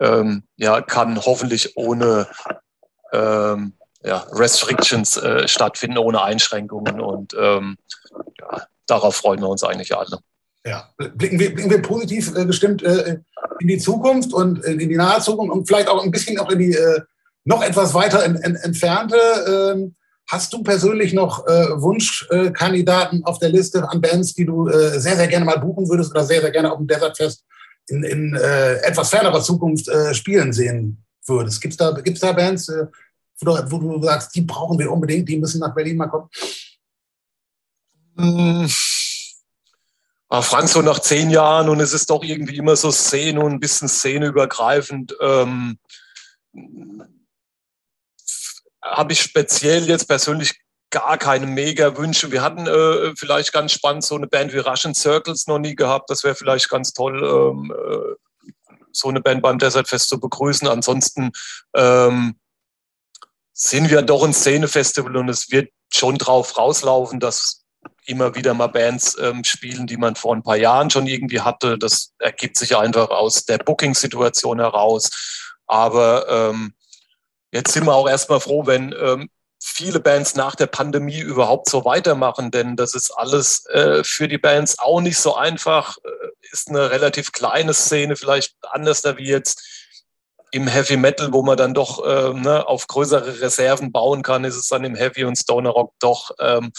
ähm, 0.00 0.42
ja, 0.56 0.80
kann 0.82 1.24
hoffentlich 1.24 1.76
ohne 1.76 2.28
ähm, 3.16 3.72
ja, 4.04 4.24
Restrictions 4.32 5.16
äh, 5.16 5.48
stattfinden, 5.48 5.98
ohne 5.98 6.22
Einschränkungen. 6.22 7.00
Und 7.00 7.34
ähm, 7.38 7.76
ja, 8.38 8.62
darauf 8.86 9.16
freuen 9.16 9.40
wir 9.40 9.48
uns 9.48 9.64
eigentlich 9.64 9.96
alle. 9.96 10.18
Ja, 10.64 10.90
blicken 10.96 11.38
wir, 11.38 11.54
blicken 11.54 11.70
wir 11.70 11.82
positiv 11.82 12.34
äh, 12.36 12.44
gestimmt 12.44 12.82
äh, 12.82 13.18
in 13.60 13.68
die 13.68 13.78
Zukunft 13.78 14.32
und 14.32 14.64
äh, 14.64 14.72
in 14.72 14.88
die 14.88 14.96
nahe 14.96 15.20
Zukunft 15.20 15.52
und 15.52 15.66
vielleicht 15.66 15.88
auch 15.88 16.02
ein 16.02 16.10
bisschen 16.10 16.38
auch 16.38 16.50
in 16.50 16.58
die 16.58 16.72
äh, 16.72 17.00
noch 17.44 17.62
etwas 17.62 17.94
weiter 17.94 18.24
in, 18.24 18.36
in, 18.36 18.56
entfernte. 18.56 19.16
Ähm, 19.74 19.94
Hast 20.28 20.52
du 20.52 20.64
persönlich 20.64 21.12
noch 21.12 21.46
äh, 21.46 21.80
Wunschkandidaten 21.80 23.24
auf 23.24 23.38
der 23.38 23.50
Liste 23.50 23.88
an 23.88 24.00
Bands, 24.00 24.34
die 24.34 24.44
du 24.44 24.68
sehr, 24.68 25.14
sehr 25.14 25.28
gerne 25.28 25.44
mal 25.44 25.60
buchen 25.60 25.88
würdest 25.88 26.10
oder 26.10 26.24
sehr, 26.24 26.40
sehr 26.40 26.50
gerne 26.50 26.72
auf 26.72 26.78
dem 26.78 26.88
Desert 26.88 27.16
Fest 27.16 27.44
in, 27.86 28.02
in 28.02 28.34
etwas 28.34 29.10
fernerer 29.10 29.40
Zukunft 29.40 29.88
spielen 30.16 30.52
sehen 30.52 31.04
würdest? 31.28 31.60
Gibt 31.60 31.74
es 31.74 31.78
da, 31.78 31.92
gibt's 31.92 32.22
da 32.22 32.32
Bands, 32.32 32.68
wo 33.40 33.78
du, 33.78 34.02
sagst, 34.02 34.34
die 34.34 34.42
brauchen 34.42 34.78
wir 34.78 34.90
unbedingt, 34.90 35.28
die 35.28 35.38
müssen 35.38 35.60
nach 35.60 35.74
Berlin 35.74 35.96
mal 35.96 36.08
kommen? 36.08 36.28
Hm. 38.16 38.68
Ah, 40.28 40.42
Frank, 40.42 40.68
so 40.68 40.82
nach 40.82 40.98
zehn 40.98 41.30
Jahren 41.30 41.68
und 41.68 41.80
es 41.80 41.92
ist 41.92 42.10
doch 42.10 42.24
irgendwie 42.24 42.56
immer 42.56 42.74
so 42.74 42.90
Szene 42.90 43.40
und 43.40 43.52
ein 43.52 43.60
bisschen 43.60 43.88
szeneübergreifend. 43.88 45.16
Ähm, 45.20 45.78
habe 48.82 49.12
ich 49.12 49.20
speziell 49.20 49.88
jetzt 49.88 50.06
persönlich 50.06 50.60
gar 50.90 51.18
keine 51.18 51.46
mega 51.46 51.96
Wünsche. 51.96 52.32
Wir 52.32 52.42
hatten 52.42 52.66
äh, 52.66 53.14
vielleicht 53.16 53.52
ganz 53.52 53.72
spannend 53.72 54.04
so 54.04 54.14
eine 54.14 54.26
Band 54.26 54.52
wie 54.52 54.58
Russian 54.58 54.94
Circles 54.94 55.46
noch 55.46 55.58
nie 55.58 55.74
gehabt. 55.74 56.10
Das 56.10 56.24
wäre 56.24 56.34
vielleicht 56.34 56.68
ganz 56.70 56.92
toll, 56.92 57.22
ähm, 57.22 57.72
äh, 57.72 58.50
so 58.92 59.08
eine 59.08 59.20
Band 59.20 59.42
beim 59.42 59.58
Desert 59.58 59.88
Fest 59.88 60.08
zu 60.08 60.18
begrüßen. 60.18 60.66
Ansonsten 60.66 61.32
ähm, 61.74 62.36
sind 63.58 63.90
wir 63.90 64.02
doch 64.02 64.22
ein 64.22 64.34
Szenefestival 64.34 65.16
und 65.16 65.28
es 65.28 65.50
wird 65.50 65.70
schon 65.92 66.18
drauf 66.18 66.58
rauslaufen, 66.58 67.20
dass 67.20 67.64
immer 68.04 68.34
wieder 68.34 68.54
mal 68.54 68.66
Bands 68.66 69.16
ähm, 69.20 69.42
spielen, 69.44 69.86
die 69.86 69.96
man 69.96 70.14
vor 70.14 70.34
ein 70.34 70.42
paar 70.42 70.56
Jahren 70.56 70.90
schon 70.90 71.06
irgendwie 71.06 71.40
hatte. 71.40 71.78
Das 71.78 72.12
ergibt 72.18 72.56
sich 72.56 72.76
einfach 72.76 73.10
aus 73.10 73.44
der 73.44 73.58
Booking-Situation 73.58 74.60
heraus. 74.60 75.10
Aber 75.66 76.26
ähm, 76.28 76.74
Jetzt 77.56 77.72
sind 77.72 77.86
wir 77.86 77.94
auch 77.94 78.06
erstmal 78.06 78.40
froh, 78.40 78.66
wenn 78.66 78.94
ähm, 79.00 79.30
viele 79.62 79.98
Bands 79.98 80.34
nach 80.34 80.56
der 80.56 80.66
Pandemie 80.66 81.20
überhaupt 81.20 81.70
so 81.70 81.86
weitermachen, 81.86 82.50
denn 82.50 82.76
das 82.76 82.94
ist 82.94 83.10
alles 83.10 83.64
äh, 83.70 84.04
für 84.04 84.28
die 84.28 84.36
Bands 84.36 84.78
auch 84.78 85.00
nicht 85.00 85.18
so 85.18 85.34
einfach. 85.36 85.96
Äh, 86.04 86.28
ist 86.52 86.68
eine 86.68 86.90
relativ 86.90 87.32
kleine 87.32 87.72
Szene, 87.72 88.14
vielleicht 88.14 88.56
anders 88.60 89.00
da 89.00 89.16
wie 89.16 89.26
jetzt 89.26 89.75
im 90.52 90.66
Heavy 90.66 90.96
Metal, 90.96 91.32
wo 91.32 91.42
man 91.42 91.56
dann 91.56 91.74
doch 91.74 92.04
äh, 92.04 92.32
ne, 92.32 92.66
auf 92.66 92.86
größere 92.86 93.40
Reserven 93.40 93.92
bauen 93.92 94.22
kann, 94.22 94.44
ist 94.44 94.56
es 94.56 94.68
dann 94.68 94.84
im 94.84 94.94
Heavy 94.94 95.24
und 95.24 95.36
Stoner 95.36 95.70
Rock 95.70 95.92
doch 95.98 96.30
ähm, 96.38 96.72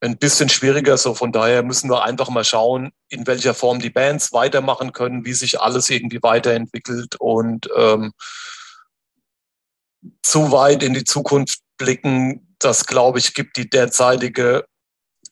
ein 0.00 0.18
bisschen 0.18 0.48
schwieriger. 0.48 0.96
So 0.96 1.14
von 1.14 1.32
daher 1.32 1.62
müssen 1.62 1.88
wir 1.88 2.04
einfach 2.04 2.28
mal 2.28 2.44
schauen, 2.44 2.92
in 3.08 3.26
welcher 3.26 3.54
Form 3.54 3.78
die 3.78 3.90
Bands 3.90 4.32
weitermachen 4.32 4.92
können, 4.92 5.24
wie 5.24 5.32
sich 5.32 5.60
alles 5.60 5.88
irgendwie 5.90 6.22
weiterentwickelt 6.22 7.16
und 7.18 7.68
ähm, 7.76 8.12
zu 10.22 10.52
weit 10.52 10.82
in 10.82 10.94
die 10.94 11.04
Zukunft 11.04 11.60
blicken. 11.78 12.54
Das, 12.58 12.86
glaube 12.86 13.18
ich, 13.18 13.34
gibt 13.34 13.56
die 13.56 13.70
derzeitige 13.70 14.64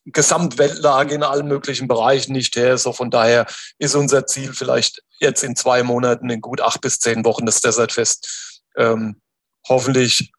Gesamtweltlage 0.06 1.14
in 1.14 1.22
allen 1.22 1.46
möglichen 1.46 1.88
Bereichen 1.88 2.32
nicht 2.32 2.56
her. 2.56 2.78
So 2.78 2.92
von 2.92 3.10
daher 3.10 3.46
ist 3.78 3.94
unser 3.94 4.26
Ziel 4.26 4.52
vielleicht 4.52 5.02
jetzt 5.18 5.44
in 5.44 5.56
zwei 5.56 5.82
Monaten, 5.82 6.30
in 6.30 6.40
gut 6.40 6.60
acht 6.60 6.80
bis 6.80 6.98
zehn 6.98 7.24
Wochen 7.24 7.46
das 7.46 7.60
Desertfest 7.60 8.62
ähm, 8.76 9.20
hoffentlich 9.68 10.32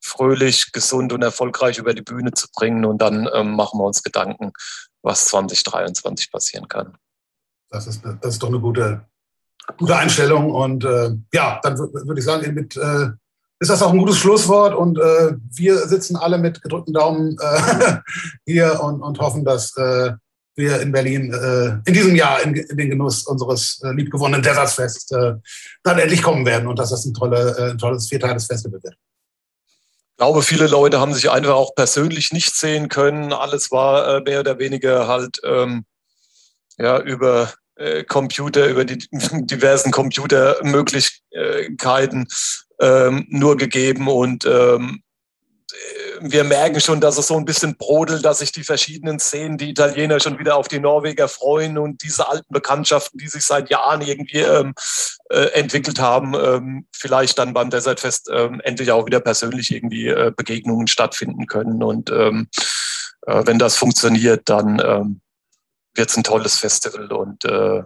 fröhlich, 0.00 0.72
gesund 0.72 1.12
und 1.12 1.22
erfolgreich 1.22 1.78
über 1.78 1.94
die 1.94 2.02
Bühne 2.02 2.32
zu 2.32 2.48
bringen. 2.54 2.84
Und 2.84 2.98
dann 2.98 3.28
ähm, 3.32 3.54
machen 3.54 3.78
wir 3.78 3.84
uns 3.84 4.02
Gedanken, 4.02 4.52
was 5.02 5.26
2023 5.26 6.32
passieren 6.32 6.68
kann. 6.68 6.96
Das 7.70 7.86
ist, 7.86 8.02
das 8.04 8.34
ist 8.34 8.42
doch 8.42 8.48
eine 8.48 8.60
gute, 8.60 9.06
gute 9.78 9.96
Einstellung. 9.96 10.50
Und 10.50 10.84
äh, 10.84 11.10
ja, 11.32 11.60
dann 11.62 11.78
würde 11.78 12.18
ich 12.18 12.24
sagen, 12.24 12.52
mit 12.54 12.76
äh, 12.76 13.10
ist 13.62 13.68
das 13.68 13.80
auch 13.80 13.92
ein 13.92 13.98
gutes 13.98 14.18
Schlusswort 14.18 14.74
und 14.74 14.98
äh, 14.98 15.34
wir 15.54 15.78
sitzen 15.86 16.16
alle 16.16 16.36
mit 16.36 16.62
gedrückten 16.62 16.92
Daumen 16.92 17.36
äh, 17.40 17.96
hier 18.44 18.80
und, 18.82 19.00
und 19.00 19.20
hoffen, 19.20 19.44
dass 19.44 19.76
äh, 19.76 20.14
wir 20.56 20.80
in 20.80 20.90
Berlin 20.90 21.32
äh, 21.32 21.88
in 21.88 21.94
diesem 21.94 22.16
Jahr 22.16 22.42
in, 22.42 22.56
in 22.56 22.76
den 22.76 22.90
Genuss 22.90 23.22
unseres 23.22 23.80
äh, 23.84 23.92
liebgewonnenen 23.92 24.42
Desertsfest 24.42 25.12
äh, 25.12 25.34
dann 25.84 26.00
endlich 26.00 26.22
kommen 26.22 26.44
werden 26.44 26.66
und 26.66 26.76
dass 26.76 26.90
das 26.90 27.04
ein, 27.04 27.14
tolle, 27.14 27.70
ein 27.70 27.78
tolles 27.78 28.08
Viertagesfestival 28.08 28.82
wird. 28.82 28.96
Ich 30.10 30.16
glaube, 30.16 30.42
viele 30.42 30.66
Leute 30.66 30.98
haben 30.98 31.14
sich 31.14 31.30
einfach 31.30 31.54
auch 31.54 31.76
persönlich 31.76 32.32
nicht 32.32 32.56
sehen 32.56 32.88
können. 32.88 33.32
Alles 33.32 33.70
war 33.70 34.22
mehr 34.22 34.40
oder 34.40 34.58
weniger 34.58 35.06
halt 35.06 35.40
ähm, 35.44 35.84
ja, 36.78 37.00
über 37.00 37.52
äh, 37.82 38.04
Computer, 38.04 38.68
über 38.68 38.84
die 38.84 38.98
diversen 39.10 39.90
Computermöglichkeiten 39.90 42.28
ähm, 42.80 43.26
nur 43.28 43.56
gegeben 43.56 44.06
und 44.08 44.46
ähm, 44.46 45.02
wir 46.20 46.44
merken 46.44 46.80
schon, 46.80 47.00
dass 47.00 47.18
es 47.18 47.26
so 47.26 47.36
ein 47.36 47.44
bisschen 47.44 47.76
brodelt, 47.76 48.24
dass 48.24 48.38
sich 48.38 48.52
die 48.52 48.62
verschiedenen 48.62 49.18
Szenen, 49.18 49.58
die 49.58 49.70
Italiener 49.70 50.20
schon 50.20 50.38
wieder 50.38 50.54
auf 50.56 50.68
die 50.68 50.78
Norweger 50.78 51.26
freuen 51.28 51.78
und 51.78 52.02
diese 52.02 52.28
alten 52.28 52.52
Bekanntschaften, 52.52 53.18
die 53.18 53.28
sich 53.28 53.44
seit 53.44 53.70
Jahren 53.70 54.02
irgendwie 54.02 54.40
ähm, 54.40 54.74
äh, 55.30 55.46
entwickelt 55.54 56.00
haben, 56.00 56.34
ähm, 56.34 56.86
vielleicht 56.94 57.38
dann 57.38 57.54
beim 57.54 57.70
Desertfest 57.70 58.28
ähm, 58.32 58.60
endlich 58.62 58.92
auch 58.92 59.06
wieder 59.06 59.20
persönlich 59.20 59.72
irgendwie 59.72 60.08
äh, 60.08 60.32
Begegnungen 60.36 60.86
stattfinden 60.86 61.46
können. 61.46 61.82
Und 61.82 62.10
ähm, 62.10 62.48
äh, 63.26 63.42
wenn 63.46 63.58
das 63.58 63.76
funktioniert, 63.76 64.48
dann 64.48 64.80
ähm, 64.84 65.22
wird 65.94 66.10
es 66.10 66.16
ein 66.16 66.24
tolles 66.24 66.58
Festival 66.58 67.12
und 67.12 67.44
äh, 67.44 67.82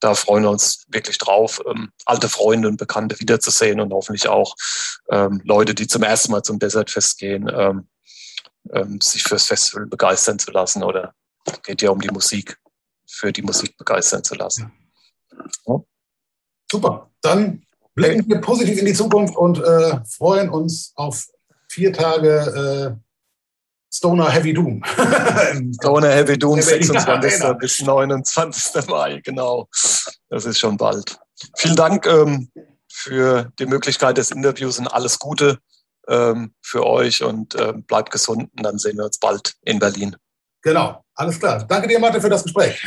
da 0.00 0.14
freuen 0.14 0.42
wir 0.42 0.50
uns 0.50 0.84
wirklich 0.88 1.18
drauf, 1.18 1.62
ähm, 1.66 1.90
alte 2.04 2.28
Freunde 2.28 2.68
und 2.68 2.76
Bekannte 2.76 3.18
wiederzusehen 3.20 3.80
und 3.80 3.92
hoffentlich 3.92 4.28
auch 4.28 4.54
ähm, 5.10 5.40
Leute, 5.44 5.74
die 5.74 5.86
zum 5.86 6.02
ersten 6.02 6.32
Mal 6.32 6.42
zum 6.42 6.58
Desertfest 6.58 7.18
gehen, 7.18 7.50
ähm, 7.52 7.88
ähm, 8.72 9.00
sich 9.00 9.22
fürs 9.22 9.46
Festival 9.46 9.86
begeistern 9.86 10.38
zu 10.38 10.50
lassen 10.50 10.82
oder 10.82 11.14
geht 11.62 11.82
ja 11.82 11.90
um 11.90 12.00
die 12.00 12.10
Musik, 12.10 12.58
für 13.06 13.32
die 13.32 13.42
Musik 13.42 13.76
begeistern 13.76 14.24
zu 14.24 14.34
lassen. 14.34 14.72
Ja. 15.66 15.82
Super, 16.70 17.10
dann 17.20 17.64
blicken 17.94 18.28
wir 18.28 18.40
positiv 18.40 18.78
in 18.78 18.86
die 18.86 18.94
Zukunft 18.94 19.36
und 19.36 19.58
äh, 19.58 20.00
freuen 20.06 20.50
uns 20.50 20.92
auf 20.96 21.26
vier 21.68 21.92
Tage 21.92 22.98
äh, 23.00 23.03
Stoner 23.96 24.28
Heavy 24.28 24.52
Doom. 24.52 24.82
Stoner 25.80 26.10
Heavy 26.10 26.36
Doom, 26.36 26.60
26. 26.60 27.58
bis 27.60 27.80
29. 27.80 28.88
Mai, 28.88 29.20
genau. 29.22 29.68
Das 30.28 30.44
ist 30.46 30.58
schon 30.58 30.76
bald. 30.76 31.16
Vielen 31.56 31.76
Dank 31.76 32.04
ähm, 32.06 32.50
für 32.92 33.52
die 33.60 33.66
Möglichkeit 33.66 34.18
des 34.18 34.32
Interviews 34.32 34.80
und 34.80 34.88
alles 34.88 35.20
Gute 35.20 35.58
ähm, 36.08 36.54
für 36.60 36.84
euch 36.84 37.22
und 37.22 37.54
äh, 37.54 37.72
bleibt 37.72 38.10
gesund 38.10 38.50
und 38.56 38.62
dann 38.64 38.78
sehen 38.78 38.96
wir 38.96 39.04
uns 39.04 39.18
bald 39.18 39.54
in 39.62 39.78
Berlin. 39.78 40.16
Genau, 40.62 41.04
alles 41.14 41.38
klar. 41.38 41.64
Danke 41.64 41.86
dir, 41.86 42.00
Martin, 42.00 42.20
für 42.20 42.28
das 42.28 42.42
Gespräch. 42.42 42.84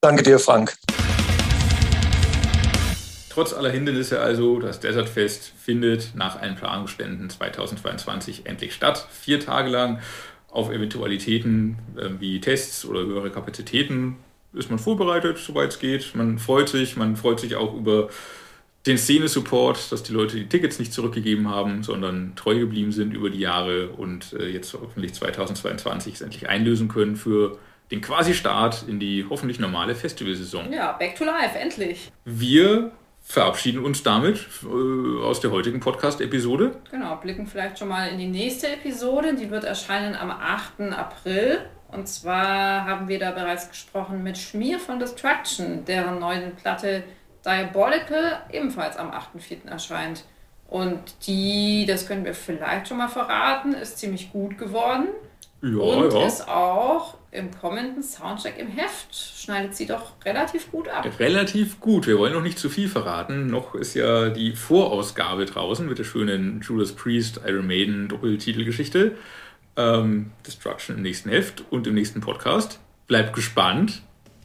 Danke 0.00 0.22
dir, 0.22 0.38
Frank. 0.38 0.76
Trotz 3.30 3.52
aller 3.52 3.70
Hindernisse 3.70 4.20
also, 4.20 4.60
das 4.60 4.78
Desertfest 4.78 5.52
findet 5.58 6.14
nach 6.14 6.40
allen 6.40 6.54
Planungsständen 6.54 7.28
2022 7.28 8.46
endlich 8.46 8.74
statt. 8.74 9.06
Vier 9.10 9.40
Tage 9.40 9.68
lang 9.68 10.00
auf 10.56 10.70
Eventualitäten 10.70 11.76
äh, 11.96 12.08
wie 12.18 12.40
Tests 12.40 12.86
oder 12.86 13.00
höhere 13.00 13.30
Kapazitäten 13.30 14.16
ist 14.54 14.70
man 14.70 14.78
vorbereitet, 14.78 15.36
soweit 15.38 15.70
es 15.70 15.78
geht. 15.78 16.14
Man 16.14 16.38
freut 16.38 16.70
sich, 16.70 16.96
man 16.96 17.16
freut 17.16 17.40
sich 17.40 17.56
auch 17.56 17.74
über 17.74 18.08
den 18.86 18.96
Szene-Support, 18.96 19.92
dass 19.92 20.02
die 20.02 20.12
Leute 20.12 20.36
die 20.36 20.46
Tickets 20.46 20.78
nicht 20.78 20.92
zurückgegeben 20.92 21.50
haben, 21.50 21.82
sondern 21.82 22.34
treu 22.36 22.58
geblieben 22.58 22.92
sind 22.92 23.12
über 23.12 23.28
die 23.28 23.40
Jahre 23.40 23.88
und 23.88 24.32
äh, 24.32 24.48
jetzt 24.48 24.72
hoffentlich 24.74 25.12
2022 25.12 26.14
es 26.14 26.20
endlich 26.22 26.48
einlösen 26.48 26.88
können 26.88 27.16
für 27.16 27.58
den 27.90 28.00
quasi 28.00 28.32
Start 28.32 28.84
in 28.88 28.98
die 28.98 29.26
hoffentlich 29.28 29.58
normale 29.58 29.94
Festivalsaison. 29.94 30.72
Ja, 30.72 30.92
back 30.92 31.16
to 31.16 31.24
life, 31.24 31.56
endlich. 31.58 32.10
Wir 32.24 32.92
verabschieden 33.26 33.84
uns 33.84 34.04
damit 34.04 34.46
äh, 34.62 35.22
aus 35.24 35.40
der 35.40 35.50
heutigen 35.50 35.80
Podcast-Episode. 35.80 36.76
Genau, 36.92 37.16
blicken 37.16 37.46
vielleicht 37.46 37.78
schon 37.78 37.88
mal 37.88 38.08
in 38.08 38.18
die 38.18 38.28
nächste 38.28 38.68
Episode. 38.68 39.34
Die 39.34 39.50
wird 39.50 39.64
erscheinen 39.64 40.14
am 40.14 40.30
8. 40.30 40.92
April. 40.92 41.58
Und 41.88 42.06
zwar 42.08 42.84
haben 42.84 43.08
wir 43.08 43.18
da 43.18 43.32
bereits 43.32 43.68
gesprochen 43.68 44.22
mit 44.22 44.38
Schmier 44.38 44.78
von 44.78 45.00
Destruction, 45.00 45.84
deren 45.84 46.20
neuen 46.20 46.54
Platte 46.54 47.02
Diabolical 47.44 48.42
ebenfalls 48.52 48.96
am 48.96 49.10
8.4. 49.10 49.68
erscheint. 49.68 50.24
Und 50.68 51.26
die, 51.26 51.84
das 51.86 52.06
können 52.06 52.24
wir 52.24 52.34
vielleicht 52.34 52.88
schon 52.88 52.98
mal 52.98 53.08
verraten, 53.08 53.74
ist 53.74 53.98
ziemlich 53.98 54.30
gut 54.32 54.56
geworden. 54.56 55.08
Ja, 55.62 55.78
und 55.78 56.12
ja. 56.12 56.26
ist 56.26 56.48
auch 56.48 57.15
im 57.30 57.50
kommenden 57.50 58.02
Soundcheck 58.02 58.58
im 58.58 58.68
Heft 58.68 59.14
schneidet 59.14 59.76
sie 59.76 59.86
doch 59.86 60.12
relativ 60.24 60.70
gut 60.70 60.88
ab. 60.88 61.06
Relativ 61.18 61.80
gut. 61.80 62.06
Wir 62.06 62.18
wollen 62.18 62.32
noch 62.32 62.42
nicht 62.42 62.58
zu 62.58 62.68
viel 62.68 62.88
verraten. 62.88 63.46
Noch 63.46 63.74
ist 63.74 63.94
ja 63.94 64.30
die 64.30 64.52
Vorausgabe 64.52 65.44
draußen 65.44 65.86
mit 65.86 65.98
der 65.98 66.04
schönen 66.04 66.60
Judas 66.62 66.92
Priest 66.92 67.40
Iron 67.46 67.66
Maiden 67.66 68.08
Doppeltitelgeschichte. 68.08 69.16
Ähm, 69.76 70.30
Destruction 70.46 70.96
im 70.96 71.02
nächsten 71.02 71.28
Heft 71.28 71.64
und 71.70 71.86
im 71.86 71.94
nächsten 71.94 72.20
Podcast. 72.20 72.80
Bleibt 73.06 73.34
gespannt. 73.34 74.02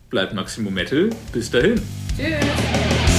Bleibt 0.09 0.33
Maximum 0.33 0.73
Metal. 0.73 1.09
Bis 1.31 1.49
dahin. 1.49 1.81
Tschüss. 2.17 3.10